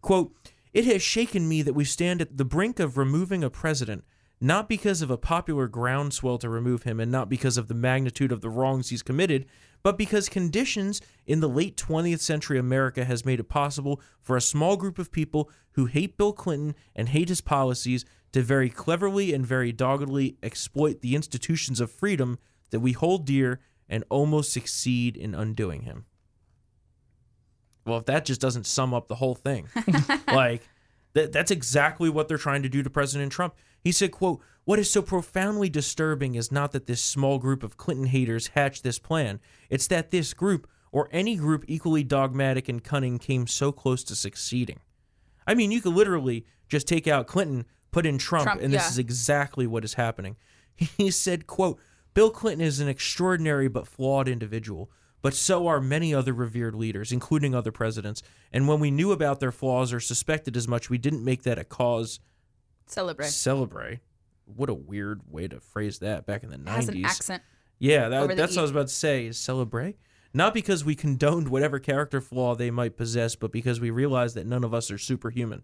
quote. 0.00 0.34
It 0.72 0.86
has 0.86 1.02
shaken 1.02 1.48
me 1.48 1.62
that 1.62 1.74
we 1.74 1.84
stand 1.84 2.20
at 2.20 2.36
the 2.36 2.44
brink 2.44 2.80
of 2.80 2.98
removing 2.98 3.44
a 3.44 3.48
president, 3.48 4.02
not 4.40 4.68
because 4.68 5.02
of 5.02 5.10
a 5.10 5.16
popular 5.16 5.68
groundswell 5.68 6.36
to 6.38 6.48
remove 6.48 6.82
him 6.82 6.98
and 6.98 7.12
not 7.12 7.28
because 7.28 7.56
of 7.56 7.68
the 7.68 7.74
magnitude 7.74 8.32
of 8.32 8.40
the 8.40 8.50
wrongs 8.50 8.88
he's 8.88 9.00
committed, 9.00 9.46
but 9.84 9.96
because 9.96 10.28
conditions 10.28 11.00
in 11.26 11.38
the 11.38 11.48
late 11.48 11.76
20th 11.76 12.18
century 12.18 12.58
America 12.58 13.04
has 13.04 13.24
made 13.24 13.38
it 13.38 13.48
possible 13.48 14.00
for 14.20 14.36
a 14.36 14.40
small 14.40 14.76
group 14.76 14.98
of 14.98 15.12
people 15.12 15.48
who 15.74 15.86
hate 15.86 16.16
Bill 16.16 16.32
Clinton 16.32 16.74
and 16.96 17.10
hate 17.10 17.28
his 17.28 17.40
policies 17.40 18.04
to 18.34 18.42
very 18.42 18.68
cleverly 18.68 19.32
and 19.32 19.46
very 19.46 19.72
doggedly 19.72 20.36
exploit 20.42 21.00
the 21.00 21.14
institutions 21.14 21.80
of 21.80 21.90
freedom 21.90 22.38
that 22.70 22.80
we 22.80 22.92
hold 22.92 23.24
dear 23.24 23.60
and 23.88 24.04
almost 24.10 24.52
succeed 24.52 25.16
in 25.16 25.34
undoing 25.34 25.82
him. 25.82 26.04
Well, 27.86 27.98
if 27.98 28.06
that 28.06 28.24
just 28.24 28.40
doesn't 28.40 28.66
sum 28.66 28.92
up 28.92 29.08
the 29.08 29.14
whole 29.16 29.34
thing, 29.34 29.68
like 30.28 30.62
That 31.14 31.32
that's 31.32 31.50
exactly 31.50 32.10
what 32.10 32.28
they're 32.28 32.36
trying 32.36 32.62
to 32.64 32.68
do 32.68 32.82
to 32.82 32.90
President 32.90 33.32
Trump. 33.32 33.54
He 33.80 33.92
said, 33.92 34.10
quote, 34.10 34.40
what 34.64 34.78
is 34.78 34.90
so 34.90 35.00
profoundly 35.00 35.68
disturbing 35.68 36.34
is 36.34 36.50
not 36.50 36.72
that 36.72 36.86
this 36.86 37.02
small 37.02 37.38
group 37.38 37.62
of 37.62 37.76
Clinton 37.76 38.06
haters 38.06 38.48
hatched 38.48 38.82
this 38.82 38.98
plan. 38.98 39.40
It's 39.70 39.86
that 39.88 40.10
this 40.10 40.34
group, 40.34 40.68
or 40.90 41.08
any 41.12 41.36
group 41.36 41.64
equally 41.68 42.02
dogmatic 42.02 42.68
and 42.68 42.82
cunning, 42.82 43.18
came 43.18 43.46
so 43.46 43.70
close 43.72 44.02
to 44.04 44.16
succeeding. 44.16 44.80
I 45.46 45.54
mean, 45.54 45.70
you 45.70 45.80
could 45.80 45.94
literally 45.94 46.46
just 46.68 46.88
take 46.88 47.06
out 47.06 47.26
Clinton, 47.26 47.66
put 47.94 48.06
in 48.06 48.18
Trump, 48.18 48.44
Trump, 48.44 48.60
and 48.60 48.74
this 48.74 48.82
yeah. 48.82 48.88
is 48.88 48.98
exactly 48.98 49.66
what 49.66 49.84
is 49.84 49.94
happening. 49.94 50.36
He 50.76 51.12
said, 51.12 51.46
quote, 51.46 51.78
Bill 52.14 52.30
Clinton 52.30 52.66
is 52.66 52.80
an 52.80 52.88
extraordinary 52.88 53.68
but 53.68 53.86
flawed 53.86 54.26
individual, 54.28 54.90
but 55.22 55.34
so 55.34 55.68
are 55.68 55.80
many 55.80 56.12
other 56.12 56.32
revered 56.32 56.74
leaders, 56.74 57.12
including 57.12 57.54
other 57.54 57.70
presidents. 57.70 58.24
And 58.52 58.66
when 58.66 58.80
we 58.80 58.90
knew 58.90 59.12
about 59.12 59.38
their 59.38 59.52
flaws 59.52 59.92
or 59.92 60.00
suspected 60.00 60.56
as 60.56 60.66
much, 60.66 60.90
we 60.90 60.98
didn't 60.98 61.24
make 61.24 61.44
that 61.44 61.58
a 61.58 61.64
cause 61.64 62.18
Celebrate. 62.86 63.28
celebrate. 63.28 64.00
What 64.46 64.68
a 64.68 64.74
weird 64.74 65.22
way 65.30 65.46
to 65.46 65.60
phrase 65.60 66.00
that 66.00 66.26
back 66.26 66.42
in 66.42 66.50
the 66.50 66.58
90s. 66.58 66.68
Has 66.68 66.88
an 66.88 67.04
accent. 67.04 67.42
Yeah, 67.78 68.08
that, 68.08 68.36
that's 68.36 68.56
what 68.56 68.58
I 68.58 68.62
was 68.62 68.70
about 68.72 68.88
to 68.88 68.94
say. 68.94 69.26
Is 69.26 69.38
celebrate, 69.38 69.96
not 70.32 70.54
because 70.54 70.84
we 70.84 70.96
condoned 70.96 71.48
whatever 71.48 71.78
character 71.78 72.20
flaw 72.20 72.56
they 72.56 72.72
might 72.72 72.96
possess, 72.96 73.36
but 73.36 73.52
because 73.52 73.78
we 73.80 73.90
realized 73.90 74.34
that 74.34 74.46
none 74.46 74.64
of 74.64 74.74
us 74.74 74.90
are 74.90 74.98
superhuman. 74.98 75.62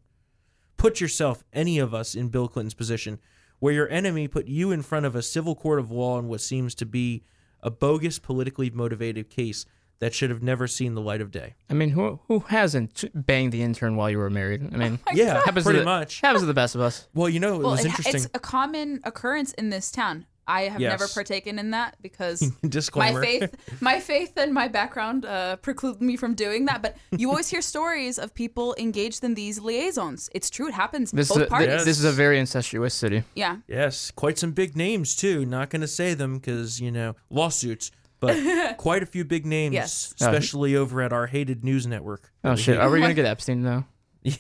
Put 0.81 0.99
yourself, 0.99 1.45
any 1.53 1.79
of 1.79 1.93
us, 1.93 2.15
in 2.15 2.29
Bill 2.29 2.49
Clinton's 2.49 2.73
position, 2.73 3.19
where 3.59 3.75
your 3.75 3.87
enemy 3.91 4.29
put 4.29 4.47
you 4.47 4.71
in 4.73 4.81
front 4.81 5.05
of 5.05 5.15
a 5.15 5.21
civil 5.21 5.55
court 5.55 5.79
of 5.79 5.91
law 5.91 6.19
in 6.19 6.27
what 6.27 6.41
seems 6.41 6.75
to 6.77 6.87
be 6.87 7.23
a 7.63 7.71
bogus, 7.71 8.19
politically 8.19 8.71
motivated 8.71 9.29
case 9.29 9.67
that 9.99 10.15
should 10.15 10.31
have 10.31 10.43
never 10.43 10.67
seen 10.67 10.95
the 10.95 11.03
light 11.03 11.21
of 11.21 11.31
day. 11.31 11.55
I 11.69 11.75
mean, 11.75 11.91
who 11.91 12.19
who 12.29 12.39
hasn't 12.49 13.05
banged 13.15 13.53
the 13.53 13.61
intern 13.63 13.97
while 13.97 14.09
you 14.09 14.17
were 14.17 14.31
married? 14.31 14.73
I 14.73 14.77
mean, 14.79 14.99
oh 15.07 15.13
yeah, 15.13 15.43
happens 15.45 15.65
pretty 15.65 15.81
to 15.81 15.85
the, 15.85 15.85
much. 15.85 16.23
happens 16.23 16.41
to 16.41 16.47
the 16.47 16.55
best 16.55 16.75
of 16.75 16.81
us. 16.81 17.07
Well, 17.13 17.29
you 17.29 17.41
know, 17.41 17.57
it 17.57 17.59
Well, 17.59 17.73
was 17.73 17.81
it- 17.85 17.89
interesting. 17.89 18.15
it's 18.15 18.31
a 18.33 18.39
common 18.39 19.01
occurrence 19.05 19.53
in 19.53 19.69
this 19.69 19.91
town. 19.91 20.25
I 20.51 20.63
have 20.73 20.81
Yes. 20.81 20.91
never 20.91 21.07
partaken 21.09 21.59
in 21.59 21.71
that 21.71 21.97
because 22.03 22.39
my 22.97 23.13
faith, 23.21 23.55
my 23.81 24.01
faith, 24.01 24.33
and 24.37 24.53
my 24.53 24.69
background 24.69 25.25
uh, 25.25 25.57
preclude 25.57 26.01
me 26.03 26.17
from 26.17 26.35
doing 26.35 26.67
that. 26.67 26.83
But 26.83 26.97
you 27.17 27.29
always 27.31 27.49
hear 27.49 27.63
stories 27.63 28.19
of 28.19 28.35
people 28.35 28.75
engaged 28.79 29.23
in 29.25 29.35
these 29.35 29.61
liaisons. 29.61 30.29
It's 30.35 30.51
true; 30.51 30.69
it 30.69 30.75
happens 30.75 31.11
This 31.13 31.29
both 31.29 31.39
is 31.39 31.45
a, 31.45 31.47
parties. 31.47 31.69
th- 31.69 31.85
this 31.85 31.99
is 31.99 32.05
a 32.05 32.13
very 32.13 32.39
incestuous 32.39 32.95
city. 32.95 33.23
yeah, 33.35 33.57
Yes, 33.69 34.11
quite 34.11 34.39
some 34.39 34.53
big 34.53 34.77
names 34.77 35.15
too. 35.17 35.45
Not 35.47 35.71
going 35.71 35.83
to 35.83 35.89
say 36.01 36.15
them 36.15 36.39
because 36.39 36.81
you 36.81 36.91
know 36.91 37.15
lawsuits, 37.31 37.91
but 38.21 38.37
quite 38.79 39.03
a 39.03 39.07
few 39.07 39.25
big 39.25 39.47
names, 39.47 39.75
Yes. 39.75 40.15
especially 40.21 40.77
over 40.77 41.01
at 41.03 41.13
our 41.13 41.27
hated 41.27 41.65
news 41.65 41.87
network. 41.87 42.33
Oh 42.45 42.57
shit, 42.57 42.77
are 42.79 42.91
we 42.91 43.01
gonna 43.05 43.15
get 43.15 43.27
Epstein 43.27 43.63
though? 43.63 43.85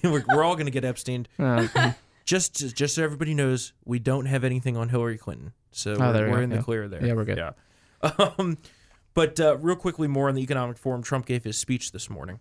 we're, 0.04 0.22
we're 0.34 0.44
all 0.44 0.56
going 0.56 0.66
to 0.66 0.70
get 0.72 0.84
Epstein. 0.84 1.26
Uh, 1.38 1.66
Just, 2.24 2.74
just 2.76 2.94
so 2.94 3.02
everybody 3.02 3.34
knows, 3.34 3.72
we 3.84 3.98
don't 3.98 4.26
have 4.26 4.44
anything 4.44 4.76
on 4.76 4.88
Hillary 4.88 5.18
Clinton, 5.18 5.52
so 5.72 5.92
Oh, 5.94 5.98
we're, 5.98 6.12
there 6.12 6.24
we 6.26 6.30
we're 6.30 6.36
go, 6.38 6.42
in 6.42 6.50
the 6.50 6.56
yeah. 6.56 6.62
clear 6.62 6.88
there. 6.88 7.04
Yeah, 7.04 7.14
we're 7.14 7.24
good. 7.24 7.38
Yeah. 7.38 7.52
Um, 8.38 8.56
but 9.12 9.38
uh, 9.40 9.58
real 9.58 9.76
quickly, 9.76 10.08
more 10.08 10.28
on 10.28 10.34
the 10.34 10.42
economic 10.42 10.78
forum. 10.78 11.02
Trump 11.02 11.26
gave 11.26 11.44
his 11.44 11.58
speech 11.58 11.92
this 11.92 12.08
morning. 12.08 12.38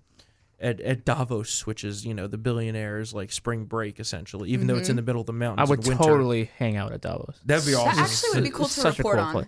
At, 0.62 0.80
at 0.82 1.06
Davos, 1.06 1.66
which 1.66 1.84
is 1.86 2.06
you 2.06 2.14
know 2.14 2.28
the 2.28 2.38
billionaires 2.38 3.14
like 3.14 3.32
spring 3.32 3.64
break 3.66 4.00
essentially, 4.00 4.50
even 4.52 4.68
though 4.68 4.76
it's 4.76 4.90
in 4.90 4.98
the 4.98 5.02
middle 5.02 5.22
of 5.22 5.28
the 5.28 5.34
I 5.58 5.64
would 5.64 5.84
in 5.86 5.98
totally 5.98 6.50
hang 6.58 6.76
out 6.76 6.92
at 6.92 7.00
Davos. 7.02 7.40
That'd 7.46 7.66
be 7.66 7.72
That 7.72 7.80
awesome. 7.80 8.04
actually 8.04 8.30
would 8.36 8.44
be 8.44 8.50
cool 8.52 8.66
to 8.68 8.82
report 8.98 9.16
cool 9.18 9.24
on. 9.26 9.32
place. 9.34 9.48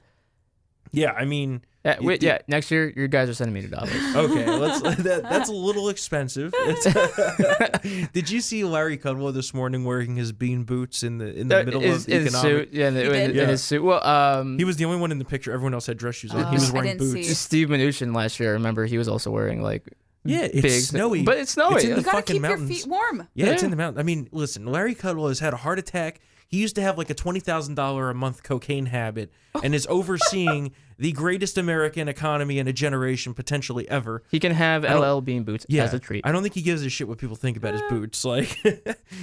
yeah, 0.93 1.11
I 1.11 1.25
mean, 1.25 1.61
Yeah, 1.83 1.99
You- 1.99 2.07
wait, 2.07 2.21
yeah, 2.21 2.37
next 2.47 2.69
year 2.69 2.93
your 2.95 3.07
guys 3.07 3.27
are 3.29 3.33
sending 3.33 3.53
me 3.55 3.61
to 3.61 3.67
Davos. 3.67 3.91
Okay, 4.15 4.45
let's. 4.47 4.81
That, 5.01 5.23
that's 5.23 5.49
a 5.49 5.53
little 5.53 5.89
expensive. 5.89 6.53
Did 8.13 8.29
you 8.29 8.41
see 8.41 8.63
Larry 8.63 8.97
Kudlow 8.97 9.33
this 9.33 9.53
morning 9.53 9.83
wearing 9.83 10.15
his 10.15 10.31
bean 10.31 10.63
boots 10.63 11.03
in 11.03 11.17
the 11.17 11.33
in 11.35 11.47
the 11.47 11.61
Uh, 11.61 11.63
middle 11.63 11.81
his, 11.81 12.05
of 12.07 12.13
his 12.13 12.27
economic? 12.35 12.51
suit, 12.69 12.73
yeah, 12.73 12.87
in, 12.89 12.93
the- 12.93 13.03
in- 13.05 13.31
did? 13.31 13.37
in 13.37 13.49
his 13.49 13.63
suit. 13.63 13.83
Well, 13.83 14.05
um, 14.05 14.57
He 14.59 14.63
was 14.63 14.77
the 14.77 14.85
only 14.85 14.99
one 14.99 15.11
in 15.11 15.17
the 15.19 15.25
picture. 15.25 15.51
Everyone 15.51 15.73
else 15.73 15.87
had 15.87 15.97
dress 15.97 16.15
shoes 16.15 16.31
on. 16.31 16.43
Oh, 16.43 16.47
he 16.49 16.53
was 16.55 16.69
I 16.69 16.73
wearing 16.73 16.97
didn't 16.97 17.13
boots. 17.13 17.27
see. 17.27 17.33
Steve 17.33 17.69
Mnuchin 17.69 18.15
last 18.15 18.39
year. 18.39 18.49
I 18.49 18.53
remember 18.53 18.85
he 18.85 18.97
was 18.97 19.07
also 19.07 19.31
wearing 19.31 19.61
like 19.63 19.87
Yeah, 20.23 20.41
it's 20.43 20.61
big, 20.61 20.81
snowy, 20.81 21.23
but 21.23 21.37
it's 21.39 21.51
snowy. 21.51 21.75
It's 21.75 21.83
in 21.85 21.89
You 21.91 21.95
the 21.97 22.01
gotta 22.03 22.17
fucking 22.17 22.33
keep 22.35 22.41
mountains. 22.43 22.69
your 22.69 22.77
feet 22.79 22.87
warm. 22.87 23.27
Yeah, 23.33 23.47
it's 23.47 23.63
in 23.63 23.71
the 23.71 23.75
mountain. 23.77 23.99
I 23.99 24.03
mean, 24.03 24.29
listen, 24.31 24.65
Larry 24.65 24.93
Kudlow 24.95 25.29
has 25.29 25.39
had 25.39 25.53
a 25.53 25.57
heart 25.57 25.79
attack. 25.79 26.19
He 26.47 26.57
used 26.57 26.75
to 26.75 26.81
have 26.81 26.97
like 26.97 27.09
a 27.09 27.13
twenty 27.13 27.39
thousand 27.39 27.75
dollar 27.75 28.09
a 28.09 28.13
month 28.13 28.43
cocaine 28.43 28.85
habit, 28.87 29.31
and 29.63 29.73
is 29.73 29.87
overseeing 29.89 30.73
the 31.01 31.11
greatest 31.13 31.57
American 31.57 32.07
economy 32.07 32.59
in 32.59 32.67
a 32.67 32.73
generation 32.73 33.33
potentially 33.33 33.89
ever. 33.89 34.21
he 34.29 34.39
can 34.39 34.51
have 34.51 34.83
LL 34.83 35.19
Bean 35.19 35.43
boots 35.43 35.65
Yeah, 35.67 35.83
as 35.83 35.95
a 35.95 35.99
treat. 35.99 36.23
I 36.23 36.31
don't 36.31 36.43
think 36.43 36.53
he 36.53 36.61
gives 36.61 36.85
a 36.85 36.89
shit 36.91 37.07
what 37.07 37.17
people 37.17 37.35
think 37.35 37.57
about 37.57 37.73
his 37.73 37.81
boots. 37.89 38.23
Like, 38.31 38.63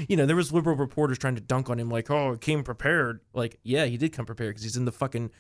you 0.09 0.17
know, 0.17 0.27
there 0.27 0.35
was 0.35 0.53
liberal 0.53 0.75
reporters 0.77 1.19
trying 1.19 1.37
to 1.37 1.41
dunk 1.41 1.71
on 1.71 1.79
him, 1.79 1.89
like, 1.89 2.11
"Oh, 2.11 2.33
he 2.33 2.39
came 2.39 2.65
prepared." 2.65 3.21
Like, 3.33 3.61
yeah, 3.63 3.85
he 3.87 3.97
did 3.97 4.13
come 4.13 4.27
prepared 4.27 4.51
because 4.51 4.65
he's 4.65 4.77
in 4.77 4.85
the 4.87 4.93
fucking 4.93 5.31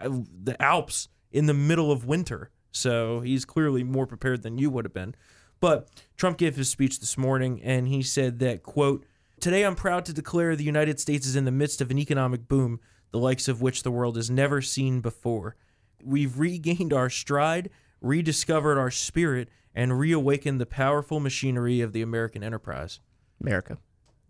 uh, 0.00 0.08
the 0.44 0.56
Alps 0.62 1.08
in 1.32 1.46
the 1.46 1.52
middle 1.54 1.90
of 1.90 2.06
winter, 2.06 2.50
so 2.70 3.20
he's 3.20 3.44
clearly 3.44 3.82
more 3.82 4.06
prepared 4.06 4.42
than 4.42 4.56
you 4.56 4.70
would 4.70 4.84
have 4.84 4.94
been. 4.94 5.16
But 5.60 5.88
Trump 6.16 6.38
gave 6.38 6.54
his 6.54 6.68
speech 6.70 7.00
this 7.00 7.18
morning, 7.18 7.60
and 7.62 7.88
he 7.88 8.02
said 8.02 8.38
that 8.38 8.62
quote. 8.62 9.04
Today, 9.40 9.64
I'm 9.64 9.76
proud 9.76 10.04
to 10.06 10.12
declare 10.12 10.56
the 10.56 10.64
United 10.64 10.98
States 10.98 11.24
is 11.26 11.36
in 11.36 11.44
the 11.44 11.52
midst 11.52 11.80
of 11.80 11.90
an 11.92 11.98
economic 11.98 12.48
boom, 12.48 12.80
the 13.12 13.18
likes 13.18 13.46
of 13.46 13.60
which 13.62 13.82
the 13.84 13.90
world 13.90 14.16
has 14.16 14.28
never 14.30 14.60
seen 14.60 15.00
before. 15.00 15.54
We've 16.02 16.38
regained 16.38 16.92
our 16.92 17.10
stride, 17.10 17.70
rediscovered 18.00 18.78
our 18.78 18.90
spirit, 18.90 19.48
and 19.74 19.98
reawakened 19.98 20.60
the 20.60 20.66
powerful 20.66 21.20
machinery 21.20 21.80
of 21.80 21.92
the 21.92 22.02
American 22.02 22.42
enterprise. 22.42 23.00
America. 23.40 23.78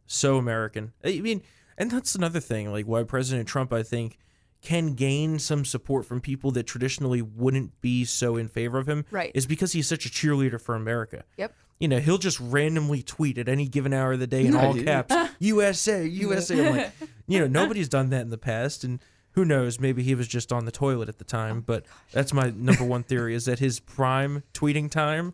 So 0.07 0.37
American. 0.37 0.93
I 1.05 1.21
mean, 1.21 1.43
and 1.77 1.91
that's 1.91 2.15
another 2.15 2.41
thing, 2.41 2.73
like 2.73 2.87
why 2.87 3.03
President 3.05 3.49
Trump, 3.49 3.73
I 3.73 3.83
think, 3.83 4.19
can 4.61 4.95
gain 4.95 5.39
some 5.39 5.65
support 5.65 6.05
from 6.05 6.21
people 6.21 6.51
that 6.53 6.65
traditionally 6.65 7.23
wouldn't 7.23 7.81
be 7.81 8.05
so 8.05 8.37
in 8.37 8.49
favor 8.49 8.79
of 8.79 8.89
him. 8.89 9.05
Right. 9.11 9.31
Is 9.35 9.47
because 9.47 9.73
he's 9.73 9.87
such 9.87 10.05
a 10.05 10.09
cheerleader 10.09 10.61
for 10.61 10.75
America. 10.75 11.25
Yep. 11.37 11.55
You 11.79 11.87
know, 11.87 12.01
he'll 12.01 12.19
just 12.19 12.41
randomly 12.41 13.03
tweet 13.03 13.39
at 13.39 13.49
any 13.49 13.69
given 13.69 13.93
hour 13.93 14.15
of 14.15 14.21
the 14.21 14.27
day 14.27 14.47
in 14.47 14.57
all 14.57 14.75
caps, 14.75 15.15
USA, 15.39 16.05
USA. 16.05 16.67
I'm 16.67 16.77
like, 16.77 16.93
you 17.29 17.39
know, 17.39 17.47
nobody's 17.47 17.89
done 17.89 18.11
that 18.11 18.23
in 18.23 18.31
the 18.31 18.39
past. 18.39 18.83
And 18.83 18.99
who 19.39 19.45
knows, 19.45 19.79
maybe 19.79 20.03
he 20.03 20.17
was 20.17 20.27
just 20.27 20.53
on 20.53 20.65
the 20.65 20.73
toilet 20.73 21.09
at 21.09 21.19
the 21.19 21.25
time. 21.25 21.59
Oh 21.59 21.65
but 21.65 21.87
that's 22.11 22.33
my 22.33 22.53
number 22.57 22.83
one 22.83 23.03
theory 23.11 23.37
is 23.37 23.45
that 23.45 23.61
his 23.61 23.79
prime 23.79 24.43
tweeting 24.53 24.91
time 24.91 25.33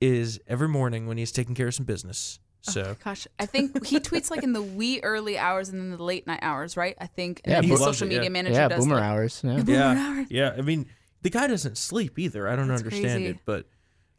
is 0.00 0.40
every 0.48 0.66
morning 0.68 1.06
when 1.06 1.16
he's 1.16 1.30
taking 1.30 1.54
care 1.54 1.68
of 1.68 1.74
some 1.74 1.86
business. 1.86 2.40
Oh 2.68 2.72
so 2.72 2.96
Gosh, 3.04 3.28
I 3.38 3.46
think 3.46 3.86
he 3.86 4.00
tweets 4.00 4.32
like 4.32 4.42
in 4.42 4.52
the 4.52 4.62
wee 4.62 4.98
early 5.04 5.38
hours 5.38 5.68
and 5.68 5.80
then 5.80 5.96
the 5.96 6.02
late 6.02 6.26
night 6.26 6.40
hours, 6.42 6.76
right? 6.76 6.96
I 7.00 7.06
think. 7.06 7.40
Yeah, 7.46 7.54
then 7.54 7.62
he 7.62 7.70
his 7.70 7.78
social 7.78 8.08
it, 8.08 8.10
yeah. 8.12 8.18
media 8.18 8.30
manager 8.30 8.54
Yeah, 8.56 8.68
does 8.68 8.84
boomer 8.84 8.96
like- 8.96 9.04
hours. 9.04 9.40
Yeah. 9.44 9.62
yeah, 9.64 10.24
yeah. 10.28 10.54
I 10.58 10.62
mean, 10.62 10.86
the 11.22 11.30
guy 11.30 11.46
doesn't 11.46 11.78
sleep 11.78 12.18
either. 12.18 12.48
I 12.48 12.56
don't 12.56 12.66
That's 12.66 12.82
understand 12.82 13.20
crazy. 13.20 13.26
it, 13.26 13.38
but 13.44 13.66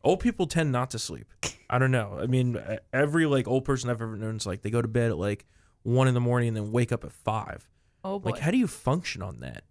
old 0.05 0.21
people 0.21 0.47
tend 0.47 0.71
not 0.71 0.89
to 0.91 0.99
sleep. 0.99 1.27
I 1.69 1.77
don't 1.79 1.91
know. 1.91 2.17
I 2.21 2.27
mean, 2.27 2.57
every 2.93 3.25
like 3.25 3.45
old 3.45 3.65
person 3.65 3.89
I've 3.89 4.01
ever 4.01 4.15
known 4.15 4.37
is 4.37 4.45
like 4.45 4.61
they 4.61 4.69
go 4.69 4.81
to 4.81 4.87
bed 4.87 5.11
at 5.11 5.17
like 5.17 5.45
one 5.83 6.07
in 6.07 6.13
the 6.13 6.21
morning 6.21 6.47
and 6.47 6.55
then 6.55 6.71
wake 6.71 6.93
up 6.93 7.03
at 7.03 7.11
five. 7.11 7.67
Oh 8.07 8.19
boy. 8.19 8.31
Like, 8.31 8.39
how 8.39 8.51
do 8.51 8.57
you 8.57 8.67
function 8.67 9.21
on 9.21 9.41
that? 9.41 9.63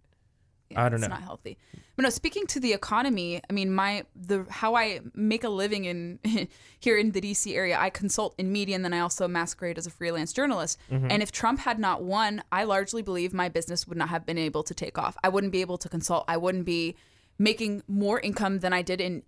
Yeah, 0.69 0.83
I 0.83 0.89
don't 0.89 0.99
it's 0.99 1.07
know. 1.07 1.13
It's 1.15 1.21
not 1.21 1.23
healthy. 1.23 1.57
But 1.95 2.03
no, 2.03 2.09
speaking 2.09 2.45
to 2.47 2.59
the 2.59 2.73
economy, 2.73 3.41
I 3.49 3.53
mean, 3.53 3.73
my 3.73 4.03
the 4.15 4.45
how 4.49 4.75
I 4.75 4.99
make 5.13 5.43
a 5.43 5.49
living 5.49 5.85
in 5.85 6.19
here 6.79 6.97
in 6.97 7.11
the 7.11 7.21
DC 7.21 7.55
area, 7.55 7.79
I 7.79 7.89
consult 7.89 8.35
in 8.37 8.51
media, 8.51 8.75
and 8.75 8.83
then 8.85 8.93
I 8.93 8.99
also 8.99 9.27
masquerade 9.27 9.77
as 9.77 9.87
a 9.87 9.89
freelance 9.89 10.33
journalist. 10.33 10.77
Mm-hmm. 10.91 11.07
And 11.09 11.23
if 11.23 11.31
Trump 11.31 11.59
had 11.61 11.79
not 11.79 12.03
won, 12.03 12.43
I 12.51 12.65
largely 12.65 13.01
believe 13.01 13.33
my 13.33 13.49
business 13.49 13.87
would 13.87 13.97
not 13.97 14.09
have 14.09 14.25
been 14.25 14.37
able 14.37 14.63
to 14.63 14.73
take 14.73 14.97
off. 14.97 15.17
I 15.23 15.29
wouldn't 15.29 15.53
be 15.53 15.61
able 15.61 15.77
to 15.79 15.89
consult. 15.89 16.25
I 16.27 16.37
wouldn't 16.37 16.65
be 16.65 16.95
making 17.39 17.83
more 17.87 18.19
income 18.19 18.59
than 18.59 18.73
I 18.73 18.81
did 18.81 18.99
in 18.99 19.23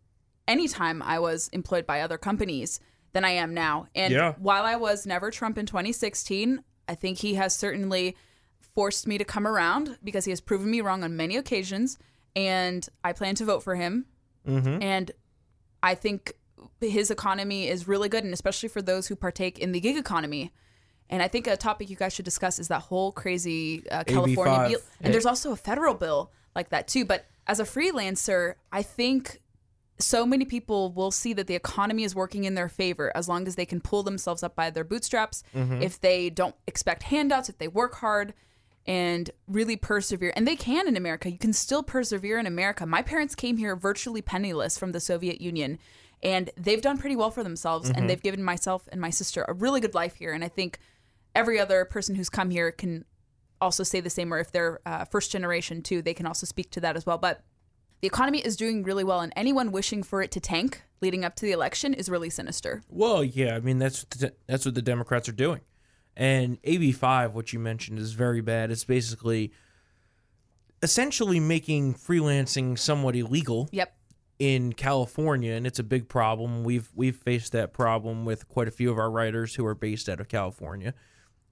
any 0.48 0.68
time 0.68 1.02
I 1.02 1.20
was 1.20 1.48
employed 1.50 1.86
by 1.86 2.02
other 2.02 2.18
companies 2.18 2.80
than 3.14 3.24
I 3.24 3.32
am 3.32 3.54
now. 3.54 3.88
And 3.96 4.14
Yeah. 4.14 4.34
while 4.40 4.64
I 4.66 4.76
was 4.76 5.06
never 5.06 5.32
Trump 5.32 5.58
in 5.58 5.66
2016, 5.66 6.64
I 6.88 6.96
think 6.96 7.20
he 7.20 7.36
has 7.36 7.56
certainly 7.56 8.16
forced 8.80 9.06
me 9.08 9.18
to 9.18 9.26
come 9.26 9.46
around 9.46 9.98
because 10.02 10.24
he 10.24 10.32
has 10.32 10.40
proven 10.40 10.72
me 10.72 10.80
wrong 10.80 11.04
on 11.04 11.18
many 11.18 11.36
occasions. 11.36 11.98
And 12.34 12.88
I 13.04 13.12
plan 13.12 13.36
to 13.36 13.44
vote 13.44 13.62
for 13.62 13.76
him. 13.76 14.06
Mm-hmm. 14.48 14.82
And 14.82 15.12
I 15.84 15.96
think 15.96 16.38
his 16.80 17.12
economy 17.12 17.68
is 17.68 17.90
really 17.90 18.08
good, 18.08 18.24
and 18.24 18.32
especially 18.32 18.70
for 18.70 18.82
those 18.82 19.08
who 19.08 19.18
partake 19.18 19.60
in 19.60 19.74
the 19.74 19.82
gig 19.82 19.98
economy. 19.98 20.54
And 21.10 21.22
I 21.22 21.28
think 21.28 21.46
a 21.46 21.58
topic 21.58 21.90
you 21.90 21.98
guys 21.98 22.14
should 22.14 22.24
discuss 22.24 22.58
is 22.58 22.70
that 22.70 22.84
whole 22.84 23.12
crazy 23.12 23.84
uh, 23.92 24.06
California 24.06 24.60
AB5. 24.60 24.70
bill. 24.70 24.80
And 25.02 25.14
there's 25.14 25.26
also 25.26 25.52
a 25.52 25.58
federal 25.58 25.94
bill 25.94 26.32
like 26.56 26.70
that 26.70 26.88
too. 26.88 27.04
But 27.04 27.26
as 27.48 27.60
a 27.60 27.66
freelancer, 27.66 28.54
I 28.72 28.82
think 28.82 29.42
so 29.98 30.26
many 30.26 30.46
people 30.46 30.94
will 30.94 31.12
see 31.12 31.34
that 31.34 31.48
the 31.48 31.56
economy 31.56 32.06
is 32.06 32.16
working 32.16 32.46
in 32.46 32.56
their 32.56 32.70
favor 32.70 33.12
as 33.14 33.28
long 33.28 33.46
as 33.46 33.56
they 33.56 33.66
can 33.66 33.82
pull 33.82 34.04
themselves 34.04 34.42
up 34.42 34.56
by 34.56 34.70
their 34.70 34.86
bootstraps. 34.86 35.44
If 35.54 36.00
they 36.00 36.30
don't 36.30 36.56
expect 36.66 37.04
handouts, 37.04 37.50
if 37.50 37.58
they 37.58 37.68
work 37.68 37.96
hard 37.96 38.34
and 38.86 39.30
really 39.48 39.76
persevere. 39.76 40.34
And 40.36 40.48
they 40.48 40.56
can 40.56 40.88
in 40.88 40.98
America. 40.98 41.30
You 41.30 41.38
can 41.38 41.54
still 41.54 41.84
persevere 41.84 42.40
in 42.40 42.48
America. 42.48 42.86
My 42.86 43.02
parents 43.02 43.36
came 43.36 43.58
here 43.58 43.76
virtually 43.76 44.22
penniless 44.22 44.78
from 44.78 44.92
the 44.92 45.00
Soviet 45.00 45.42
Union. 45.42 45.78
and 46.22 46.50
they've 46.58 46.82
done 46.82 46.98
pretty 46.98 47.16
well 47.16 47.32
for 47.32 47.44
themselves, 47.44 47.90
and 47.90 48.10
they've 48.10 48.22
given 48.22 48.44
myself 48.44 48.88
and 48.92 49.00
my 49.00 49.10
sister 49.10 49.46
a 49.48 49.54
really 49.54 49.80
good 49.80 49.94
life 49.94 50.16
here. 50.16 50.34
And 50.34 50.44
I 50.44 50.50
think 50.50 50.80
every 51.34 51.60
other 51.60 51.86
person 51.86 52.16
who's 52.16 52.30
come 52.30 52.50
here 52.50 52.72
can 52.72 53.06
also 53.62 53.84
say 53.84 54.00
the 54.00 54.10
same, 54.10 54.34
or 54.34 54.40
if 54.40 54.52
they're 54.52 54.80
uh, 54.86 55.06
first 55.06 55.32
generation 55.32 55.82
too, 55.82 56.02
they 56.02 56.14
can 56.14 56.26
also 56.26 56.46
speak 56.46 56.72
to 56.72 56.82
that 56.82 56.96
as 56.96 57.06
well. 57.06 57.18
But 57.18 57.42
the 58.02 58.08
economy 58.08 58.40
is 58.40 58.56
doing 58.56 58.84
really 58.84 59.04
well, 59.04 59.22
and 59.22 59.32
anyone 59.36 59.72
wishing 59.72 60.04
for 60.04 60.22
it 60.22 60.32
to 60.32 60.40
tank 60.40 60.84
leading 61.02 61.24
up 61.24 61.36
to 61.38 61.46
the 61.46 61.52
election 61.54 61.94
is 61.94 62.10
really 62.10 62.30
sinister. 62.30 62.84
Well, 62.90 63.24
yeah, 63.24 63.56
I 63.56 63.60
mean 63.60 63.80
that's 63.80 64.04
the, 64.06 64.34
that's 64.48 64.66
what 64.66 64.76
the 64.76 64.82
Democrats 64.82 65.30
are 65.30 65.34
doing, 65.34 65.62
and 66.16 66.58
AB 66.64 66.92
five, 66.92 67.34
what 67.34 67.54
you 67.54 67.60
mentioned, 67.60 68.00
is 68.00 68.14
very 68.14 68.42
bad. 68.42 68.72
It's 68.72 68.84
basically 68.86 69.52
essentially 70.82 71.40
making 71.40 71.94
freelancing 71.94 72.78
somewhat 72.78 73.16
illegal 73.16 73.70
Yep. 73.72 73.94
in 74.40 74.74
California, 74.74 75.54
and 75.54 75.68
it's 75.68 75.80
a 75.80 75.84
big 75.84 76.08
problem. 76.08 76.64
We've 76.64 76.90
we've 76.96 77.16
faced 77.16 77.52
that 77.54 77.74
problem 77.74 78.26
with 78.26 78.48
quite 78.48 78.68
a 78.68 78.72
few 78.72 78.90
of 78.92 78.98
our 78.98 79.12
writers 79.12 79.56
who 79.56 79.66
are 79.66 79.76
based 79.76 80.08
out 80.10 80.20
of 80.20 80.28
California, 80.28 80.94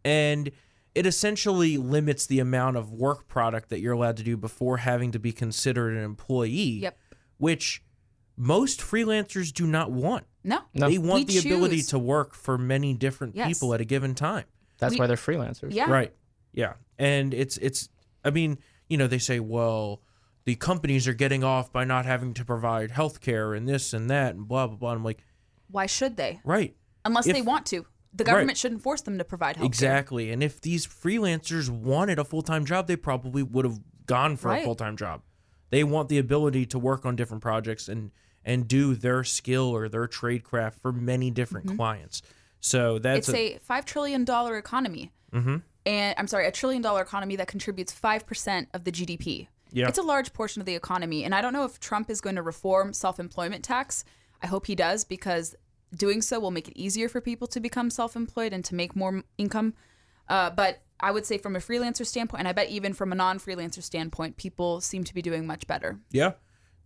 and 0.03 0.51
it 0.95 1.05
essentially 1.05 1.77
limits 1.77 2.25
the 2.25 2.39
amount 2.39 2.77
of 2.77 2.91
work 2.91 3.27
product 3.27 3.69
that 3.69 3.79
you're 3.81 3.93
allowed 3.93 4.17
to 4.17 4.23
do 4.23 4.35
before 4.35 4.77
having 4.77 5.11
to 5.11 5.19
be 5.19 5.31
considered 5.31 5.95
an 5.95 6.03
employee. 6.03 6.79
Yep. 6.81 6.97
Which 7.37 7.83
most 8.35 8.79
freelancers 8.79 9.53
do 9.53 9.67
not 9.67 9.91
want. 9.91 10.25
No. 10.47 10.61
No. 10.73 10.89
They 10.89 10.97
want 10.97 11.27
We 11.27 11.39
the 11.39 11.47
ability 11.47 11.81
to 11.83 11.99
work 11.99 12.33
for 12.33 12.57
many 12.57 12.93
different 12.93 13.35
Yes. 13.35 13.47
people 13.47 13.73
at 13.73 13.81
a 13.81 13.85
given 13.85 14.15
time. 14.15 14.45
That's 14.79 14.93
We- 14.93 14.99
why 14.99 15.07
they're 15.07 15.17
freelancers. 15.17 15.73
Yeah. 15.73 15.89
Right. 15.91 16.13
Yeah. 16.53 16.73
And 16.97 17.33
it's 17.33 17.57
it's 17.57 17.89
I 18.23 18.31
mean, 18.31 18.57
you 18.89 18.97
know, 18.97 19.07
they 19.07 19.19
say, 19.19 19.39
well, 19.39 20.01
the 20.45 20.55
companies 20.55 21.07
are 21.07 21.13
getting 21.13 21.43
off 21.43 21.71
by 21.73 21.83
not 21.83 22.05
having 22.05 22.33
to 22.35 22.45
provide 22.45 22.91
health 22.91 23.19
care 23.21 23.53
and 23.53 23.67
this 23.67 23.93
and 23.93 24.09
that 24.09 24.35
and 24.35 24.47
blah 24.47 24.67
blah 24.67 24.77
blah. 24.77 24.91
I'm 24.93 25.03
like, 25.03 25.23
Why 25.69 25.85
should 25.85 26.15
they? 26.17 26.39
right. 26.45 26.75
Unless 27.05 27.27
If- 27.27 27.33
they 27.35 27.41
want 27.41 27.65
to. 27.67 27.85
The 28.13 28.23
Right. 28.23 28.31
government 28.31 28.57
shouldn't 28.57 28.81
force 28.81 29.01
them 29.01 29.17
to 29.17 29.23
provide 29.25 29.57
health 29.57 29.63
care. 29.65 29.67
Exactly. 29.67 30.31
And 30.31 30.41
if 30.41 30.59
these 30.61 30.87
freelancers 30.87 31.69
wanted 31.69 32.17
a 32.19 32.23
full 32.23 32.41
time 32.41 32.63
job, 32.65 32.87
they 32.87 32.95
probably 32.95 33.43
would 33.43 33.65
have 33.65 33.79
gone 34.05 34.37
for 34.37 34.51
a 34.53 34.63
full 34.63 34.75
time 34.75 34.95
job. 34.95 35.21
They 35.69 35.83
want 35.83 36.07
the 36.07 36.17
ability 36.17 36.65
to 36.67 36.79
work 36.79 37.05
on 37.05 37.15
different 37.17 37.43
projects 37.43 37.89
and 37.89 38.11
and 38.47 38.67
do 38.67 38.95
their 38.95 39.23
skill 39.25 39.65
or 39.65 39.89
their 39.89 40.07
trade 40.07 40.43
craft 40.43 40.79
for 40.81 40.91
many 40.91 41.29
different 41.29 41.75
clients. 41.75 42.23
So 42.61 42.97
that's 42.97 43.27
Mm-hmm. 43.27 43.35
It's 43.35 43.55
a 43.57 43.59
five 43.59 43.85
trillion 43.85 44.23
dollar 44.23 44.57
economy, 44.57 45.11
mm-hmm. 45.31 45.57
and 45.85 46.15
I'm 46.17 46.27
sorry, 46.27 46.47
a 46.47 46.51
trillion 46.51 46.81
dollar 46.81 47.01
economy 47.01 47.35
that 47.35 47.47
contributes 47.47 47.91
five 47.91 48.25
percent 48.25 48.69
of 48.73 48.85
the 48.85 48.91
GDP. 48.91 49.47
Yeah. 49.69 49.89
it's 49.89 49.97
a 49.97 50.03
large 50.03 50.31
portion 50.31 50.61
of 50.61 50.65
the 50.65 50.75
economy, 50.75 51.25
and 51.25 51.35
I 51.35 51.41
don't 51.41 51.51
know 51.51 51.65
if 51.65 51.79
Trump 51.79 52.09
is 52.09 52.21
going 52.21 52.37
to 52.37 52.41
reform 52.41 52.93
self 52.93 53.19
employment 53.19 53.63
tax. 53.63 54.05
I 54.41 54.47
hope 54.47 54.65
he 54.65 54.75
does 54.75 55.03
because 55.03 55.55
doing 55.95 56.21
so 56.21 56.39
will 56.39 56.51
make 56.51 56.67
it 56.67 56.77
easier 56.77 57.09
for 57.09 57.21
people 57.21 57.47
to 57.47 57.59
become 57.59 57.89
self 57.89 58.15
employed 58.15 58.53
and 58.53 58.63
to 58.65 58.75
make 58.75 58.95
more 58.95 59.23
income. 59.37 59.73
Uh, 60.29 60.49
but 60.49 60.81
I 60.99 61.11
would 61.11 61.25
say 61.25 61.37
from 61.37 61.55
a 61.55 61.59
freelancer 61.59 62.05
standpoint, 62.05 62.39
and 62.39 62.47
I 62.47 62.53
bet 62.53 62.69
even 62.69 62.93
from 62.93 63.11
a 63.11 63.15
non 63.15 63.39
freelancer 63.39 63.83
standpoint, 63.83 64.37
people 64.37 64.81
seem 64.81 65.03
to 65.03 65.13
be 65.13 65.21
doing 65.21 65.45
much 65.45 65.67
better. 65.67 65.99
Yeah. 66.11 66.33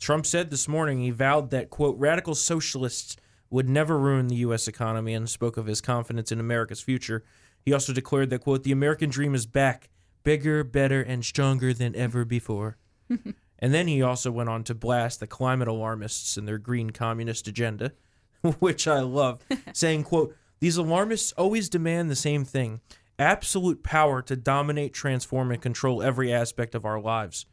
Trump 0.01 0.25
said 0.25 0.49
this 0.49 0.67
morning 0.67 0.99
he 0.99 1.11
vowed 1.11 1.51
that, 1.51 1.69
quote, 1.69 1.95
radical 1.99 2.33
socialists 2.33 3.15
would 3.51 3.69
never 3.69 3.99
ruin 3.99 4.27
the 4.27 4.37
U.S. 4.37 4.67
economy 4.67 5.13
and 5.13 5.29
spoke 5.29 5.57
of 5.57 5.67
his 5.67 5.79
confidence 5.79 6.31
in 6.31 6.39
America's 6.39 6.81
future. 6.81 7.23
He 7.63 7.71
also 7.71 7.93
declared 7.93 8.31
that, 8.31 8.41
quote, 8.41 8.63
the 8.63 8.71
American 8.71 9.11
dream 9.11 9.35
is 9.35 9.45
back, 9.45 9.89
bigger, 10.23 10.63
better, 10.63 11.03
and 11.03 11.23
stronger 11.23 11.71
than 11.71 11.95
ever 11.95 12.25
before. 12.25 12.77
and 13.09 13.73
then 13.73 13.87
he 13.87 14.01
also 14.01 14.31
went 14.31 14.49
on 14.49 14.63
to 14.63 14.73
blast 14.73 15.19
the 15.19 15.27
climate 15.27 15.67
alarmists 15.67 16.35
and 16.35 16.47
their 16.47 16.57
green 16.57 16.89
communist 16.89 17.47
agenda, 17.47 17.91
which 18.59 18.87
I 18.87 19.01
love, 19.01 19.45
saying, 19.73 20.05
quote, 20.05 20.35
these 20.59 20.77
alarmists 20.77 21.31
always 21.33 21.69
demand 21.69 22.09
the 22.09 22.15
same 22.15 22.43
thing 22.43 22.81
absolute 23.19 23.83
power 23.83 24.23
to 24.23 24.35
dominate, 24.35 24.93
transform, 24.95 25.51
and 25.51 25.61
control 25.61 26.01
every 26.01 26.33
aspect 26.33 26.73
of 26.73 26.85
our 26.85 26.99
lives 26.99 27.45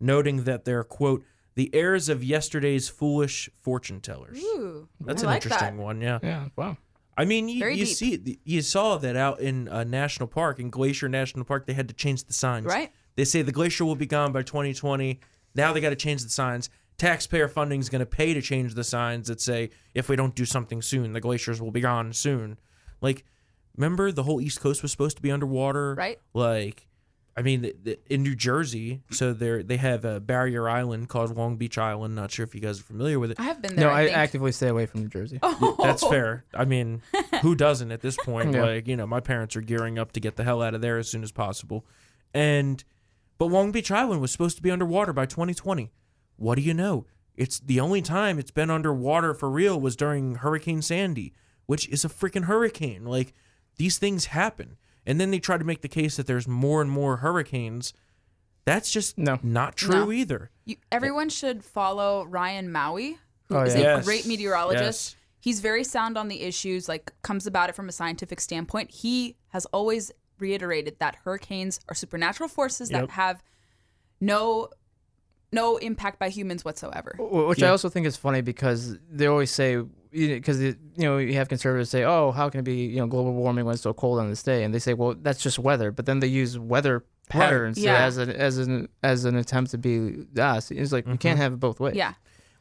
noting 0.00 0.44
that 0.44 0.64
they're 0.64 0.82
quote 0.82 1.22
the 1.54 1.70
heirs 1.74 2.08
of 2.08 2.22
yesterday's 2.24 2.88
foolish 2.88 3.50
fortune 3.60 4.00
tellers. 4.00 4.38
Ooh, 4.42 4.88
That's 5.00 5.22
I 5.22 5.26
an 5.26 5.30
like 5.32 5.42
interesting 5.44 5.76
that. 5.76 5.82
one, 5.82 6.00
yeah. 6.00 6.18
Yeah. 6.22 6.48
Wow. 6.56 6.76
I 7.16 7.24
mean, 7.24 7.48
you, 7.48 7.58
Very 7.58 7.76
you 7.76 7.84
deep. 7.84 7.96
see, 7.96 8.38
you 8.44 8.62
saw 8.62 8.96
that 8.96 9.16
out 9.16 9.40
in 9.40 9.68
uh, 9.68 9.84
National 9.84 10.26
Park, 10.28 10.58
in 10.58 10.70
Glacier 10.70 11.08
National 11.08 11.44
Park, 11.44 11.66
they 11.66 11.74
had 11.74 11.88
to 11.88 11.94
change 11.94 12.24
the 12.24 12.32
signs. 12.32 12.64
Right. 12.66 12.90
They 13.16 13.24
say 13.24 13.42
the 13.42 13.52
glacier 13.52 13.84
will 13.84 13.96
be 13.96 14.06
gone 14.06 14.32
by 14.32 14.42
2020. 14.42 15.20
Now 15.54 15.72
they 15.72 15.80
got 15.80 15.90
to 15.90 15.96
change 15.96 16.22
the 16.22 16.30
signs. 16.30 16.70
Taxpayer 16.96 17.48
funding 17.48 17.80
is 17.80 17.88
going 17.90 18.00
to 18.00 18.06
pay 18.06 18.32
to 18.34 18.40
change 18.40 18.74
the 18.74 18.84
signs 18.84 19.26
that 19.28 19.40
say 19.40 19.70
if 19.94 20.08
we 20.08 20.16
don't 20.16 20.34
do 20.34 20.44
something 20.44 20.80
soon, 20.80 21.12
the 21.12 21.20
glaciers 21.20 21.60
will 21.60 21.70
be 21.72 21.80
gone 21.80 22.12
soon. 22.12 22.58
Like, 23.02 23.24
remember 23.76 24.12
the 24.12 24.22
whole 24.22 24.40
East 24.40 24.60
Coast 24.60 24.82
was 24.82 24.90
supposed 24.92 25.16
to 25.16 25.22
be 25.22 25.30
underwater, 25.30 25.94
Right. 25.96 26.18
Like, 26.34 26.86
I 27.36 27.42
mean, 27.42 27.62
the, 27.62 27.76
the, 27.82 27.98
in 28.08 28.22
New 28.22 28.34
Jersey, 28.34 29.02
so 29.10 29.32
they 29.32 29.62
they 29.62 29.76
have 29.76 30.04
a 30.04 30.20
barrier 30.20 30.68
island 30.68 31.08
called 31.08 31.34
Long 31.36 31.56
Beach 31.56 31.78
Island. 31.78 32.14
Not 32.14 32.30
sure 32.30 32.44
if 32.44 32.54
you 32.54 32.60
guys 32.60 32.80
are 32.80 32.84
familiar 32.84 33.18
with 33.18 33.30
it. 33.30 33.40
I 33.40 33.44
have 33.44 33.62
been 33.62 33.76
there. 33.76 33.86
No, 33.86 33.92
I, 33.92 34.00
I 34.00 34.04
think. 34.04 34.16
Oh. 34.16 34.20
actively 34.20 34.52
stay 34.52 34.68
away 34.68 34.86
from 34.86 35.02
New 35.02 35.08
Jersey. 35.08 35.38
That's 35.78 36.06
fair. 36.06 36.44
I 36.52 36.64
mean, 36.64 37.02
who 37.42 37.54
doesn't 37.54 37.92
at 37.92 38.00
this 38.00 38.16
point? 38.16 38.52
Yeah. 38.52 38.62
Like, 38.62 38.88
you 38.88 38.96
know, 38.96 39.06
my 39.06 39.20
parents 39.20 39.54
are 39.56 39.60
gearing 39.60 39.98
up 39.98 40.12
to 40.12 40.20
get 40.20 40.36
the 40.36 40.44
hell 40.44 40.60
out 40.60 40.74
of 40.74 40.80
there 40.80 40.98
as 40.98 41.08
soon 41.08 41.22
as 41.22 41.32
possible. 41.32 41.86
And 42.34 42.82
but 43.38 43.46
Long 43.46 43.72
Beach 43.72 43.90
Island 43.90 44.20
was 44.20 44.32
supposed 44.32 44.56
to 44.56 44.62
be 44.62 44.70
underwater 44.70 45.12
by 45.12 45.26
2020. 45.26 45.90
What 46.36 46.56
do 46.56 46.62
you 46.62 46.74
know? 46.74 47.06
It's 47.36 47.58
the 47.58 47.80
only 47.80 48.02
time 48.02 48.38
it's 48.38 48.50
been 48.50 48.70
underwater 48.70 49.32
for 49.34 49.48
real 49.48 49.80
was 49.80 49.96
during 49.96 50.36
Hurricane 50.36 50.82
Sandy, 50.82 51.32
which 51.66 51.88
is 51.88 52.04
a 52.04 52.08
freaking 52.08 52.44
hurricane. 52.44 53.04
Like 53.04 53.32
these 53.76 53.96
things 53.98 54.26
happen. 54.26 54.76
And 55.10 55.20
then 55.20 55.32
they 55.32 55.40
try 55.40 55.58
to 55.58 55.64
make 55.64 55.80
the 55.82 55.88
case 55.88 56.16
that 56.18 56.28
there's 56.28 56.46
more 56.46 56.80
and 56.80 56.88
more 56.88 57.16
hurricanes. 57.16 57.92
That's 58.64 58.92
just 58.92 59.18
No. 59.18 59.40
not 59.42 59.74
true 59.76 60.06
No. 60.06 60.12
either. 60.12 60.50
You, 60.64 60.76
everyone 60.92 61.30
should 61.30 61.64
follow 61.64 62.24
Ryan 62.26 62.70
Maue, 62.70 63.16
who 63.48 63.56
Oh, 63.56 63.62
is 63.62 63.74
yeah. 63.74 63.80
a 63.80 63.82
Yes. 63.96 64.04
great 64.04 64.24
meteorologist. 64.26 65.10
Yes. 65.12 65.16
He's 65.40 65.58
very 65.58 65.82
sound 65.82 66.16
on 66.16 66.28
the 66.28 66.42
issues, 66.42 66.88
like 66.88 67.12
comes 67.22 67.44
about 67.48 67.68
it 67.70 67.74
from 67.74 67.88
a 67.88 67.92
scientific 67.92 68.40
standpoint. 68.40 68.92
He 68.92 69.36
has 69.48 69.66
always 69.66 70.12
reiterated 70.38 71.00
that 71.00 71.16
hurricanes 71.24 71.80
are 71.88 71.94
supernatural 71.96 72.48
forces 72.48 72.88
Yep. 72.92 73.00
that 73.00 73.10
have 73.14 73.42
no 74.20 74.68
no 75.52 75.78
impact 75.78 76.20
by 76.20 76.28
humans 76.28 76.64
whatsoever. 76.64 77.16
Wh- 77.18 77.48
Which 77.48 77.64
I 77.64 77.68
also 77.70 77.88
think 77.88 78.06
is 78.06 78.16
funny 78.16 78.40
because 78.42 78.96
they 79.10 79.26
always 79.26 79.50
say, 79.50 79.82
because 80.10 80.60
you 80.60 80.76
know 80.96 81.18
you 81.18 81.34
have 81.34 81.48
conservatives 81.48 81.90
say, 81.90 82.04
"Oh, 82.04 82.32
how 82.32 82.48
can 82.48 82.60
it 82.60 82.64
be 82.64 82.86
you 82.86 82.96
know 82.96 83.06
global 83.06 83.32
warming 83.32 83.64
when 83.64 83.74
it's 83.74 83.82
so 83.82 83.92
cold 83.92 84.18
on 84.18 84.28
this 84.28 84.42
day?" 84.42 84.64
And 84.64 84.74
they 84.74 84.78
say, 84.78 84.94
"Well, 84.94 85.14
that's 85.20 85.42
just 85.42 85.58
weather." 85.58 85.90
But 85.90 86.06
then 86.06 86.20
they 86.20 86.26
use 86.26 86.58
weather 86.58 87.04
patterns 87.28 87.76
to- 87.76 87.82
Yeah. 87.82 88.04
as 88.04 88.16
an 88.18 88.30
as 88.30 88.58
an 88.58 88.88
as 89.02 89.24
an 89.24 89.36
attempt 89.36 89.70
to 89.72 89.78
be 89.78 90.26
us. 90.38 90.70
It's 90.70 90.92
like 90.92 91.06
you 91.06 91.16
can't 91.16 91.34
mm-hmm. 91.34 91.42
have 91.42 91.52
it 91.54 91.60
both 91.60 91.80
ways. 91.80 91.94
Yeah. 91.94 92.14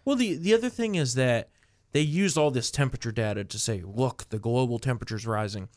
Well, 0.06 0.16
the 0.16 0.36
the 0.36 0.54
other 0.54 0.70
thing 0.70 0.96
is 0.96 1.16
that 1.16 1.50
they 1.92 2.02
use 2.02 2.38
all 2.38 2.52
this 2.52 2.70
temperature 2.72 3.12
data 3.12 3.44
to 3.44 3.60
say, 3.60 3.82
look, 3.84 4.30
the 4.30 4.40
global 4.40 4.78
temperature's 4.80 5.26
rising. 5.26 5.70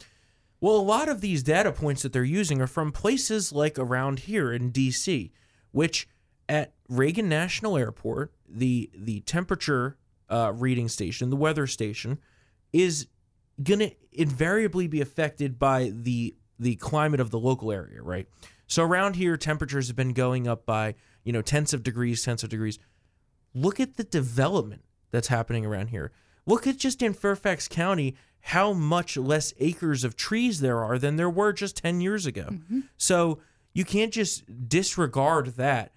Well, 0.60 0.76
a 0.76 0.82
lot 0.82 1.08
of 1.08 1.20
these 1.20 1.42
data 1.42 1.72
points 1.72 2.02
that 2.02 2.12
they're 2.12 2.22
using 2.22 2.60
are 2.60 2.66
from 2.66 2.92
places 2.92 3.52
like 3.52 3.78
around 3.78 4.20
here 4.20 4.52
in 4.52 4.70
D.C., 4.70 5.32
which 5.72 6.06
at 6.48 6.74
Reagan 6.88 7.28
National 7.28 7.76
Airport, 7.76 8.32
the 8.48 8.90
the 8.94 9.20
temperature 9.20 9.96
uh, 10.32 10.52
reading 10.52 10.88
station, 10.88 11.30
the 11.30 11.36
weather 11.36 11.66
station, 11.66 12.18
is 12.72 13.06
gonna 13.62 13.90
invariably 14.12 14.86
be 14.86 15.00
affected 15.00 15.58
by 15.58 15.92
the 15.94 16.34
the 16.58 16.76
climate 16.76 17.20
of 17.20 17.30
the 17.30 17.38
local 17.38 17.72
area, 17.72 18.00
right? 18.02 18.28
So 18.66 18.84
around 18.84 19.16
here, 19.16 19.36
temperatures 19.36 19.88
have 19.88 19.96
been 19.96 20.12
going 20.12 20.48
up 20.48 20.64
by 20.64 20.94
you 21.24 21.32
know 21.32 21.42
tenths 21.42 21.72
of 21.72 21.82
degrees, 21.82 22.22
tenths 22.22 22.42
of 22.42 22.50
degrees 22.50 22.78
look 23.54 23.80
at 23.80 23.96
the 23.96 24.04
development 24.04 24.82
that's 25.10 25.28
happening 25.28 25.66
around 25.66 25.88
here. 25.88 26.12
Look 26.46 26.66
at 26.66 26.76
just 26.76 27.02
in 27.02 27.12
Fairfax 27.12 27.68
County 27.68 28.16
how 28.46 28.72
much 28.72 29.16
less 29.16 29.54
acres 29.60 30.02
of 30.02 30.16
trees 30.16 30.60
there 30.60 30.82
are 30.82 30.98
than 30.98 31.16
there 31.16 31.30
were 31.30 31.52
just 31.52 31.76
10 31.76 32.00
years 32.00 32.26
ago. 32.26 32.48
So 32.96 33.38
you 33.72 33.84
can't 33.84 34.12
just 34.12 34.68
disregard 34.68 35.56
that 35.56 35.92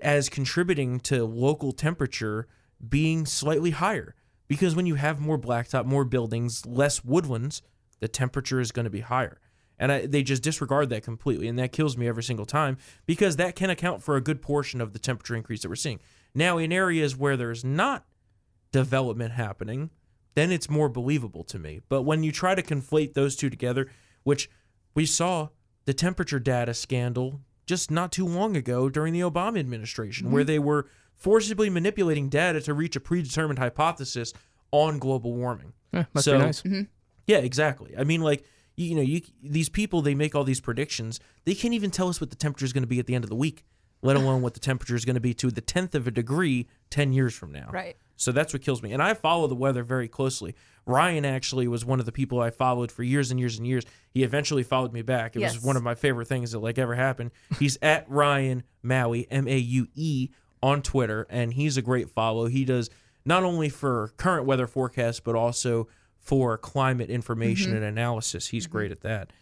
as 0.00 0.30
contributing 0.30 1.00
to 1.00 1.24
local 1.24 1.72
temperature 1.72 2.46
being 2.86 3.26
slightly 3.26 3.70
higher 3.70 4.14
because 4.48 4.74
when 4.74 4.86
you 4.86 4.94
have 4.94 5.20
more 5.20 5.38
blacktop, 5.38 5.84
more 5.84 6.04
buildings, 6.04 6.64
less 6.66 7.04
woodlands, 7.04 7.62
the 8.00 8.08
temperature 8.08 8.60
is 8.60 8.72
going 8.72 8.84
to 8.84 8.90
be 8.90 9.00
higher. 9.00 9.40
And 9.78 9.92
I, 9.92 10.06
they 10.06 10.22
just 10.22 10.42
disregard 10.42 10.88
that 10.90 11.02
completely. 11.02 11.48
And 11.48 11.58
that 11.58 11.72
kills 11.72 11.96
me 11.96 12.08
every 12.08 12.22
single 12.22 12.46
time 12.46 12.78
because 13.04 13.36
that 13.36 13.56
can 13.56 13.70
account 13.70 14.02
for 14.02 14.16
a 14.16 14.20
good 14.20 14.40
portion 14.40 14.80
of 14.80 14.92
the 14.92 14.98
temperature 14.98 15.34
increase 15.34 15.62
that 15.62 15.68
we're 15.68 15.76
seeing. 15.76 16.00
Now, 16.34 16.58
in 16.58 16.72
areas 16.72 17.16
where 17.16 17.36
there's 17.36 17.64
not 17.64 18.06
development 18.72 19.32
happening, 19.32 19.90
then 20.34 20.50
it's 20.52 20.70
more 20.70 20.88
believable 20.88 21.44
to 21.44 21.58
me. 21.58 21.80
But 21.88 22.02
when 22.02 22.22
you 22.22 22.32
try 22.32 22.54
to 22.54 22.62
conflate 22.62 23.14
those 23.14 23.36
two 23.36 23.50
together, 23.50 23.88
which 24.22 24.50
we 24.94 25.06
saw 25.06 25.48
the 25.84 25.94
temperature 25.94 26.38
data 26.38 26.74
scandal 26.74 27.40
just 27.66 27.90
not 27.90 28.12
too 28.12 28.26
long 28.26 28.56
ago 28.56 28.88
during 28.88 29.12
the 29.12 29.20
Obama 29.20 29.58
administration, 29.58 30.30
where 30.30 30.42
mm-hmm. 30.42 30.48
they 30.48 30.58
were 30.58 30.88
forcibly 31.16 31.70
manipulating 31.70 32.28
data 32.28 32.60
to 32.62 32.74
reach 32.74 32.96
a 32.96 33.00
predetermined 33.00 33.58
hypothesis, 33.58 34.32
on 34.72 34.98
global 34.98 35.32
warming. 35.34 35.72
Yeah, 35.92 36.04
must 36.12 36.24
So- 36.24 36.38
be 36.38 36.44
nice. 36.44 36.62
Mm-hmm. 36.62 36.82
Yeah, 37.26 37.38
exactly. 37.38 37.94
I 37.96 38.04
mean, 38.04 38.20
like 38.20 38.44
you, 38.76 38.86
you 38.88 38.94
know, 38.96 39.02
you 39.02 39.20
these 39.42 39.68
people 39.68 40.02
they 40.02 40.14
make 40.14 40.34
all 40.34 40.44
these 40.44 40.60
predictions. 40.60 41.18
They 41.44 41.54
can't 41.54 41.74
even 41.74 41.90
tell 41.90 42.08
us 42.08 42.20
what 42.20 42.30
the 42.30 42.36
temperature 42.36 42.64
is 42.66 42.72
going 42.72 42.82
to 42.84 42.88
be 42.88 42.98
at 43.00 43.06
the 43.06 43.14
end 43.14 43.24
of 43.24 43.30
the 43.30 43.36
week, 43.36 43.64
let 44.02 44.16
alone 44.16 44.42
what 44.42 44.54
the 44.54 44.60
temperature 44.60 44.94
is 44.94 45.04
going 45.04 45.14
to 45.14 45.20
be 45.20 45.34
to 45.34 45.50
the 45.50 45.60
tenth 45.60 45.94
of 45.94 46.06
a 46.06 46.10
degree 46.10 46.68
ten 46.90 47.12
years 47.12 47.34
from 47.34 47.52
now. 47.52 47.68
Right. 47.72 47.96
So 48.16 48.32
that's 48.32 48.52
what 48.52 48.62
kills 48.62 48.82
me. 48.82 48.92
And 48.92 49.02
I 49.02 49.14
follow 49.14 49.46
the 49.46 49.54
weather 49.54 49.82
very 49.82 50.08
closely. 50.08 50.54
Ryan 50.86 51.24
actually 51.24 51.68
was 51.68 51.84
one 51.84 52.00
of 52.00 52.06
the 52.06 52.12
people 52.12 52.40
I 52.40 52.50
followed 52.50 52.90
for 52.92 53.02
years 53.02 53.30
and 53.30 53.38
years 53.40 53.58
and 53.58 53.66
years. 53.66 53.84
He 54.10 54.22
eventually 54.22 54.62
followed 54.62 54.92
me 54.92 55.02
back. 55.02 55.36
It 55.36 55.40
Yes. 55.40 55.54
was 55.54 55.64
one 55.64 55.76
of 55.76 55.82
my 55.82 55.94
favorite 55.94 56.26
things 56.28 56.52
that 56.52 56.60
like 56.60 56.78
ever 56.78 56.94
happened. 56.94 57.30
He's 57.58 57.76
at 57.82 58.08
Ryan 58.08 58.62
Maue 58.82 59.24
M 59.30 59.46
A 59.48 59.56
U 59.58 59.88
E 59.94 60.28
on 60.66 60.82
Twitter, 60.82 61.26
and 61.30 61.54
he's 61.54 61.76
a 61.76 61.82
great 61.82 62.10
follow. 62.10 62.46
He 62.46 62.64
does 62.64 62.90
not 63.24 63.44
only 63.44 63.68
for 63.68 64.12
current 64.16 64.46
weather 64.46 64.66
forecasts 64.66 65.20
but 65.20 65.36
also 65.36 65.86
for 66.18 66.58
climate 66.58 67.08
information 67.08 67.74
and 67.74 67.84
analysis. 67.84 68.48
He's 68.48 68.66
great 68.66 68.90
at 68.90 69.00
that. 69.02 69.32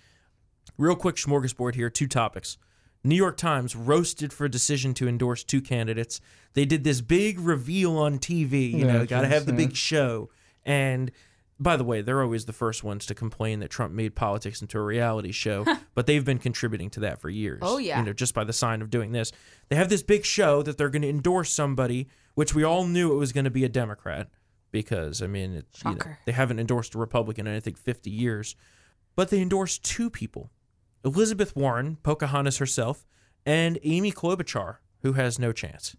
Real 0.76 0.94
quick 0.96 1.16
smorgasbord 1.16 1.74
here, 1.76 1.88
two 1.88 2.06
topics. 2.06 2.58
New 3.02 3.14
York 3.14 3.36
Times 3.38 3.74
roasted 3.74 4.32
for 4.32 4.48
decision 4.48 4.92
to 4.94 5.08
endorse 5.08 5.44
two 5.44 5.60
candidates. 5.62 6.20
They 6.52 6.64
did 6.66 6.84
this 6.84 7.00
big 7.00 7.38
reveal 7.40 7.96
on 7.96 8.18
TV, 8.18 8.70
you 8.72 8.78
Yeah, 8.86 8.92
know, 8.92 9.06
got 9.06 9.22
to 9.22 9.28
have 9.28 9.46
the 9.46 9.52
big 9.52 9.74
show. 9.76 10.30
And 10.64 11.10
by 11.58 11.76
the 11.76 11.84
way, 11.84 12.02
they're 12.02 12.22
always 12.22 12.46
the 12.46 12.52
first 12.52 12.82
ones 12.82 13.06
to 13.06 13.14
complain 13.14 13.60
that 13.60 13.70
Trump 13.70 13.92
made 13.94 14.14
politics 14.14 14.60
into 14.60 14.78
a 14.78 14.82
reality 14.82 15.32
show, 15.32 15.64
but 15.94 16.06
they've 16.06 16.24
been 16.24 16.38
contributing 16.38 16.90
to 16.90 17.00
that 17.00 17.20
for 17.20 17.30
years. 17.30 17.60
Oh, 17.62 17.78
yeah. 17.78 17.98
You 17.98 18.06
know, 18.06 18.12
just 18.12 18.34
by 18.34 18.44
the 18.44 18.52
sign 18.52 18.82
of 18.82 18.90
doing 18.90 19.12
this. 19.12 19.32
They 19.68 19.76
have 19.76 19.88
this 19.88 20.02
big 20.02 20.24
show 20.24 20.62
that 20.62 20.76
they're 20.76 20.90
going 20.90 21.02
to 21.02 21.08
endorse 21.08 21.52
somebody, 21.52 22.08
which 22.34 22.54
we 22.54 22.64
all 22.64 22.86
knew 22.86 23.12
it 23.12 23.16
was 23.16 23.32
going 23.32 23.44
to 23.44 23.50
be 23.50 23.64
a 23.64 23.68
Democrat 23.68 24.28
because, 24.72 25.22
I 25.22 25.28
mean, 25.28 25.54
it, 25.54 25.66
you 25.84 25.92
know, 25.92 25.98
they 26.26 26.32
haven't 26.32 26.58
endorsed 26.58 26.94
a 26.96 26.98
Republican 26.98 27.46
in, 27.46 27.54
I 27.54 27.60
think, 27.60 27.78
50 27.78 28.10
years. 28.10 28.56
But 29.16 29.30
they 29.30 29.40
endorsed 29.40 29.84
two 29.84 30.10
people 30.10 30.50
Elizabeth 31.04 31.54
Warren, 31.54 31.98
Pocahontas 32.02 32.58
herself, 32.58 33.06
and 33.46 33.78
Amy 33.82 34.10
Klobuchar, 34.10 34.78
who 35.02 35.12
has 35.12 35.38
no 35.38 35.52
chance. 35.52 35.94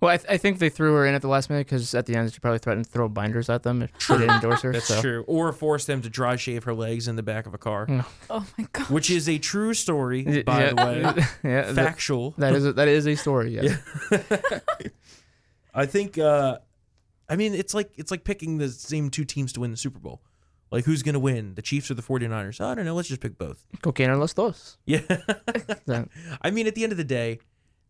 Well, 0.00 0.10
I, 0.10 0.16
th- 0.18 0.28
I 0.30 0.36
think 0.36 0.58
they 0.58 0.68
threw 0.68 0.94
her 0.94 1.06
in 1.06 1.14
at 1.14 1.22
the 1.22 1.28
last 1.28 1.48
minute 1.48 1.66
because 1.66 1.94
at 1.94 2.06
the 2.06 2.14
end 2.16 2.32
she 2.32 2.38
probably 2.38 2.58
threatened 2.58 2.84
to 2.86 2.90
throw 2.90 3.08
binders 3.08 3.48
at 3.48 3.62
them 3.62 3.82
if 3.82 3.90
they 4.08 4.18
didn't 4.18 4.30
endorse 4.36 4.60
her. 4.62 4.72
That's 4.72 4.86
so. 4.86 5.00
true. 5.00 5.24
Or 5.26 5.52
force 5.52 5.86
them 5.86 6.02
to 6.02 6.10
dry 6.10 6.36
shave 6.36 6.64
her 6.64 6.74
legs 6.74 7.08
in 7.08 7.16
the 7.16 7.22
back 7.22 7.46
of 7.46 7.54
a 7.54 7.58
car, 7.58 7.86
Oh 8.28 8.46
my 8.58 8.66
god. 8.72 8.90
which 8.90 9.10
is 9.10 9.28
a 9.28 9.38
true 9.38 9.72
story, 9.74 10.24
Y- 10.26 10.42
by 10.42 10.60
yeah, 10.64 10.70
the 10.70 10.76
way. 10.76 11.00
yeah, 11.50 11.62
that, 11.72 11.74
Factual. 11.74 12.34
that 12.38 12.54
is 12.54 12.66
a, 12.66 12.72
that 12.74 12.88
is 12.88 13.06
a 13.06 13.14
story. 13.14 13.54
Yes. 13.54 13.78
I 15.74 15.86
think 15.86 16.18
uh 16.18 16.58
I 17.28 17.36
mean 17.36 17.54
it's 17.54 17.74
like 17.74 17.90
it's 17.96 18.10
like 18.10 18.24
picking 18.24 18.58
the 18.58 18.68
same 18.68 19.10
two 19.10 19.24
teams 19.24 19.52
to 19.54 19.60
win 19.60 19.70
the 19.70 19.76
Super 19.76 19.98
Bowl. 19.98 20.20
Like 20.70 20.84
who's 20.84 21.02
going 21.04 21.12
to 21.14 21.20
win, 21.20 21.54
the 21.54 21.62
Chiefs 21.62 21.90
or 21.92 21.94
the 21.94 22.02
49ers? 22.02 22.60
I 22.60 22.74
don't 22.74 22.84
know, 22.84 22.94
let's 22.94 23.08
just 23.08 23.20
pick 23.20 23.38
both. 23.38 23.64
Cocaine 23.82 24.10
or 24.10 24.16
los 24.16 24.34
dos. 24.34 24.78
Yeah. 24.84 24.98
That- 25.86 26.08
I 26.42 26.50
mean, 26.50 26.66
at 26.66 26.74
the 26.74 26.82
end 26.82 26.90
of 26.92 26.98
the 26.98 27.04
day, 27.04 27.38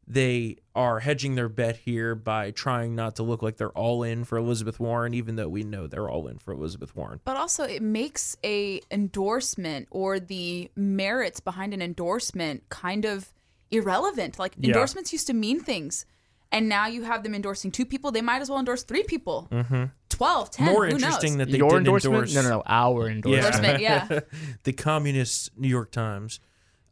they 0.09 0.57
are 0.75 1.01
hedging 1.01 1.35
their 1.35 1.49
bet 1.49 1.77
here 1.79 2.15
by 2.15 2.51
trying 2.53 2.95
not 2.95 3.17
to 3.17 3.23
look 3.25 3.43
like 3.43 3.57
they're 3.57 3.71
all 3.71 4.03
in 4.05 4.25
for 4.25 4.39
Elizabeth 4.39 4.79
Warren, 4.79 5.15
even 5.15 5.35
though 5.37 5.49
we 5.49 5.65
know 5.65 5.87
they're 5.87 6.09
all 6.09 6.29
in 6.29 6.39
for 6.39 6.53
Elizabeth 6.53 6.95
Warren. 6.95 7.21
But 7.25 7.37
also, 7.37 7.65
it 7.65 7.83
makes 7.83 8.37
a 8.45 8.81
endorsement 8.91 9.89
or 9.91 10.21
the 10.21 10.71
merits 10.77 11.41
behind 11.41 11.75
an 11.75 11.83
endorsement 11.83 12.69
kind 12.69 13.05
of 13.05 13.33
irrelevant. 13.71 14.39
Like 14.39 14.55
Yeah. 14.59 14.69
endorsements 14.69 15.13
used 15.13 15.27
to 15.27 15.35
mean 15.35 15.59
things, 15.61 16.07
and 16.53 16.69
now 16.69 16.87
you 16.87 17.03
have 17.03 17.25
them 17.25 17.35
endorsing 17.35 17.73
two 17.73 17.85
people. 17.85 18.13
They 18.13 18.23
might 18.23 18.41
as 18.43 18.49
well 18.49 18.61
endorse 18.61 18.85
three 18.85 19.03
people. 19.03 19.49
Mm-hmm. 19.51 19.85
12, 20.09 20.51
10, 20.53 20.67
More 20.67 20.87
who 20.87 20.93
interesting 20.95 21.33
knows? 21.37 21.47
that 21.47 21.53
they 21.53 21.59
Your 21.59 21.69
didn't 21.71 21.87
endorsement? 21.87 22.15
endorse 22.15 22.35
No, 22.35 22.43
no, 22.43 22.49
no. 22.49 22.63
Our 22.67 23.09
endorsement. 23.09 23.55
Endorsement, 23.57 23.81
yeah. 23.83 24.21
the 24.63 24.73
communist 24.73 25.51
New 25.59 25.69
York 25.69 25.91
Times. 25.91 26.39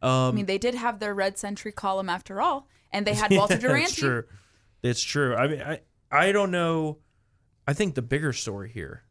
I 0.02 0.32
mean, 0.32 0.44
they 0.46 0.58
did 0.58 0.74
have 0.74 0.98
their 0.98 1.14
Red 1.14 1.38
Century 1.38 1.72
column 1.72 2.10
after 2.10 2.42
all, 2.42 2.68
and 2.94 3.06
they 3.06 3.12
had 3.22 3.30
Walter 3.32 3.54
Yeah, 3.54 3.60
Duranty. 3.60 3.82
That's 3.84 3.94
true. 3.94 4.24
It's 4.82 5.02
true. 5.02 5.34
I 5.36 5.46
mean, 5.48 5.60
I 5.62 5.80
I 6.10 6.32
don't 6.32 6.50
know. 6.50 6.98
I 7.66 7.72
think 7.74 7.94
the 7.94 8.02
bigger 8.02 8.32
story 8.32 8.70
here 8.70 9.02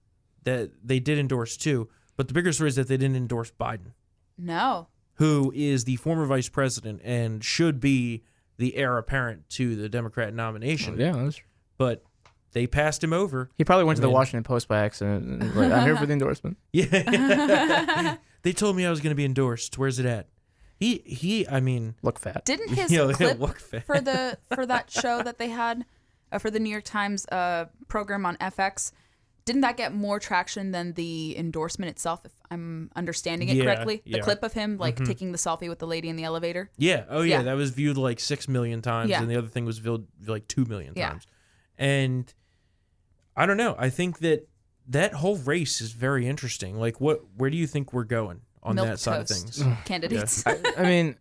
that 0.43 0.71
they 0.83 0.99
did 0.99 1.17
endorse 1.19 1.57
too, 1.57 1.89
but 2.17 2.27
the 2.27 2.33
bigger 2.33 2.51
story 2.53 2.69
is 2.69 2.75
that 2.75 2.87
they 2.87 2.97
didn't 2.97 3.15
endorse 3.15 3.51
Biden, 3.51 3.91
No. 4.37 4.87
who 5.15 5.51
is 5.55 5.85
the 5.85 5.95
former 5.97 6.25
vice 6.25 6.49
president 6.49 7.01
and 7.03 7.43
should 7.43 7.79
be 7.79 8.23
the 8.57 8.75
heir 8.75 8.97
apparent 8.97 9.49
to 9.51 9.75
the 9.75 9.89
Democrat 9.89 10.33
nomination. 10.33 10.99
Yeah, 10.99 11.13
that's, 11.13 11.41
But 11.77 12.03
they 12.51 12.67
passed 12.67 13.03
him 13.03 13.11
over. 13.13 13.49
he 13.57 13.63
probably 13.63 13.85
went 13.85 13.97
to 13.97 14.01
the 14.01 14.07
mean- 14.07 14.13
Washington 14.13 14.43
Post 14.43 14.67
by 14.67 14.79
accident. 14.85 15.25
and 15.25 15.55
Like, 15.55 15.71
I'm 15.71 15.83
here 15.85 15.95
for 15.97 16.05
the 16.05 16.13
endorsement. 16.19 16.57
Yeah. 16.71 18.17
they 18.43 18.53
told 18.53 18.75
me 18.75 18.85
I 18.85 18.91
was 18.91 18.99
going 19.01 19.11
to 19.11 19.15
be 19.15 19.25
endorsed. 19.25 19.77
Where's 19.79 19.97
it 19.97 20.05
at? 20.05 20.27
He 20.79 21.01
he. 21.05 21.47
I 21.47 21.59
mean, 21.59 21.95
Look 22.01 22.19
fat. 22.19 22.45
Didn't 22.45 22.69
his 22.75 22.91
you 22.91 22.97
know, 22.99 23.11
clip 23.13 23.39
look 23.39 23.59
fat. 23.59 23.85
for 23.85 24.01
the 24.01 24.37
for 24.53 24.65
that 24.65 24.91
show 24.91 25.21
that 25.23 25.37
they 25.37 25.49
had 25.49 25.85
uh, 26.31 26.39
for 26.39 26.49
the 26.51 26.59
New 26.59 26.69
York 26.69 26.83
Times 26.83 27.25
uh, 27.27 27.65
program 27.87 28.25
on 28.25 28.35
FX? 28.37 28.91
Didn't 29.45 29.61
that 29.61 29.75
get 29.75 29.93
more 29.93 30.19
traction 30.19 30.71
than 30.71 30.93
the 30.93 31.37
endorsement 31.37 31.89
itself? 31.89 32.21
If 32.23 32.31
I'm 32.49 32.89
understanding 32.95 33.49
it 33.49 33.57
Yeah, 33.57 33.65
correctly, 33.65 34.01
the 34.05 34.11
yeah. 34.11 34.17
Mm-hmm. 34.17 34.23
clip 34.23 34.43
of 34.43 34.53
him 34.53 34.77
like 34.77 35.03
taking 35.03 35.33
the 35.33 35.37
selfie 35.37 35.67
with 35.67 35.79
the 35.79 35.87
lady 35.87 36.07
in 36.07 36.15
the 36.15 36.23
elevator. 36.23 36.71
Yeah. 36.77 37.03
Oh 37.09 37.21
yeah. 37.23 37.39
Yeah. 37.39 37.43
That 37.43 37.53
was 37.57 37.71
viewed 37.71 37.97
like 37.97 38.19
six 38.21 38.47
million 38.47 38.81
times, 38.81 39.09
Yeah. 39.09 39.21
and 39.21 39.29
the 39.29 39.35
other 39.35 39.47
thing 39.49 39.65
was 39.65 39.79
viewed 39.79 40.07
like 40.25 40.47
two 40.47 40.63
million 40.65 40.93
Yeah. 40.95 41.09
times. 41.09 41.27
And 41.77 42.33
I 43.35 43.45
don't 43.45 43.57
know. 43.57 43.75
I 43.77 43.89
think 43.89 44.19
that 44.19 44.47
that 44.87 45.13
whole 45.13 45.35
race 45.37 45.81
is 45.81 45.91
very 45.91 46.25
interesting. 46.27 46.77
Like, 46.79 47.01
what? 47.01 47.21
Where 47.35 47.49
do 47.49 47.57
you 47.57 47.67
think 47.67 47.91
we're 47.93 48.03
going 48.05 48.41
on 48.63 48.75
Milk 48.75 48.87
that 48.87 48.99
side 48.99 49.21
of 49.21 49.27
things? 49.27 49.63
candidates. 49.85 50.43
I 50.45 50.83
mean, 50.83 51.15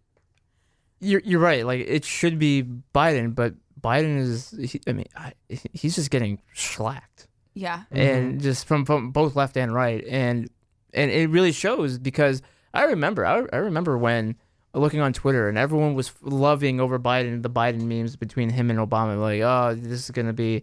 you're 1.01 1.21
you're 1.25 1.41
right. 1.41 1.67
Like 1.67 1.81
it 1.81 2.05
should 2.05 2.39
be 2.39 2.65
Biden, 2.95 3.35
but 3.35 3.55
Biden 3.81 4.19
is. 4.19 4.51
He, 4.51 4.81
I 4.87 4.93
mean, 4.93 5.09
I, 5.17 5.33
he's 5.49 5.97
just 5.97 6.11
getting 6.11 6.41
slacked, 6.55 7.27
yeah. 7.55 7.83
and 7.91 8.35
mm-hmm. 8.35 8.41
just 8.41 8.67
from 8.67 8.85
from 8.85 9.11
both 9.11 9.37
left 9.37 9.57
and 9.57 9.75
right, 9.75 10.05
and 10.07 10.49
and 10.95 11.11
it 11.11 11.29
really 11.31 11.53
shows 11.53 11.99
because 11.99 12.43
I 12.73 12.85
remember 12.85 13.27
I, 13.27 13.45
I 13.53 13.59
remember 13.59 13.99
when 13.99 14.37
looking 14.75 15.01
on 15.01 15.13
Twitter 15.13 15.49
and 15.49 15.59
everyone 15.59 15.95
was 15.95 16.13
loving 16.23 16.81
over 16.81 16.99
Biden 16.99 17.43
the 17.43 17.51
Biden 17.51 17.83
memes 17.83 18.17
between 18.17 18.49
him 18.49 18.71
and 18.71 18.79
Obama, 18.79 19.21
like 19.21 19.41
oh 19.43 19.75
this 19.75 20.05
is 20.05 20.11
gonna 20.11 20.33
be. 20.33 20.63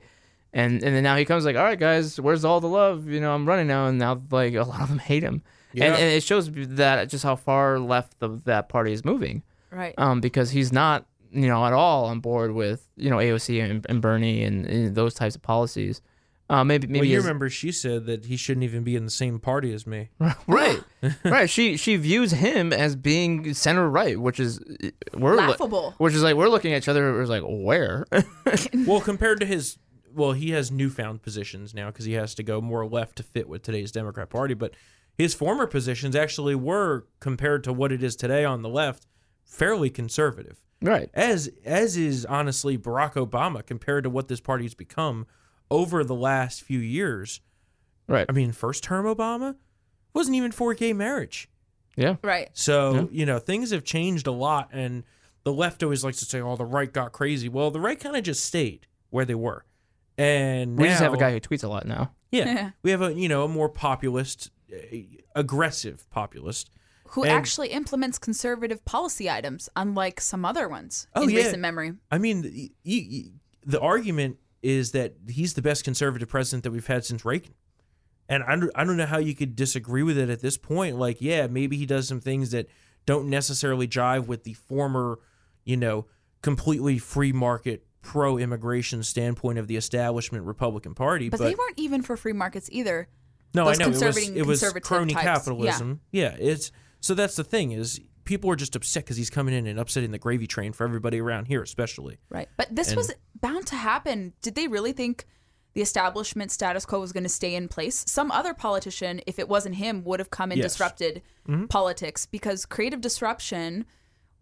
And 0.52 0.82
and 0.84 0.96
then 0.96 1.04
now 1.04 1.16
he 1.16 1.26
comes 1.26 1.46
like, 1.46 1.56
all 1.56 1.64
right, 1.64 1.78
guys, 1.78 2.20
where's 2.20 2.44
all 2.44 2.60
the 2.60 2.68
love? 2.68 3.08
You 3.08 3.20
know, 3.20 3.36
I'm 3.36 3.48
running 3.48 3.68
now, 3.68 3.86
and 3.86 4.00
now 4.00 4.20
like 4.32 4.56
a 4.56 4.64
lot 4.64 4.82
of 4.82 4.90
them 4.90 4.98
hate 4.98 5.22
him, 5.22 5.44
Yeah. 5.74 5.86
and, 5.86 5.96
and 5.96 6.14
it 6.14 6.24
shows 6.24 6.50
that 6.52 7.10
just 7.10 7.24
how 7.24 7.36
far 7.36 7.80
left 7.80 8.20
the, 8.20 8.30
that 8.46 8.70
party 8.70 8.92
is 8.94 9.06
moving 9.06 9.44
Right. 9.72 9.94
um, 9.98 10.20
because 10.20 10.50
he's 10.52 10.72
not, 10.72 11.06
you 11.32 11.48
know, 11.48 11.64
at 11.66 11.74
all 11.74 12.06
on 12.06 12.20
board 12.22 12.54
with 12.54 12.88
you 12.98 13.10
know 13.10 13.18
AOC 13.18 13.64
and, 13.64 13.86
and 13.88 14.02
Bernie 14.02 14.44
and, 14.44 14.66
and 14.66 14.96
those 14.96 15.14
types 15.14 15.36
of 15.36 15.42
policies. 15.44 16.02
Uh, 16.52 16.64
maybe 16.64 16.88
maybe 16.88 17.02
well, 17.02 17.06
you 17.08 17.16
his- 17.18 17.24
remember 17.26 17.48
she 17.48 17.72
said 17.72 18.08
that 18.08 18.26
he 18.26 18.36
shouldn't 18.36 18.64
even 18.64 18.84
be 18.84 18.96
in 18.96 19.06
the 19.06 19.12
same 19.12 19.38
party 19.40 19.72
as 19.72 19.86
me. 19.86 20.10
right, 20.48 20.82
right. 21.24 21.48
She 21.48 21.78
she 21.78 21.96
views 21.98 22.32
him 22.32 22.74
as 22.74 22.96
being 22.96 23.54
center 23.54 23.88
right, 23.88 24.20
which 24.20 24.40
is 24.40 24.60
we're 25.14 25.36
lo- 25.36 25.46
Laughable. 25.50 25.94
which 26.00 26.16
is 26.16 26.24
like 26.24 26.36
we're 26.36 26.50
looking 26.50 26.74
at 26.74 26.78
each 26.78 26.88
other. 26.88 27.14
We're 27.14 27.26
like, 27.26 27.44
where? 27.46 28.08
well, 28.88 29.00
compared 29.02 29.40
to 29.42 29.46
his, 29.46 29.78
well, 30.12 30.32
he 30.32 30.50
has 30.50 30.72
newfound 30.72 31.22
positions 31.22 31.76
now 31.76 31.92
because 31.92 32.06
he 32.06 32.14
has 32.14 32.34
to 32.34 32.42
go 32.42 32.60
more 32.62 32.84
left 32.88 33.18
to 33.18 33.24
fit 33.24 33.48
with 33.48 33.62
today's 33.62 33.92
Democrat 33.92 34.32
Party. 34.32 34.56
But 34.56 34.74
his 35.20 35.34
former 35.36 35.68
positions 35.68 36.16
actually 36.16 36.56
were, 36.56 37.06
compared 37.20 37.64
to 37.66 37.74
what 37.74 37.92
it 37.92 38.02
is 38.02 38.16
today 38.16 38.44
on 38.46 38.62
the 38.64 38.70
left, 38.70 39.06
fairly 39.46 39.90
conservative. 39.92 40.64
right. 40.82 41.10
As 41.14 41.50
as 41.66 41.98
is 41.98 42.26
honestly 42.26 42.78
Barack 42.78 43.14
Obama 43.14 43.64
compared 43.66 44.06
to 44.06 44.10
what 44.10 44.30
this 44.30 44.40
party's 44.40 44.74
become 44.74 45.28
over 45.70 46.04
the 46.04 46.16
last 46.16 46.64
few 46.64 46.80
years. 46.80 47.42
Right. 48.08 48.26
I 48.30 48.32
mean, 48.32 48.54
first 48.54 48.84
term 48.84 49.06
Obama 49.06 49.56
wasn't 50.14 50.38
even 50.38 50.52
for 50.54 50.74
gay 50.74 50.94
marriage. 50.94 51.50
Yeah. 51.98 52.16
Right. 52.24 52.50
So, 52.54 52.94
Yeah. 52.96 53.06
you 53.12 53.26
know, 53.26 53.40
things 53.40 53.72
have 53.72 53.84
changed 53.84 54.26
a 54.26 54.32
lot 54.32 54.70
and 54.72 55.04
the 55.44 55.52
left 55.54 55.84
always 55.84 56.04
likes 56.04 56.20
to 56.20 56.26
say, 56.26 56.40
"Oh, 56.42 56.56
the 56.56 56.66
right 56.66 56.92
got 56.94 57.12
crazy." 57.12 57.50
Well, 57.50 57.72
the 57.72 57.80
right 57.82 58.00
kind 58.00 58.16
of 58.16 58.24
just 58.24 58.44
stayed 58.46 58.88
where 59.10 59.26
they 59.26 59.36
were. 59.36 59.66
And 60.18 60.78
We 60.78 60.88
just 60.88 61.02
have 61.02 61.14
a 61.14 61.18
guy 61.18 61.32
who 61.32 61.40
tweets 61.40 61.64
a 61.64 61.68
lot 61.68 61.86
now. 61.86 62.12
Yeah. 62.32 62.72
we 62.84 62.92
have 62.92 63.02
a, 63.02 63.14
you 63.14 63.28
know, 63.30 63.44
a 63.44 63.48
more 63.48 63.70
populist, 63.70 64.52
aggressive 65.36 66.10
populist. 66.10 66.70
Who 67.14 67.24
And- 67.24 67.32
actually 67.32 67.70
implements 67.70 68.20
conservative 68.20 68.86
policy 68.86 69.30
items, 69.30 69.68
unlike 69.76 70.22
some 70.22 70.46
other 70.46 70.70
ones 70.70 71.08
Oh, 71.16 71.24
in 71.24 71.30
yeah. 71.32 71.38
recent 71.38 71.60
memory. 71.60 71.94
I 72.12 72.18
mean, 72.20 72.70
y- 72.86 73.32
the 73.66 73.80
argument 73.80 74.38
is 74.62 74.92
that 74.92 75.16
he's 75.28 75.54
the 75.56 75.62
best 75.62 75.84
conservative 75.84 76.28
president 76.30 76.64
that 76.66 76.72
we've 76.72 76.86
had 76.88 77.06
since 77.06 77.26
Reagan. 77.26 77.54
And 78.28 78.44
I 78.44 78.56
don't, 78.56 78.72
I 78.76 78.84
don't 78.84 78.98
know 78.98 79.08
how 79.08 79.18
you 79.18 79.34
could 79.34 79.56
disagree 79.56 80.04
with 80.04 80.18
it 80.18 80.30
at 80.30 80.42
this 80.42 80.56
point. 80.58 80.98
Like, 80.98 81.20
yeah, 81.20 81.48
maybe 81.48 81.78
he 81.78 81.88
does 81.88 82.08
some 82.08 82.20
things 82.22 82.52
that 82.52 82.68
don't 83.08 83.28
necessarily 83.28 83.88
jive 83.88 84.28
with 84.28 84.44
the 84.44 84.54
former, 84.54 85.18
you 85.66 85.78
know, 85.78 86.06
completely 86.44 87.00
free 87.00 87.32
market 87.32 87.86
pro-immigration 88.02 89.02
standpoint 89.04 89.58
of 89.58 89.68
the 89.68 89.76
establishment 89.76 90.46
Republican 90.46 90.94
Party, 90.94 91.28
But, 91.30 91.40
but, 91.40 91.46
they 91.46 91.56
weren't 91.56 91.78
even 91.80 92.02
for 92.02 92.16
free 92.16 92.34
markets 92.34 92.70
either. 92.72 93.08
No, 93.54 93.68
I 93.68 93.76
know 93.76 93.88
it 93.88 94.02
was 94.02 94.30
it 94.30 94.46
was 94.46 94.64
crony 94.84 95.14
types. 95.14 95.26
capitalism. 95.26 96.02
Yeah. 96.12 96.36
it's 96.40 96.72
so 97.02 97.14
that's 97.14 97.36
the 97.36 97.44
thing 97.44 97.72
is 97.72 98.00
people 98.26 98.52
are 98.52 98.56
just 98.56 98.76
upset 98.76 99.04
because 99.06 99.18
he's 99.18 99.30
coming 99.30 99.56
in 99.56 99.66
and 99.66 99.80
upsetting 99.80 100.12
the 100.12 100.20
gravy 100.20 100.46
train 100.46 100.72
for 100.72 100.84
everybody 100.84 101.20
around 101.20 101.46
here, 101.46 101.64
especially. 101.64 102.20
Right. 102.30 102.48
But 102.58 102.76
this 102.76 102.90
And- 102.90 102.98
was 102.98 103.12
bound 103.40 103.66
to 103.68 103.76
happen. 103.76 104.34
Did 104.42 104.56
they 104.56 104.68
really 104.68 104.92
think 104.92 105.26
the 105.74 105.82
establishment 105.82 106.52
status 106.52 106.86
quo 106.86 107.00
was 107.00 107.12
going 107.12 107.24
to 107.24 107.30
stay 107.30 107.56
in 107.56 107.68
place? 107.68 108.04
Some 108.08 108.32
other 108.32 108.54
politician, 108.54 109.22
if 109.26 109.40
it 109.40 109.50
wasn't 109.50 109.76
him, 109.76 110.04
would 110.04 110.20
have 110.20 110.30
come 110.30 110.52
and 110.52 110.60
Yes. 110.60 110.74
disrupted 110.74 111.24
mm-hmm. 111.48 111.66
politics 111.66 112.28
because 112.28 112.68
creative 112.68 113.02
disruption, 113.02 113.86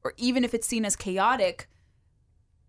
or 0.03 0.13
even 0.17 0.43
if 0.43 0.53
it's 0.53 0.67
seen 0.67 0.83
as 0.83 0.97
chaotic, 0.97 1.69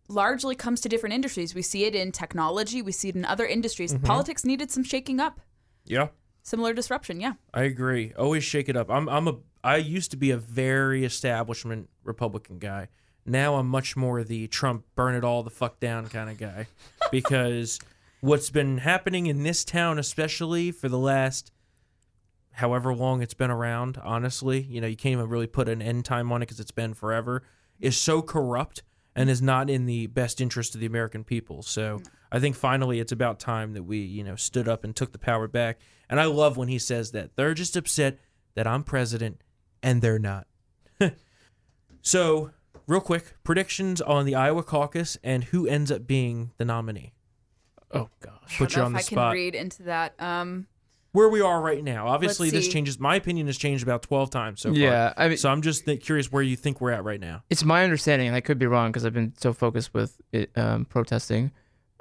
largely 0.09 0.55
comes 0.55 0.81
to 0.83 0.89
different 0.89 1.15
industries. 1.15 1.55
We 1.55 1.63
see 1.63 1.85
it 1.85 1.95
in 1.95 2.13
technology, 2.13 2.81
we 2.81 2.93
see 2.93 3.09
it 3.09 3.17
in 3.17 3.25
other 3.25 3.47
industries. 3.47 3.93
Mm-hmm. 3.93 4.07
Politics 4.07 4.45
needed 4.45 4.71
some 4.71 4.85
shaking 4.85 5.19
up. 5.21 5.41
Yeah. 5.85 6.09
Similar 6.49 6.73
disruption, 6.73 7.21
yeah. 7.21 7.35
I 7.53 7.65
agree. 7.65 8.15
Always 8.17 8.43
shake 8.43 8.71
it 8.71 8.77
up. 8.77 8.91
I'm 8.91 9.07
I'm 9.07 9.29
a 9.29 9.37
I 9.63 9.77
used 9.77 10.11
to 10.13 10.17
be 10.17 10.31
a 10.31 10.39
very 10.39 11.05
establishment 11.05 11.91
Republican 12.05 12.59
guy. 12.59 12.89
Now 13.27 13.57
I'm 13.57 13.69
much 13.69 13.99
more 13.99 14.25
the 14.25 14.47
Trump 14.47 14.87
burn 14.95 15.15
it 15.15 15.25
all 15.25 15.43
the 15.43 15.51
fuck 15.51 15.79
down 15.79 16.07
kind 16.07 16.31
of 16.31 16.39
guy 16.39 16.67
because 17.11 17.79
what's 18.21 18.49
been 18.49 18.79
happening 18.79 19.27
in 19.27 19.43
this 19.43 19.63
town 19.63 19.99
especially 19.99 20.71
for 20.71 20.89
the 20.89 20.99
last 20.99 21.53
however 22.53 22.95
long 22.95 23.21
it's 23.21 23.35
been 23.35 23.51
around, 23.51 24.01
honestly, 24.03 24.63
you 24.63 24.81
know, 24.81 24.87
you 24.87 24.97
can't 24.97 25.13
even 25.13 25.29
really 25.29 25.47
put 25.47 25.69
an 25.69 25.83
end 25.83 26.07
time 26.07 26.33
on 26.33 26.41
it 26.41 26.47
cuz 26.47 26.59
it's 26.59 26.71
been 26.71 26.95
forever, 26.95 27.43
is 27.79 27.95
so 27.95 28.23
corrupt 28.23 28.83
and 29.15 29.29
is 29.29 29.43
not 29.43 29.69
in 29.69 29.85
the 29.85 30.07
best 30.07 30.41
interest 30.41 30.75
of 30.75 30.81
the 30.81 30.87
American 30.87 31.25
people. 31.25 31.63
So, 31.63 32.01
I 32.31 32.41
think 32.41 32.57
finally 32.57 33.01
it's 33.01 33.13
about 33.13 33.41
time 33.41 33.73
that 33.75 33.85
we, 33.85 33.99
you 33.99 34.23
know, 34.25 34.37
stood 34.37 34.69
up 34.69 34.85
and 34.85 34.95
took 34.95 35.13
the 35.13 35.19
power 35.19 35.49
back. 35.49 35.79
And 36.11 36.21
I 36.21 36.25
love 36.27 36.57
when 36.57 36.69
he 36.69 36.79
says 36.79 37.13
that. 37.13 37.37
They're 37.37 37.55
just 37.55 37.77
upset 37.77 38.19
that 38.55 38.67
I'm 38.67 38.83
president 38.83 39.41
and 39.83 40.03
they're 40.03 40.19
not. 40.19 40.47
so, 42.03 42.51
real 42.87 43.01
quick, 43.01 43.35
predictions 43.45 44.01
on 44.01 44.25
the 44.27 44.35
Iowa 44.35 44.63
caucus 44.63 45.17
and 45.23 45.45
who 45.45 45.67
ends 45.67 45.91
up 45.91 46.07
being 46.07 46.53
the 46.59 46.65
nominee. 46.65 47.13
Oh 47.93 48.09
gosh. 48.21 48.59
Put 48.59 48.71
I 48.71 48.73
you 48.73 48.77
don't 48.77 48.85
on 48.87 48.93
know 48.93 48.99
the 48.99 49.01
if 49.01 49.07
I 49.07 49.11
spot. 49.13 49.31
can 49.31 49.33
read 49.35 49.55
into 49.55 49.83
that. 49.85 50.21
Um, 50.21 50.67
Where 51.13 51.29
we 51.29 51.41
are 51.41 51.61
right 51.61 51.83
now. 51.83 52.09
Obviously, 52.09 52.51
this 52.51 52.69
changes. 52.69 52.99
My 52.99 53.17
opinion 53.17 53.47
has 53.47 53.57
changed 53.57 53.83
about 53.83 54.03
12 54.03 54.31
times 54.31 54.61
so 54.61 54.71
far. 54.71 54.79
Yeah, 54.79 55.13
I 55.17 55.29
mean, 55.29 55.37
So, 55.39 55.49
I'm 55.49 55.63
just 55.63 55.85
th- 55.87 56.05
curious 56.05 56.31
where 56.31 56.43
you 56.43 56.57
think 56.57 56.81
we're 56.81 56.91
at 56.91 57.05
right 57.05 57.21
now. 57.21 57.43
it's 57.49 57.65
my 57.65 57.85
understanding, 57.85 58.29
and 58.29 58.37
I 58.37 58.41
could 58.41 58.59
be 58.59 58.67
wrong 58.67 58.91
because 58.93 59.07
I've 59.07 59.15
been 59.15 59.33
so 59.39 59.53
focused 59.55 59.95
with 59.95 60.21
it, 60.33 60.51
um, 60.57 60.85
protesting. 60.85 61.53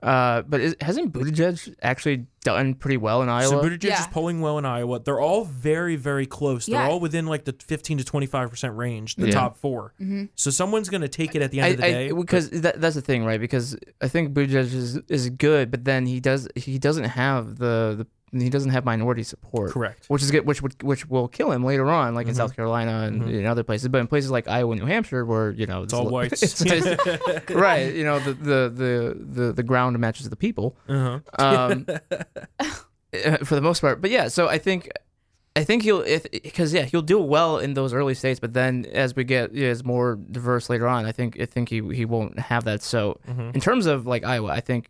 Uh, 0.04 0.44
but 0.44 0.62
is, 0.62 0.76
hasn't 0.80 1.12
Buttigieg 1.12 1.74
actually 1.82 2.28
done 2.44 2.76
pretty 2.76 2.98
well 2.98 3.24
in 3.24 3.30
Iowa? 3.30 3.50
So 3.50 3.62
Buttigieg 3.62 3.86
is 3.86 3.90
Yeah. 3.90 4.08
polling 4.08 4.42
well 4.42 4.58
in 4.60 4.66
Iowa. 4.66 5.00
They're 5.00 5.20
all 5.20 5.44
very, 5.44 5.96
very 5.96 6.26
close. 6.28 6.68
They're 6.68 6.76
Yeah. 6.76 6.88
all 6.88 7.00
within 7.00 7.26
like 7.26 7.46
the 7.46 7.56
15 7.66 7.98
to 7.98 8.04
25 8.04 8.50
percent 8.52 8.76
range, 8.78 9.16
the 9.16 9.28
Yeah. 9.28 9.34
top 9.34 9.58
4 9.58 9.94
So 10.36 10.52
someone's 10.52 10.90
going 10.90 11.02
to 11.02 11.08
take 11.08 11.34
it 11.36 11.42
at 11.42 11.50
the 11.52 11.60
end 11.62 11.66
I, 11.66 11.70
of 11.72 11.78
the 11.78 11.82
day. 11.82 12.12
Because 12.12 12.50
that, 12.52 12.80
that's 12.80 12.96
the 12.96 13.02
thing, 13.02 13.26
right? 13.26 13.40
Because 13.40 13.76
I 14.02 14.08
think 14.08 14.34
Buttigieg 14.34 14.72
is, 14.74 14.98
is 15.10 15.30
good, 15.32 15.72
but 15.72 15.84
then 15.86 16.06
he 16.06 16.20
does 16.20 16.48
he 16.56 16.78
doesn't 16.78 17.06
have 17.06 17.58
the, 17.58 17.96
the 17.98 18.08
he 18.34 18.50
doesn't 18.50 18.72
have 18.72 18.84
minority 18.84 19.24
support, 19.24 19.72
Correct. 19.72 20.06
Which 20.10 20.22
is 20.22 20.32
good, 20.32 20.46
which 20.46 20.62
would 20.62 20.82
which 20.84 21.08
will 21.10 21.28
kill 21.28 21.52
him 21.52 21.64
later 21.64 21.88
on, 21.90 22.14
like 22.14 22.28
in 22.28 22.34
Mm-hmm. 22.34 22.38
South 22.38 22.56
Carolina 22.56 23.04
and 23.08 23.30
in 23.30 23.46
other 23.46 23.64
places. 23.64 23.88
But 23.88 24.00
in 24.02 24.08
places 24.08 24.32
like 24.32 24.48
Iowa, 24.48 24.72
and 24.74 24.82
New 24.82 24.88
Hampshire, 24.88 25.26
where 25.26 25.52
you 25.52 25.66
know 25.66 25.84
it's, 25.84 25.94
all 25.94 26.08
a- 26.08 26.12
whites. 26.18 26.44
it's- 26.44 26.62
it's- 26.88 27.50
right? 27.56 27.94
You 27.94 28.04
know 28.04 28.20
the, 28.20 28.34
the 28.34 28.72
the 28.74 29.18
the 29.44 29.54
the 29.54 29.64
ground 29.64 29.98
matches 30.00 30.30
the 30.30 30.36
people. 30.36 30.76
uh-huh. 30.90 31.20
um, 31.40 31.86
for 33.46 33.56
the 33.56 33.62
most 33.62 33.82
part. 33.82 34.02
But 34.02 34.12
yeah, 34.12 34.28
so 34.28 34.48
I 34.48 34.58
think 34.58 34.90
I 35.56 35.64
think 35.64 35.84
he'll 35.84 36.02
if 36.02 36.30
because 36.32 36.74
yeah 36.74 36.84
he'll 36.84 37.02
do 37.02 37.20
well 37.20 37.58
in 37.60 37.74
those 37.74 37.94
early 37.94 38.14
states, 38.14 38.40
but 38.40 38.54
then 38.54 38.86
as 38.92 39.16
we 39.16 39.24
get 39.24 39.54
yeah, 39.54 39.70
as 39.70 39.84
more 39.84 40.16
diverse 40.16 40.70
later 40.70 40.88
on, 40.88 41.06
I 41.06 41.12
think 41.12 41.40
I 41.40 41.46
think 41.46 41.70
he 41.70 41.82
he 41.96 42.06
won't 42.06 42.38
have 42.40 42.66
that. 42.66 42.82
So 42.84 43.20
Mm-hmm. 43.28 43.52
in 43.56 43.62
terms 43.62 43.86
of 43.86 44.06
like 44.06 44.24
Iowa, 44.24 44.50
I 44.52 44.60
think 44.60 44.90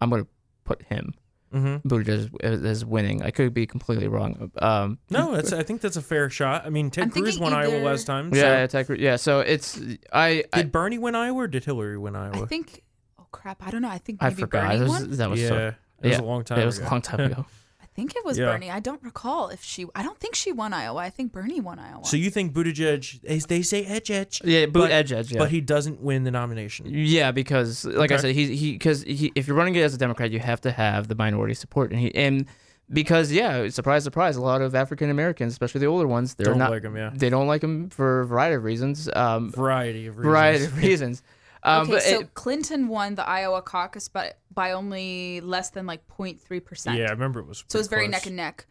I'm 0.00 0.10
gonna 0.10 0.26
put 0.64 0.82
him 0.82 1.14
Mm-hmm. 1.52 1.86
Buttigieg 1.88 2.30
as, 2.42 2.62
as 2.64 2.84
winning. 2.84 3.22
I 3.22 3.30
could 3.30 3.52
be 3.52 3.66
completely 3.66 4.08
wrong. 4.08 4.50
Um, 4.58 4.98
No, 5.10 5.34
that's. 5.34 5.52
I 5.52 5.62
think 5.62 5.80
that's 5.80 5.96
a 5.96 6.02
fair 6.02 6.30
shot. 6.30 6.64
I 6.66 6.70
mean, 6.70 6.90
Ted 6.90 7.04
I'm 7.04 7.10
Cruz 7.10 7.24
thinking 7.36 7.42
won 7.42 7.52
Iowa 7.52 7.76
last 7.84 8.04
time. 8.04 8.32
So. 8.32 8.38
yeah, 8.40 8.66
Ted 8.66 8.86
Cruz. 8.86 8.98
yeah. 9.00 9.16
So 9.16 9.40
it's 9.40 9.80
I 10.12 10.44
I, 10.52 10.62
Did 10.62 10.72
Bernie 10.72 10.98
win 10.98 11.14
Iowa 11.14 11.40
or 11.42 11.48
did 11.48 11.64
Hillary 11.64 11.98
win 11.98 12.16
Iowa? 12.16 12.42
I 12.42 12.46
think. 12.46 12.82
Oh 13.18 13.26
crap! 13.30 13.66
I 13.66 13.70
don't 13.70 13.82
know. 13.82 13.88
I 13.90 13.98
think 13.98 14.22
I 14.22 14.28
maybe 14.30 14.40
forgot. 14.40 14.68
Bernie 14.68 14.76
It 14.76 14.82
was- 14.82 14.90
won. 14.90 15.10
that 15.16 15.30
was 15.30 15.40
yeah, 15.40 15.48
so, 15.48 15.56
it 16.02 16.08
was 16.08 16.12
yeah, 16.18 16.20
a 16.20 16.24
long 16.24 16.44
time. 16.44 16.58
it 16.58 16.64
was 16.66 16.78
ago. 16.78 16.86
a 16.86 16.90
long 16.90 17.02
time 17.02 17.20
ago. 17.20 17.46
I 17.92 17.94
think 17.94 18.16
it 18.16 18.24
was 18.24 18.38
Yeah. 18.38 18.46
Bernie. 18.46 18.70
I 18.70 18.80
don't 18.80 19.02
recall 19.02 19.50
if 19.50 19.62
she. 19.62 19.84
I 19.94 20.02
don't 20.02 20.18
think 20.18 20.34
she 20.34 20.50
won 20.50 20.72
Iowa. 20.72 20.98
I 20.98 21.10
think 21.10 21.30
Bernie 21.30 21.60
won 21.60 21.78
Iowa. 21.78 22.04
So 22.06 22.16
you 22.16 22.30
think 22.30 22.54
Buttigieg? 22.54 23.20
They, 23.20 23.38
they 23.38 23.60
say 23.62 23.84
edge 23.84 24.10
edge. 24.10 24.40
Yeah, 24.44 24.64
boot 24.64 24.84
But- 24.84 24.90
edge 24.92 25.12
edge. 25.12 25.30
Yeah. 25.30 25.38
But 25.40 25.50
he 25.50 25.60
doesn't 25.60 26.00
win 26.00 26.24
the 26.24 26.30
nomination. 26.30 26.86
Yeah, 26.88 27.32
because 27.32 27.84
like 27.84 28.10
I 28.10 28.14
Okay. 28.14 28.22
said, 28.22 28.34
he 28.34 28.56
he 28.56 28.72
because 28.72 29.02
he, 29.02 29.30
if 29.34 29.46
you're 29.46 29.56
running 29.56 29.74
it 29.74 29.82
as 29.82 29.92
a 29.94 29.98
Democrat, 29.98 30.30
you 30.30 30.38
have 30.38 30.60
to 30.62 30.72
have 30.72 31.08
the 31.08 31.14
minority 31.14 31.52
support, 31.52 31.90
and 31.90 32.00
he 32.00 32.14
and 32.14 32.46
because 32.90 33.30
yeah, 33.30 33.68
surprise, 33.68 34.04
surprise, 34.04 34.36
a 34.36 34.40
lot 34.42 34.62
of 34.62 34.74
African 34.74 35.10
Americans, 35.10 35.52
especially 35.52 35.80
the 35.80 35.86
older 35.86 36.06
ones, 36.06 36.34
they're 36.34 36.46
Don't 36.46 36.58
not 36.58 36.70
like 36.70 36.82
him, 36.84 36.96
yeah. 36.96 37.10
they 37.14 37.28
don't 37.28 37.46
like 37.46 37.62
him 37.62 37.90
for 37.90 38.20
a 38.22 38.26
variety 38.26 38.54
of 38.56 38.64
reasons. 38.64 39.08
Um, 39.14 39.50
Variety 39.52 40.06
of 40.06 40.16
reasons. 40.16 40.26
variety 40.32 40.64
of 40.64 40.78
reasons. 40.82 41.22
Um, 41.64 41.88
okay, 41.90 42.00
so 42.00 42.20
it- 42.20 42.34
Clinton 42.34 42.88
won 42.88 43.14
the 43.14 43.26
Iowa 43.28 43.62
caucus, 43.62 44.08
but 44.08 44.38
by 44.52 44.72
only 44.72 45.40
less 45.40 45.70
than 45.70 45.86
like 45.86 46.06
0.3 46.08 46.64
percent. 46.64 46.98
Yeah, 46.98 47.06
I 47.06 47.10
remember 47.10 47.40
it 47.40 47.46
was. 47.46 47.64
So 47.68 47.78
it's 47.78 47.88
very 47.88 48.02
pretty 48.08 48.10
neck 48.12 48.26
and 48.26 48.36
neck. 48.36 48.66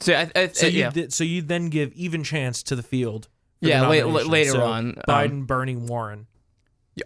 so 0.00 0.12
I, 0.14 0.30
I, 0.36 0.46
So 0.48 0.66
you 0.66 0.80
yeah, 0.80 0.90
did, 0.90 1.12
so 1.12 1.24
you 1.24 1.40
then 1.42 1.70
give 1.70 1.92
even 1.94 2.22
chance 2.24 2.62
to 2.64 2.76
the 2.76 2.82
field. 2.82 3.28
for 3.60 3.66
the 3.66 3.68
Yeah, 3.70 3.82
la- 3.82 4.04
la- 4.06 4.22
later 4.22 4.50
So 4.50 4.62
on, 4.64 4.88
um, 4.90 4.94
Biden, 5.08 5.46
Bernie, 5.46 5.76
Warren. 5.76 6.26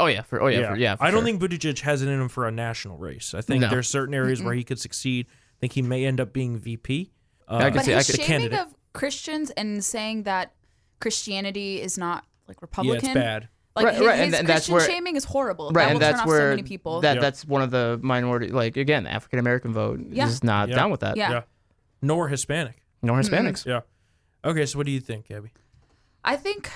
oh 0.01 0.07
yeah, 0.07 0.23
for 0.23 0.43
oh 0.43 0.49
yeah, 0.49 0.71
For, 0.71 0.77
yeah. 0.77 0.97
For 0.97 1.05
I 1.05 1.11
don't 1.13 1.21
sure. 1.25 1.39
think 1.39 1.41
Buttigieg 1.43 1.79
has 1.81 2.03
it 2.03 2.09
in 2.09 2.21
him 2.21 2.29
for 2.29 2.47
a 2.49 2.51
national 2.51 2.99
race. 2.99 3.35
I 3.35 3.41
think 3.43 3.61
No. 3.61 3.69
there's 3.71 3.89
certain 3.89 4.15
areas 4.15 4.43
where 4.43 4.55
he 4.55 4.65
could 4.65 4.81
succeed. 4.81 5.27
I 5.29 5.57
think 5.61 5.75
he 5.75 5.83
may 5.83 6.05
end 6.05 6.21
up 6.21 6.33
being 6.33 6.59
VP. 6.59 7.13
Uh, 7.49 7.57
I 7.59 7.63
can 7.71 7.75
But 7.75 7.85
see- 7.85 7.95
I 7.95 7.99
his 7.99 8.07
could- 8.07 8.17
shaming 8.17 8.27
candidate. 8.51 8.59
of 8.59 8.75
Christians 8.93 9.51
and 9.51 9.85
saying 9.85 10.25
that 10.25 10.53
Christianity 11.01 11.81
is 11.81 11.97
not 11.97 12.25
like 12.49 12.61
Republican. 12.63 12.95
yeah, 13.05 13.11
Republican. 13.11 13.23
it's 13.23 13.45
bad. 13.45 13.49
Like 13.77 13.85
Right, 13.85 13.95
his, 13.95 14.07
right, 14.07 14.13
and 14.15 14.21
his 14.25 14.31
th- 14.33 14.41
and 14.41 14.49
that's 14.49 14.57
Christian 14.69 14.75
where- 14.75 14.87
shaming 14.87 15.17
is 15.17 15.25
horrible. 15.25 15.67
right, 15.71 15.75
that 15.85 15.91
and 15.91 15.95
will 15.95 16.01
that's 16.01 16.19
turn 16.21 16.29
where 16.29 16.39
off 16.41 16.53
so 16.53 16.57
many 16.57 16.63
people. 16.63 17.01
that 17.03 17.17
Yeah. 17.17 17.21
that's 17.21 17.45
one 17.45 17.61
of 17.63 17.71
the 17.71 18.01
minority, 18.03 18.49
like 18.49 18.77
again, 18.77 19.07
African 19.07 19.39
American 19.39 19.73
vote 19.73 20.01
Yeah. 20.09 20.27
is 20.27 20.43
not 20.43 20.69
Yeah. 20.71 20.77
down 20.77 20.91
with 20.91 21.01
that. 21.01 21.17
yeah. 21.17 21.31
Yeah. 21.31 21.43
Nor 22.03 22.29
Hispanic. 22.29 22.83
nor 23.03 23.19
Hispanics. 23.19 23.65
Yeah. 23.67 23.81
Okay, 24.45 24.65
so 24.67 24.79
what 24.79 24.87
do 24.87 24.93
you 24.93 25.01
think, 25.01 25.29
Gabby? 25.29 25.51
I 26.25 26.37
think 26.37 26.71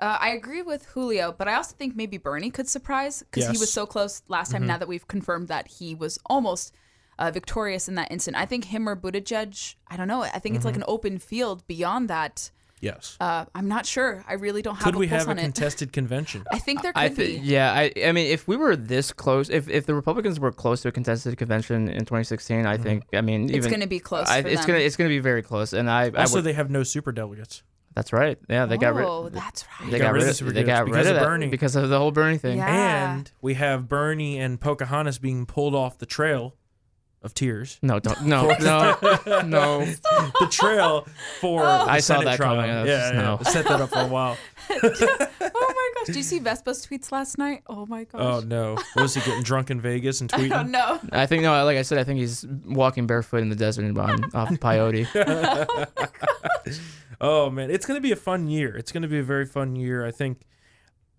uh, 0.00 0.16
I 0.20 0.30
agree 0.30 0.62
with 0.62 0.86
Julio, 0.86 1.32
but 1.36 1.46
I 1.46 1.54
also 1.54 1.74
think 1.76 1.94
maybe 1.94 2.16
Bernie 2.18 2.50
could 2.50 2.68
surprise 2.68 3.22
because 3.22 3.48
he 3.50 3.58
was 3.58 3.70
so 3.72 3.86
close 3.86 4.22
last 4.28 4.50
time. 4.52 4.66
Now 4.66 4.78
that 4.78 4.88
we've 4.88 5.06
confirmed 5.06 5.48
that 5.48 5.68
he 5.68 5.94
was 5.94 6.18
almost 6.26 6.74
uh, 7.18 7.30
victorious 7.30 7.86
in 7.88 7.94
that 7.96 8.10
instant, 8.10 8.36
I 8.36 8.46
think 8.46 8.64
him 8.64 8.88
or 8.88 8.96
Buttigieg. 8.96 9.74
I 9.88 9.96
don't 9.98 10.08
know. 10.08 10.22
I 10.22 10.38
think 10.38 10.56
it's 10.56 10.64
like 10.64 10.76
an 10.76 10.84
open 10.88 11.18
field. 11.18 11.66
Beyond 11.66 12.08
that, 12.08 12.50
Yes. 12.80 13.16
uh, 13.20 13.44
I'm 13.54 13.68
not 13.68 13.84
sure. 13.86 14.24
I 14.26 14.34
really 14.34 14.62
don't 14.62 14.74
have 14.76 14.84
Could 14.84 14.94
a 14.94 14.98
we 14.98 15.06
pulse 15.08 15.20
have 15.20 15.28
a 15.28 15.30
on 15.32 15.38
it. 15.38 15.42
contested 15.42 15.92
convention? 16.00 16.44
I 16.50 16.58
think 16.58 16.82
there 16.82 16.92
could 16.92 17.00
I 17.00 17.08
be. 17.10 17.38
yeah, 17.42 17.72
I, 17.72 17.92
I 18.06 18.12
mean, 18.12 18.30
if 18.30 18.48
we 18.48 18.56
were 18.56 18.74
this 18.76 19.12
close, 19.12 19.50
if, 19.50 19.68
if 19.68 19.84
the 19.86 19.94
Republicans 19.94 20.40
were 20.40 20.50
close 20.52 20.80
to 20.82 20.88
a 20.88 20.92
contested 20.92 21.36
convention 21.36 21.88
in 21.88 22.00
2016, 22.00 22.66
I 22.66 22.76
think, 22.78 23.04
I 23.12 23.20
mean, 23.20 23.44
even 23.44 23.56
it's 23.56 23.66
going 23.66 23.80
to 23.80 23.86
be 23.86 23.98
close. 24.00 24.28
I, 24.28 24.42
for 24.42 24.48
it's 24.48 24.64
gonna, 24.64 24.78
it's 24.78 24.96
gonna 24.96 25.08
be 25.10 25.18
very 25.18 25.42
close, 25.42 25.72
and 25.74 25.90
I, 25.90 26.04
I 26.06 26.20
Also, 26.22 26.36
would, 26.36 26.44
they 26.44 26.54
have 26.54 26.70
no 26.70 26.82
super 26.82 27.12
delegates. 27.12 27.62
that's 27.94 28.12
right, 28.14 28.38
yeah, 28.48 28.64
they 28.66 28.78
got 28.78 28.94
rid, 28.94 29.04
Oh, 29.06 29.28
that's 29.28 29.64
right. 29.80 29.90
they 29.90 29.98
got 29.98 30.04
got, 30.06 30.12
rid 30.14 30.22
of 30.22 30.28
rid, 30.28 30.36
the 30.38 30.46
of, 30.46 30.54
they 30.54 30.62
got 30.64 30.84
because 30.86 30.96
rid 30.96 31.06
of 31.06 31.16
of 31.16 31.20
that 31.20 31.26
Bernie. 31.26 31.48
because 31.48 31.76
of 31.76 31.88
the 31.90 31.98
whole 31.98 32.12
Bernie 32.12 32.38
thing. 32.38 32.58
Yeah. 32.58 33.14
And 33.16 33.30
we 33.42 33.54
have 33.54 33.88
Bernie 33.88 34.38
and 34.38 34.60
Pocahontas 34.60 35.18
being 35.18 35.44
pulled 35.44 35.74
off 35.74 35.98
the 35.98 36.06
trail 36.06 36.54
of 37.22 37.34
tears. 37.34 37.78
No, 37.82 37.98
don't, 38.00 38.22
no, 38.22 38.48
no, 38.60 38.96
no. 39.44 39.84
the 39.84 40.48
trail 40.50 41.06
for 41.40 41.62
oh. 41.62 41.84
the 41.84 41.90
I 41.92 42.00
saw 42.00 42.14
Senate 42.14 42.24
that 42.30 42.36
trial. 42.36 42.56
coming. 42.56 42.70
I 42.70 42.78
Yeah, 42.78 42.84
just- 42.86 43.14
yeah. 43.14 43.20
no. 43.20 43.38
I 43.40 43.42
set 43.50 43.64
that 43.66 43.80
up 43.80 43.90
for 43.90 43.98
a 44.00 44.06
while. 44.08 44.36
oh 44.70 45.24
my 45.40 45.90
gosh! 45.96 46.06
Did 46.06 46.16
you 46.16 46.22
see 46.22 46.38
Vespa's 46.38 46.86
tweets 46.86 47.12
last 47.12 47.36
night? 47.38 47.62
Oh 47.66 47.86
my 47.86 48.04
gosh! 48.04 48.20
Oh 48.22 48.40
no! 48.46 48.78
Was 48.96 49.14
he 49.14 49.20
getting 49.22 49.42
drunk 49.42 49.70
in 49.70 49.80
Vegas 49.80 50.20
and 50.20 50.32
I 50.32 50.38
tweeting? 50.38 50.48
don't 50.50 50.70
know. 50.70 51.00
I 51.12 51.26
think 51.26 51.42
no, 51.42 51.64
like 51.64 51.76
I 51.76 51.82
said, 51.82 51.98
I 51.98 52.04
think 52.04 52.20
he's 52.20 52.46
walking 52.66 53.06
barefoot 53.06 53.42
in 53.42 53.48
the 53.48 53.56
desert 53.56 53.84
on 53.98 54.24
off 54.34 54.48
Peyote. 54.50 55.06
Oh 57.20 57.50
man, 57.50 57.70
it's 57.70 57.84
gonna 57.84 58.00
be 58.00 58.12
a 58.12 58.16
fun 58.16 58.46
year. 58.48 58.74
It's 58.76 58.92
gonna 58.92 59.08
be 59.08 59.18
a 59.18 59.22
very 59.22 59.44
fun 59.46 59.76
year. 59.76 60.06
I 60.06 60.10
think. 60.10 60.40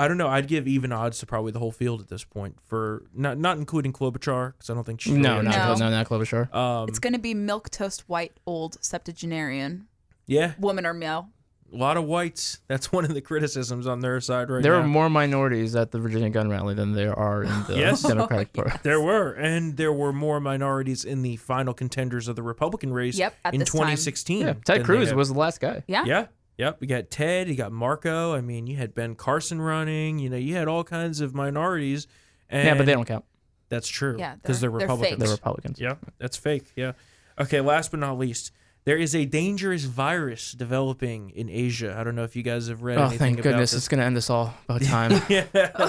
I 0.01 0.07
don't 0.07 0.17
know. 0.17 0.27
I'd 0.27 0.47
give 0.47 0.67
even 0.67 0.91
odds 0.91 1.19
to 1.19 1.25
probably 1.25 1.51
the 1.51 1.59
whole 1.59 1.71
field 1.71 2.01
at 2.01 2.07
this 2.07 2.23
point 2.23 2.57
for 2.65 3.03
not 3.13 3.37
not 3.37 3.57
including 3.57 3.93
Klobuchar 3.93 4.53
because 4.53 4.69
I 4.69 4.73
don't 4.73 4.83
think 4.83 4.99
she's 5.01 5.13
No, 5.13 5.33
really 5.37 5.45
not 5.49 5.79
No. 5.79 5.89
no, 5.89 5.95
not 5.95 6.07
Klobuchar. 6.07 6.53
Um, 6.55 6.89
It's 6.89 6.99
going 6.99 7.13
to 7.13 7.19
be 7.19 7.33
milquetoast 7.35 8.01
white 8.07 8.33
old 8.45 8.77
septuagenarian 8.83 9.87
yeah, 10.27 10.53
woman 10.59 10.85
or 10.85 10.93
male. 10.93 11.29
A 11.73 11.77
lot 11.77 11.95
of 11.95 12.03
whites. 12.03 12.59
That's 12.67 12.91
one 12.91 13.05
of 13.05 13.13
the 13.13 13.21
criticisms 13.21 13.87
on 13.87 14.01
their 14.01 14.19
side 14.19 14.49
right 14.49 14.61
There 14.61 14.73
now. 14.73 14.79
are 14.81 14.87
more 14.87 15.09
minorities 15.09 15.73
at 15.75 15.91
the 15.91 15.99
Virginia 15.99 16.29
gun 16.29 16.49
rally 16.49 16.73
than 16.73 16.91
there 16.93 17.17
are 17.17 17.43
in 17.43 17.63
the 17.67 17.77
Yes. 17.77 18.01
Democratic 18.07 18.51
Party. 18.53 18.77
There 18.83 18.99
were, 18.99 19.31
and 19.31 19.77
there 19.77 19.93
were 19.93 20.11
more 20.11 20.41
minorities 20.41 21.05
in 21.05 21.21
the 21.21 21.37
final 21.37 21.73
contenders 21.73 22.27
of 22.27 22.35
the 22.35 22.43
Republican 22.43 22.91
race 22.91 23.17
Yep, 23.17 23.35
at 23.45 23.53
in 23.53 23.61
this 23.61 23.69
time. 23.69 23.79
2016. 23.83 24.39
Yeah, 24.47 24.53
Ted 24.65 24.83
Cruz 24.83 25.13
was 25.13 25.29
the 25.31 25.37
last 25.39 25.61
guy. 25.61 25.83
Yeah. 25.87 26.03
Yeah, 26.05 26.25
yep. 26.61 26.77
You 26.81 26.87
got 26.87 27.09
Ted, 27.11 27.47
you 27.49 27.55
got 27.55 27.71
Marco. 27.71 28.33
I 28.33 28.41
mean, 28.41 28.67
you 28.67 28.77
had 28.77 28.93
Ben 28.93 29.15
Carson 29.15 29.59
running. 29.61 30.19
You 30.19 30.29
know, 30.29 30.37
you 30.37 30.55
had 30.55 30.67
all 30.67 30.83
kinds 30.83 31.19
of 31.21 31.33
minorities. 31.35 32.07
And 32.49 32.65
yeah, 32.67 32.73
but 32.75 32.85
they 32.85 32.93
don't 32.93 33.05
count. 33.07 33.25
That's 33.69 33.87
true. 33.87 34.15
Yeah, 34.19 34.35
because 34.35 34.59
they're, 34.61 34.69
they're- 34.69 34.79
they're 34.79 34.87
Republicans. 34.87 35.19
They're 35.23 35.31
Republicans. 35.31 35.79
Yeah, 35.79 35.95
that's 36.17 36.37
fake. 36.37 36.71
Yeah. 36.75 36.91
Okay, 37.39 37.61
last 37.61 37.91
but 37.91 37.99
not 38.01 38.17
least, 38.17 38.51
there 38.83 38.97
is 38.97 39.15
a 39.15 39.25
dangerous 39.25 39.85
virus 39.85 40.51
developing 40.51 41.29
in 41.31 41.49
Asia. 41.49 41.95
I 41.97 42.03
don't 42.03 42.15
know 42.15 42.23
if 42.25 42.35
you 42.35 42.43
guys 42.43 42.67
have 42.67 42.83
read 42.83 42.97
Oh, 42.97 43.01
anything 43.03 43.19
thank 43.19 43.39
about 43.39 43.43
goodness. 43.51 43.71
this. 43.71 43.77
It's 43.79 43.87
going 43.87 43.99
to 43.99 44.05
end 44.05 44.17
us 44.17 44.29
all 44.29 44.53
about 44.67 44.81
time. 44.97 45.21
yeah, 45.29 45.45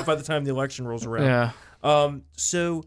by 0.07 0.14
the 0.14 0.23
time 0.23 0.45
the 0.45 0.51
election 0.51 0.87
rolls 0.87 1.05
around. 1.07 1.25
yeah. 1.27 1.51
Um, 1.83 2.23
so, 2.37 2.85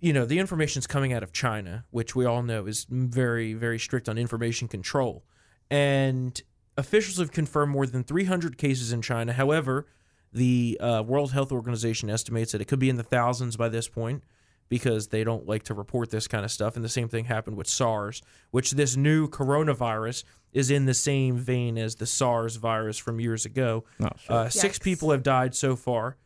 you 0.00 0.12
know, 0.14 0.24
the 0.24 0.38
information's 0.38 0.86
coming 0.86 1.12
out 1.12 1.22
of 1.22 1.32
China, 1.32 1.84
which 1.90 2.16
we 2.16 2.24
all 2.24 2.42
know 2.42 2.66
is 2.66 2.86
very, 2.88 3.52
very 3.52 3.78
strict 3.78 4.08
on 4.08 4.16
information 4.16 4.66
control. 4.68 5.24
And 5.70 6.40
officials 6.80 7.18
have 7.18 7.30
confirmed 7.30 7.72
more 7.72 7.86
than 7.86 8.02
300 8.02 8.58
cases 8.58 8.92
in 8.92 9.02
China. 9.02 9.32
However, 9.32 9.86
the 10.32 10.78
uh, 10.80 11.02
World 11.06 11.32
Health 11.32 11.52
Organization 11.52 12.10
estimates 12.10 12.52
that 12.52 12.60
it 12.60 12.66
could 12.66 12.78
be 12.78 12.90
in 12.90 12.96
the 12.96 13.02
thousands 13.02 13.56
by 13.56 13.68
this 13.68 13.88
point 13.88 14.24
because 14.68 15.08
they 15.08 15.24
don't 15.24 15.46
like 15.46 15.64
to 15.64 15.74
report 15.74 16.10
this 16.10 16.28
kind 16.28 16.44
of 16.44 16.50
stuff. 16.50 16.76
And 16.76 16.84
the 16.84 16.88
same 16.88 17.08
thing 17.08 17.24
happened 17.24 17.56
with 17.56 17.66
SARS, 17.66 18.22
which 18.50 18.72
this 18.72 18.96
new 18.96 19.28
coronavirus 19.28 20.24
is 20.52 20.70
in 20.70 20.86
the 20.86 20.94
same 20.94 21.36
vein 21.36 21.76
as 21.76 21.96
the 21.96 22.06
SARS 22.06 22.56
virus 22.56 22.96
from 22.96 23.20
years 23.20 23.44
ago. 23.44 23.84
Oh, 24.00 24.08
shit. 24.18 24.30
Uh, 24.30 24.48
six 24.48 24.78
people 24.78 25.10
have 25.10 25.22
died 25.22 25.54
so 25.54 25.76
far. 25.76 26.16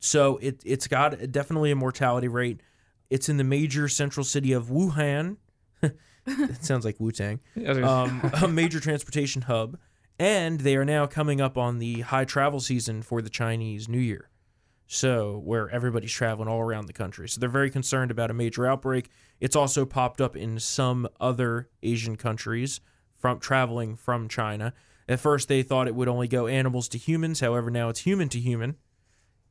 So 0.00 0.36
it, 0.38 0.62
it's 0.64 0.86
got 0.86 1.32
definitely 1.32 1.70
a 1.70 1.76
mortality 1.76 2.28
rate. 2.28 2.60
It's 3.10 3.28
in 3.28 3.38
the 3.38 3.44
major 3.44 3.88
central 3.88 4.22
city 4.22 4.52
of 4.52 4.66
Wuhan. 4.66 5.38
it 5.82 6.64
sounds 6.64 6.84
like 6.84 7.00
Wu 7.00 7.10
Tang. 7.10 7.40
Um, 7.66 8.30
a 8.42 8.48
major 8.48 8.80
transportation 8.80 9.42
hub. 9.42 9.78
And 10.18 10.60
they 10.60 10.76
are 10.76 10.84
now 10.84 11.06
coming 11.06 11.40
up 11.40 11.56
on 11.56 11.78
the 11.78 12.00
high 12.00 12.24
travel 12.24 12.60
season 12.60 13.02
for 13.02 13.22
the 13.22 13.30
Chinese 13.30 13.88
New 13.88 13.98
Year. 13.98 14.30
So, 14.86 15.38
where 15.44 15.68
everybody's 15.68 16.12
traveling 16.12 16.48
all 16.48 16.60
around 16.60 16.86
the 16.86 16.94
country. 16.94 17.28
So, 17.28 17.38
they're 17.38 17.48
very 17.48 17.70
concerned 17.70 18.10
about 18.10 18.30
a 18.30 18.34
major 18.34 18.66
outbreak. 18.66 19.10
It's 19.38 19.54
also 19.54 19.84
popped 19.84 20.20
up 20.20 20.34
in 20.34 20.58
some 20.58 21.06
other 21.20 21.68
Asian 21.82 22.16
countries 22.16 22.80
from 23.14 23.38
traveling 23.38 23.96
from 23.96 24.28
China. 24.28 24.72
At 25.08 25.20
first, 25.20 25.48
they 25.48 25.62
thought 25.62 25.88
it 25.88 25.94
would 25.94 26.08
only 26.08 26.26
go 26.26 26.46
animals 26.46 26.88
to 26.88 26.98
humans. 26.98 27.40
However, 27.40 27.70
now 27.70 27.88
it's 27.90 28.00
human 28.00 28.28
to 28.30 28.40
human. 28.40 28.76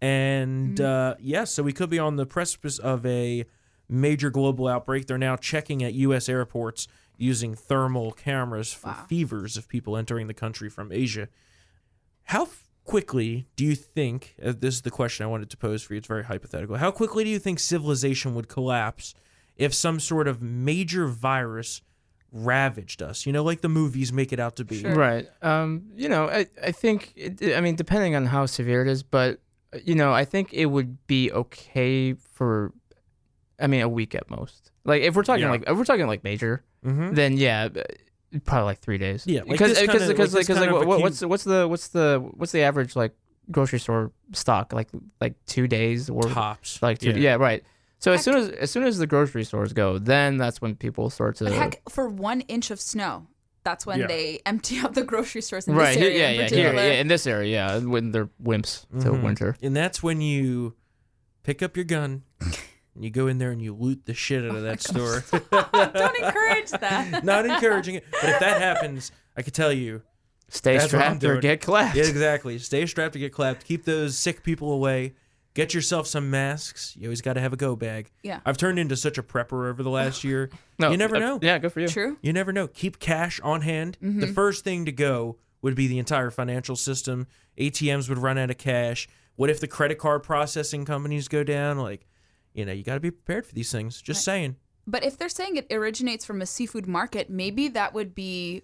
And 0.01 0.79
uh, 0.79 1.15
yes, 1.19 1.51
so 1.51 1.63
we 1.63 1.73
could 1.73 1.89
be 1.89 1.99
on 1.99 2.15
the 2.15 2.25
precipice 2.25 2.77
of 2.77 3.05
a 3.05 3.45
major 3.89 4.29
global 4.29 4.67
outbreak. 4.67 5.07
They're 5.07 5.17
now 5.17 5.35
checking 5.35 5.83
at 5.83 5.93
U.S. 5.93 6.29
airports 6.29 6.87
using 7.17 7.55
thermal 7.55 8.11
cameras 8.11 8.71
for 8.73 8.87
Wow. 8.89 9.05
fevers 9.09 9.57
of 9.57 9.67
people 9.67 9.97
entering 9.97 10.27
the 10.27 10.33
country 10.33 10.69
from 10.69 10.91
Asia. 10.91 11.27
How 12.25 12.43
f- 12.43 12.67
quickly 12.83 13.47
do 13.55 13.65
you 13.65 13.75
think, 13.75 14.35
uh, 14.43 14.53
this 14.57 14.75
is 14.75 14.81
the 14.83 14.91
question 14.91 15.23
I 15.25 15.27
wanted 15.27 15.49
to 15.49 15.57
pose 15.57 15.83
for 15.83 15.93
you, 15.93 15.97
it's 15.97 16.07
very 16.07 16.23
hypothetical. 16.25 16.77
How 16.77 16.91
quickly 16.91 17.23
do 17.23 17.29
you 17.29 17.39
think 17.39 17.59
civilization 17.59 18.33
would 18.35 18.47
collapse 18.47 19.13
if 19.55 19.73
some 19.73 19.99
sort 19.99 20.27
of 20.27 20.41
major 20.41 21.07
virus 21.07 21.81
ravaged 22.31 23.01
us? 23.01 23.25
You 23.25 23.33
know, 23.33 23.43
like 23.43 23.61
the 23.61 23.69
movies 23.69 24.13
make 24.13 24.31
it 24.31 24.39
out 24.39 24.55
to 24.57 24.65
be. 24.65 24.81
Sure. 24.81 24.93
Right. 24.95 25.27
Um, 25.41 25.87
you 25.95 26.07
know, 26.09 26.29
I, 26.29 26.47
I 26.63 26.71
think, 26.71 27.13
it, 27.15 27.55
I 27.55 27.61
mean, 27.61 27.75
depending 27.75 28.15
on 28.15 28.25
how 28.25 28.45
severe 28.45 28.81
it 28.83 28.87
is, 28.89 29.03
but, 29.03 29.39
uh, 29.73 29.79
you 29.83 29.95
know, 29.95 30.11
I 30.13 30.23
think 30.25 30.53
it 30.53 30.67
would 30.67 31.05
be 31.07 31.31
okay 31.31 32.13
for, 32.13 32.73
I 33.59 33.67
mean, 33.67 33.81
a 33.81 33.89
week 33.89 34.13
at 34.15 34.29
most. 34.29 34.71
Like, 34.85 35.01
if 35.01 35.15
we're 35.15 35.23
talking 35.23 35.43
Yeah. 35.43 35.51
like, 35.51 35.63
if 35.67 35.77
we're 35.77 35.83
talking 35.85 36.07
like 36.07 36.23
major, 36.23 36.63
Mm-hmm. 36.87 37.13
then 37.13 37.37
yeah, 37.37 37.67
uh, 37.75 37.81
probably 38.45 38.65
like 38.65 38.79
three 38.79 38.97
days. 38.97 39.25
Yeah, 39.27 39.41
because 39.47 39.73
this 39.73 39.81
because 39.81 40.07
because 40.09 40.33
like 40.33 40.49
like, 40.49 40.71
like 40.71 40.87
what, 40.87 41.01
what's 41.01 41.21
what's 41.21 41.43
the 41.43 41.67
what's 41.67 41.89
the 41.89 42.25
what's 42.35 42.51
the 42.51 42.61
average 42.61 42.95
like 42.95 43.13
grocery 43.51 43.79
store 43.79 44.11
stock 44.33 44.73
like 44.73 44.89
like 45.21 45.33
two 45.45 45.67
days 45.67 46.09
or 46.09 46.23
Tops. 46.23 46.81
like 46.81 46.99
two 46.99 47.11
yeah, 47.11 47.35
right. 47.35 47.63
So 47.99 48.11
as 48.13 48.23
soon 48.23 48.35
as 48.35 48.49
as 48.49 48.71
soon 48.71 48.83
as 48.83 48.97
the 48.99 49.07
grocery 49.07 49.43
stores 49.43 49.73
go, 49.73 49.97
then 49.97 50.37
that's 50.37 50.61
when 50.61 50.75
people 50.75 51.09
start 51.09 51.35
to 51.37 51.49
heck, 51.51 51.81
for 51.89 52.07
one 52.09 52.41
inch 52.41 52.69
of 52.71 52.79
snow, 52.79 53.25
that's 53.63 53.85
when 53.85 53.99
Yeah. 54.01 54.07
they 54.07 54.39
empty 54.45 54.77
out 54.79 54.93
the 54.93 55.03
grocery 55.03 55.41
stores 55.41 55.67
in 55.67 55.75
right 55.75 55.97
this 55.97 56.03
area 56.03 56.19
yeah 56.19 56.29
in 56.29 56.39
yeah 56.53 56.57
here 56.57 56.73
yeah 56.73 57.01
in 57.01 57.07
this 57.07 57.25
area 57.25 57.51
yeah 57.51 57.79
when 57.79 58.11
they're 58.11 58.29
wimps 58.43 58.85
till 59.01 59.13
Mhm. 59.15 59.23
winter. 59.23 59.55
And 59.63 59.75
that's 59.75 60.03
when 60.03 60.21
you 60.21 60.75
pick 61.43 61.63
up 61.63 61.75
your 61.75 61.85
gun 61.85 62.23
and 62.97 63.05
you 63.05 63.11
go 63.11 63.27
in 63.27 63.37
there 63.37 63.51
and 63.51 63.61
you 63.61 63.75
loot 63.75 64.05
the 64.05 64.13
shit 64.15 64.43
Oh 64.43 64.49
out 64.49 64.55
of 64.55 64.63
that 64.63 64.81
store. 64.81 65.23
Don't 65.51 66.17
encourage 66.17 66.71
that. 66.81 67.23
Not 67.23 67.45
encouraging 67.45 67.95
it, 67.95 68.05
but 68.11 68.31
if 68.31 68.39
that 68.39 68.59
happens, 68.59 69.11
I 69.37 69.43
can 69.43 69.53
tell 69.53 69.71
you. 69.71 70.01
Stay 70.49 70.77
That's 70.77 70.93
what 70.93 71.03
I'm 71.03 71.19
strapped 71.19 71.37
or 71.37 71.41
get 71.41 71.61
clapped. 71.61 71.95
Yeah, 71.95 72.05
exactly. 72.05 72.57
Stay 72.57 72.85
strapped 72.85 73.15
or 73.15 73.19
get 73.19 73.33
clapped. 73.33 73.65
Keep 73.65 73.85
those 73.85 74.17
sick 74.17 74.43
people 74.43 74.71
away. 74.71 75.13
Get 75.53 75.73
yourself 75.73 76.07
some 76.07 76.31
masks. 76.31 76.95
You 76.97 77.07
always 77.07 77.21
got 77.21 77.33
to 77.33 77.41
have 77.41 77.53
a 77.53 77.57
go 77.57 77.75
bag. 77.75 78.11
Yeah. 78.23 78.39
I've 78.45 78.57
turned 78.57 78.79
into 78.79 78.95
such 78.95 79.17
a 79.17 79.23
prepper 79.23 79.69
over 79.69 79.83
the 79.83 79.89
last 79.89 80.23
year. 80.23 80.49
No, 80.79 80.91
you 80.91 80.97
never 80.97 81.15
uh, 81.15 81.19
know. 81.19 81.39
Yeah, 81.41 81.57
good 81.57 81.73
for 81.73 81.79
you. 81.79 81.87
True. 81.87 82.17
You 82.21 82.31
never 82.33 82.53
know. 82.53 82.67
Keep 82.67 82.99
cash 82.99 83.39
on 83.39 83.61
hand. 83.61 83.97
Mm-hmm. 83.99 84.19
The 84.19 84.27
first 84.27 84.63
thing 84.63 84.85
to 84.85 84.91
go 84.91 85.37
would 85.63 85.73
be 85.73 85.87
the 85.87 85.97
entire 85.97 86.29
financial 86.29 86.75
system. 86.75 87.25
ATMs 87.57 88.07
would 88.09 88.19
run 88.19 88.37
out 88.37 88.51
of 88.51 88.59
cash. 88.59 89.07
What 89.37 89.49
if 89.49 89.59
the 89.59 89.67
credit 89.67 89.97
card 89.97 90.21
processing 90.21 90.85
companies 90.85 91.27
go 91.27 91.43
down? 91.43 91.79
Like, 91.79 92.05
you 92.57 92.65
know, 92.65 92.73
you 92.73 92.83
got 92.83 92.95
to 92.95 92.99
be 92.99 93.11
prepared 93.11 93.45
for 93.45 93.53
these 93.53 93.71
things. 93.71 94.01
Just 94.01 94.23
saying. 94.25 94.57
But 94.85 95.03
if 95.05 95.17
they're 95.17 95.29
saying 95.29 95.55
it 95.57 95.67
originates 95.71 96.25
from 96.25 96.41
a 96.41 96.45
seafood 96.45 96.87
market, 96.87 97.29
maybe 97.29 97.67
that 97.69 97.93
would 97.93 98.15
be 98.15 98.63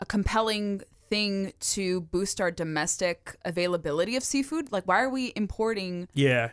a 0.00 0.06
compelling 0.06 0.82
thing 1.10 1.52
to 1.60 2.02
boost 2.02 2.40
our 2.40 2.50
domestic 2.50 3.34
availability 3.44 4.14
of 4.16 4.22
seafood. 4.22 4.70
Like, 4.70 4.84
why 4.86 5.00
are 5.00 5.10
we 5.10 5.32
importing 5.34 6.08
Yeah. 6.14 6.50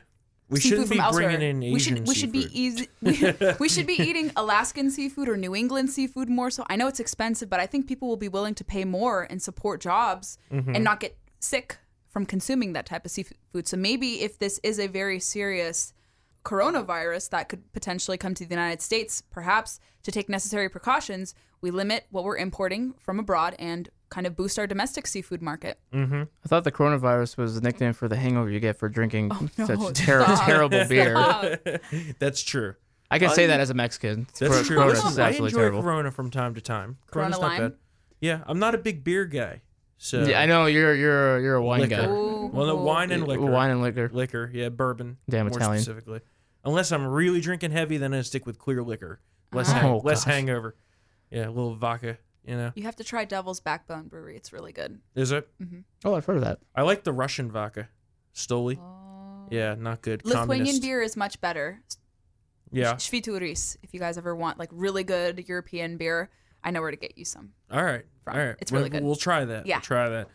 We 0.47 0.59
shouldn't 0.59 0.91
be 0.91 0.99
elsewhere? 0.99 1.29
bringing 1.29 1.41
in 1.49 1.63
Asian 1.63 1.73
we 1.73 1.79
should 1.79 2.07
we 2.07 2.15
should 2.15 2.31
be 2.31 2.47
easy. 2.51 2.87
We, 3.01 3.33
we 3.59 3.67
should 3.67 3.87
be 3.87 3.99
eating 3.99 4.31
Alaskan 4.35 4.91
seafood 4.91 5.27
or 5.27 5.37
New 5.37 5.55
England 5.55 5.89
seafood 5.89 6.29
more. 6.29 6.49
So 6.51 6.63
I 6.69 6.75
know 6.75 6.87
it's 6.87 6.99
expensive, 6.99 7.49
but 7.49 7.59
I 7.59 7.65
think 7.65 7.87
people 7.87 8.07
will 8.07 8.15
be 8.17 8.29
willing 8.29 8.53
to 8.55 8.63
pay 8.63 8.85
more 8.85 9.23
and 9.29 9.41
support 9.41 9.81
jobs 9.81 10.37
Mm-hmm. 10.51 10.75
and 10.75 10.83
not 10.83 10.99
get 10.99 11.17
sick 11.39 11.77
from 12.09 12.25
consuming 12.27 12.73
that 12.73 12.85
type 12.85 13.05
of 13.05 13.11
seafood. 13.11 13.67
So 13.67 13.75
maybe 13.75 14.21
if 14.21 14.37
this 14.39 14.59
is 14.63 14.79
a 14.79 14.87
very 14.87 15.19
serious 15.19 15.93
coronavirus 16.45 17.29
that 17.31 17.49
could 17.49 17.71
potentially 17.73 18.17
come 18.17 18.33
to 18.35 18.45
the 18.45 18.49
United 18.55 18.81
States, 18.81 19.21
perhaps 19.21 19.79
to 20.03 20.11
take 20.11 20.29
necessary 20.29 20.69
precautions, 20.69 21.33
we 21.61 21.71
limit 21.71 22.05
what 22.11 22.23
we're 22.23 22.37
importing 22.37 22.93
from 22.99 23.19
abroad 23.19 23.55
and 23.59 23.89
kind 24.09 24.27
of 24.27 24.35
boost 24.35 24.57
our 24.59 24.67
domestic 24.67 25.07
seafood 25.07 25.41
market. 25.41 25.79
Mm-hmm. 25.93 26.21
I 26.43 26.47
thought 26.47 26.63
the 26.63 26.71
coronavirus 26.71 27.37
was 27.37 27.57
a 27.57 27.61
nickname 27.61 27.93
for 27.93 28.07
the 28.07 28.15
hangover 28.15 28.49
you 28.49 28.59
get 28.59 28.77
for 28.77 28.87
drinking 28.87 29.31
Oh, 29.33 29.49
no, 29.57 29.65
such 29.65 30.05
ter- 30.05 30.23
terrible 30.45 30.85
beer. 30.85 31.59
That's 32.19 32.41
true. 32.43 32.75
I 33.11 33.19
can 33.19 33.29
say 33.31 33.47
that 33.47 33.59
as 33.59 33.69
a 33.69 33.73
Mexican. 33.73 34.27
That's 34.39 34.53
Cor- 34.53 34.63
true. 34.63 34.75
Corona 34.77 34.91
Listen, 34.93 35.09
is 35.11 35.19
I 35.19 35.29
enjoy 35.31 35.49
terrible. 35.49 35.81
Corona 35.81 36.11
from 36.11 36.31
time 36.31 36.53
to 36.55 36.61
time. 36.61 36.97
Corona 37.11 37.35
Corona's 37.35 37.39
not 37.39 37.47
lime? 37.47 37.61
bad. 37.71 37.77
Yeah, 38.21 38.43
I'm 38.47 38.59
not 38.59 38.73
a 38.75 38.77
big 38.77 39.03
beer 39.03 39.25
guy. 39.25 39.61
So 39.97 40.23
Yeah, 40.25 40.41
I 40.41 40.45
know 40.45 40.65
you're 40.65 40.93
you're 40.95 41.39
you're 41.39 41.55
a 41.55 41.63
wine 41.63 41.81
Liquor. 41.81 41.95
guy. 41.95 42.07
ooh. 42.07 42.49
Well, 42.53 42.65
no, 42.67 42.75
wine 42.75 43.11
and 43.11 43.27
liquor. 43.27 43.45
Wine 43.45 43.71
and 43.71 43.81
liquor. 43.81 44.09
liquor, 44.11 44.51
yeah, 44.53 44.69
bourbon. 44.69 45.17
Damn 45.29 45.47
more 45.47 45.57
Italian. 45.57 45.81
specifically. 45.83 46.21
Unless 46.65 46.91
I'm 46.91 47.05
really 47.05 47.41
drinking 47.41 47.71
heavy, 47.71 47.97
then 47.97 48.13
I 48.13 48.21
stick 48.21 48.45
with 48.45 48.57
clear 48.57 48.81
liquor. 48.83 49.19
Less, 49.53 49.69
Ah. 49.69 49.73
hang- 49.75 49.91
Oh, 49.91 49.97
less 50.03 50.25
gosh. 50.25 50.33
hangover. 50.33 50.75
Yeah, 51.29 51.47
a 51.47 51.49
little 51.51 51.75
vodka. 51.75 52.17
You 52.45 52.55
know, 52.57 52.71
You 52.75 52.83
have 52.83 52.95
to 52.97 53.03
try 53.03 53.25
Devil's 53.25 53.59
Backbone 53.59 54.07
Brewery. 54.07 54.35
It's 54.35 54.53
really 54.53 54.71
good. 54.71 54.99
is 55.15 55.31
it? 55.31 55.47
Oh, 56.03 56.13
I've 56.15 56.25
heard 56.25 56.37
of 56.37 56.43
that. 56.43 56.59
I 56.75 56.83
like 56.83 57.03
the 57.03 57.13
Russian 57.13 57.51
vodka, 57.51 57.89
Stoli. 58.35 58.77
Yeah, 59.51 59.75
not 59.75 60.01
good. 60.01 60.23
Lithuanian 60.25 60.47
Communist. 60.59 60.81
beer 60.81 61.01
is 61.01 61.15
much 61.15 61.39
better. 61.41 61.81
Yeah. 62.71 62.93
Švyturys, 62.95 63.77
if 63.83 63.93
you 63.93 63.99
guys 63.99 64.17
ever 64.17 64.35
want 64.35 64.57
like 64.59 64.69
really 64.71 65.03
good 65.03 65.47
European 65.47 65.97
beer, 65.97 66.29
I 66.63 66.71
know 66.71 66.81
where 66.81 66.91
to 66.91 66.97
get 66.97 67.17
you 67.17 67.25
some. 67.25 67.53
All 67.71 67.83
right. 67.83 68.05
From. 68.23 68.35
All 68.37 68.45
right. 68.45 68.55
It's 68.59 68.71
really 68.71 68.85
we'll, 68.85 68.89
good. 68.91 69.03
We'll 69.03 69.15
try 69.15 69.45
that. 69.45 69.65
Yeah. 69.65 69.77
We'll 69.77 69.81
try 69.81 70.09
that. 70.09 70.27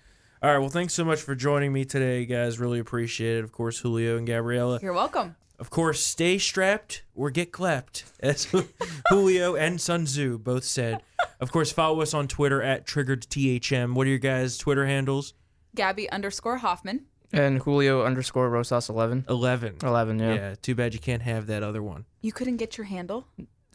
All 0.42 0.50
right. 0.50 0.58
Well, 0.58 0.68
thanks 0.68 0.94
so 0.94 1.04
much 1.04 1.20
for 1.20 1.34
joining 1.34 1.72
me 1.72 1.84
today, 1.84 2.24
guys. 2.24 2.58
Really 2.58 2.78
appreciate 2.78 3.38
it. 3.38 3.44
Of 3.44 3.52
course, 3.52 3.78
Julio 3.80 4.16
and 4.16 4.26
Gabriella. 4.26 4.78
You're 4.80 4.92
welcome. 4.94 5.36
Of 5.60 5.68
course, 5.68 6.02
stay 6.02 6.38
strapped 6.38 7.02
or 7.14 7.30
get 7.30 7.52
clapped, 7.52 8.04
as 8.20 8.48
Julio 9.10 9.56
and 9.56 9.78
Sun 9.78 10.06
Tzu 10.06 10.38
both 10.38 10.64
said. 10.64 11.02
Of 11.38 11.52
course, 11.52 11.70
follow 11.70 12.00
us 12.00 12.14
on 12.14 12.28
Twitter 12.28 12.62
at 12.62 12.86
triggeredthm. 12.86 13.92
What 13.92 14.06
are 14.06 14.10
your 14.10 14.18
guys' 14.18 14.56
Twitter 14.56 14.86
handles? 14.86 15.34
Gabby 15.74 16.10
underscore 16.10 16.56
Hoffman. 16.56 17.04
And 17.30 17.60
Julio 17.60 18.04
underscore 18.04 18.48
Rosas 18.48 18.88
eleven. 18.88 19.26
11. 19.28 19.76
Eleven, 19.82 20.18
yeah. 20.18 20.34
Yeah, 20.34 20.54
too 20.60 20.74
bad 20.74 20.94
you 20.94 20.98
can't 21.00 21.22
have 21.22 21.46
that 21.48 21.62
other 21.62 21.82
one. 21.82 22.06
You 22.22 22.32
couldn't 22.32 22.56
get 22.56 22.78
your 22.78 22.86
handle? 22.86 23.28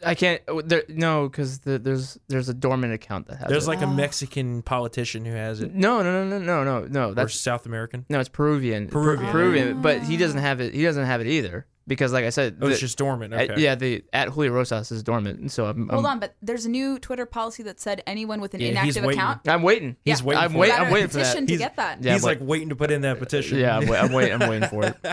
I 0.04 0.14
can't. 0.14 0.42
oh, 0.48 0.60
There, 0.60 0.82
no, 0.88 1.28
because 1.28 1.60
the, 1.60 1.78
there's 1.78 2.18
there's 2.28 2.48
a 2.48 2.54
dormant 2.54 2.92
account 2.92 3.28
that 3.28 3.36
has 3.38 3.48
There's 3.48 3.66
it. 3.66 3.70
like 3.70 3.80
a 3.80 3.86
ah. 3.86 3.94
Mexican 3.94 4.60
politician 4.62 5.24
who 5.24 5.32
has 5.32 5.62
it, 5.62 5.72
no, 5.72 6.02
no, 6.02 6.24
no, 6.24 6.38
no, 6.38 6.38
no, 6.38 6.64
no, 6.64 6.86
no. 6.86 7.10
or 7.10 7.14
That's 7.14 7.34
South 7.34 7.64
American. 7.64 8.04
no, 8.10 8.18
it's 8.20 8.28
Peruvian. 8.28 8.88
Per- 8.88 8.92
Peruvian. 8.92 9.30
Peruvian, 9.32 9.82
but 9.82 10.02
he 10.02 10.16
ah. 10.16 10.18
doesn't 10.18 10.40
have 10.40 10.60
it. 10.60 10.74
He 10.74 10.82
doesn't 10.82 11.06
have 11.06 11.20
it 11.20 11.28
either 11.28 11.66
because, 11.88 12.12
like 12.12 12.24
I 12.24 12.30
said, 12.30 12.58
Oh, 12.60 12.66
it's 12.68 12.80
just 12.80 12.98
dormant. 12.98 13.32
at- 13.32 13.58
yeah, 13.58 13.74
the 13.76 14.04
at 14.12 14.28
Julio 14.28 14.52
Rosas 14.52 14.90
is 14.90 15.02
dormant. 15.02 15.38
and 15.40 15.50
So 15.52 15.66
I'm 15.66 15.88
Hold 15.88 16.04
I'm, 16.04 16.12
on, 16.12 16.18
but 16.20 16.34
there's 16.42 16.66
a 16.66 16.68
new 16.68 16.98
Twitter 16.98 17.26
policy 17.26 17.62
that 17.64 17.80
said 17.80 18.02
anyone 18.06 18.40
with 18.40 18.54
an 18.54 18.60
Yeah, 18.60 18.68
inactive 18.70 19.04
account. 19.04 19.48
I'm 19.48 19.62
waiting. 19.62 19.96
He's 20.04 20.20
Yeah. 20.20 20.26
waiting. 20.26 20.44
I'm 20.44 20.52
for 20.52 20.58
wait- 20.58 20.72
I'm 20.72 20.90
waiting 20.92 21.08
for 21.08 21.18
that. 21.18 21.22
petition 21.24 21.46
to 21.46 21.52
He's- 21.52 21.58
get 21.60 21.76
that. 21.76 22.02
Yeah, 22.02 22.12
He's 22.14 22.22
but- 22.22 22.28
like 22.28 22.38
waiting 22.40 22.68
to 22.70 22.76
put 22.76 22.90
in 22.90 23.02
that 23.02 23.18
petition. 23.18 23.58
Yeah, 23.58 23.76
I'm, 23.78 23.86
wait, 23.86 23.98
I'm 23.98 24.12
waiting. 24.12 24.42
I'm 24.42 24.48
waiting 24.48 24.68
for 24.68 24.84
it. 24.84 24.96
All 25.04 25.10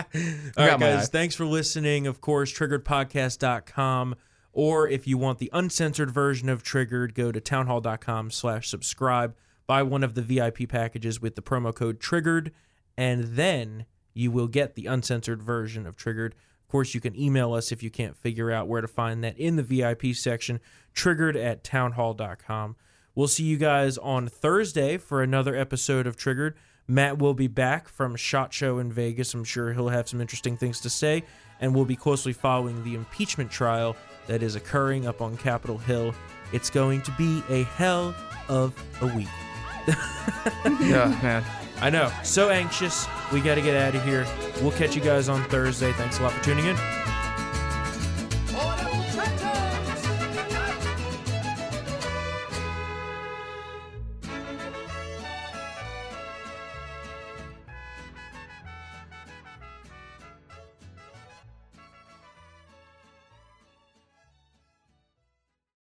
right, 0.56 0.70
got 0.70 0.80
my 0.80 0.86
guys. 0.86 1.04
eye. 1.04 1.10
Thanks 1.12 1.34
for 1.34 1.44
listening. 1.46 2.06
Of 2.06 2.20
course, 2.20 2.52
triggeredpodcast.com. 2.52 4.14
Or 4.52 4.88
if 4.88 5.06
you 5.08 5.18
want 5.18 5.38
the 5.38 5.50
uncensored 5.52 6.10
version 6.12 6.48
of 6.48 6.62
Triggered, 6.62 7.14
go 7.14 7.32
to 7.32 7.40
townhall.com 7.40 8.30
slash 8.30 8.68
subscribe. 8.68 9.34
Buy 9.66 9.82
one 9.82 10.04
of 10.04 10.14
the 10.14 10.22
VIP 10.22 10.66
packages 10.68 11.20
with 11.20 11.34
the 11.34 11.42
promo 11.42 11.74
code 11.74 11.98
Triggered, 11.98 12.52
and 12.96 13.24
then 13.36 13.86
you 14.12 14.30
will 14.30 14.46
get 14.46 14.74
the 14.76 14.86
uncensored 14.86 15.42
version 15.42 15.86
of 15.86 15.96
Triggered. 15.96 16.34
Course, 16.74 16.92
you 16.92 17.00
can 17.00 17.14
email 17.16 17.54
us 17.54 17.70
if 17.70 17.84
you 17.84 17.90
can't 17.90 18.16
figure 18.16 18.50
out 18.50 18.66
where 18.66 18.80
to 18.80 18.88
find 18.88 19.22
that 19.22 19.38
in 19.38 19.54
the 19.54 19.62
VIP 19.62 20.12
section, 20.12 20.58
triggered 20.92 21.36
at 21.36 21.62
townhall.com. 21.62 22.74
We'll 23.14 23.28
see 23.28 23.44
you 23.44 23.56
guys 23.56 23.96
on 23.96 24.26
Thursday 24.26 24.98
for 24.98 25.22
another 25.22 25.54
episode 25.54 26.08
of 26.08 26.16
Triggered. 26.16 26.56
Matt 26.88 27.16
will 27.20 27.32
be 27.32 27.46
back 27.46 27.86
from 27.86 28.16
SHOT 28.16 28.52
Show 28.52 28.80
in 28.80 28.90
Vegas. 28.90 29.34
I'm 29.34 29.44
sure 29.44 29.72
he'll 29.72 29.90
have 29.90 30.08
some 30.08 30.20
interesting 30.20 30.56
things 30.56 30.80
to 30.80 30.90
say, 30.90 31.22
and 31.60 31.72
we'll 31.72 31.84
be 31.84 31.94
closely 31.94 32.32
following 32.32 32.82
the 32.82 32.96
impeachment 32.96 33.52
trial 33.52 33.94
that 34.26 34.42
is 34.42 34.56
occurring 34.56 35.06
up 35.06 35.22
on 35.22 35.36
Capitol 35.36 35.78
Hill. 35.78 36.12
It's 36.52 36.70
going 36.70 37.02
to 37.02 37.12
be 37.12 37.40
a 37.50 37.62
hell 37.62 38.16
of 38.48 38.74
a 39.00 39.06
week. 39.14 39.28
Yeah, 40.80 41.16
man. 41.22 41.44
I 41.80 41.90
know. 41.90 42.12
So 42.22 42.50
anxious. 42.50 43.06
We 43.32 43.40
got 43.40 43.56
to 43.56 43.62
get 43.62 43.76
out 43.76 43.94
of 43.94 44.04
here. 44.04 44.26
We'll 44.62 44.72
catch 44.72 44.94
you 44.94 45.02
guys 45.02 45.28
on 45.28 45.44
Thursday. 45.44 45.92
Thanks 45.92 46.18
a 46.18 46.22
lot 46.22 46.32
for 46.32 46.44
tuning 46.44 46.66
in. 46.66 47.03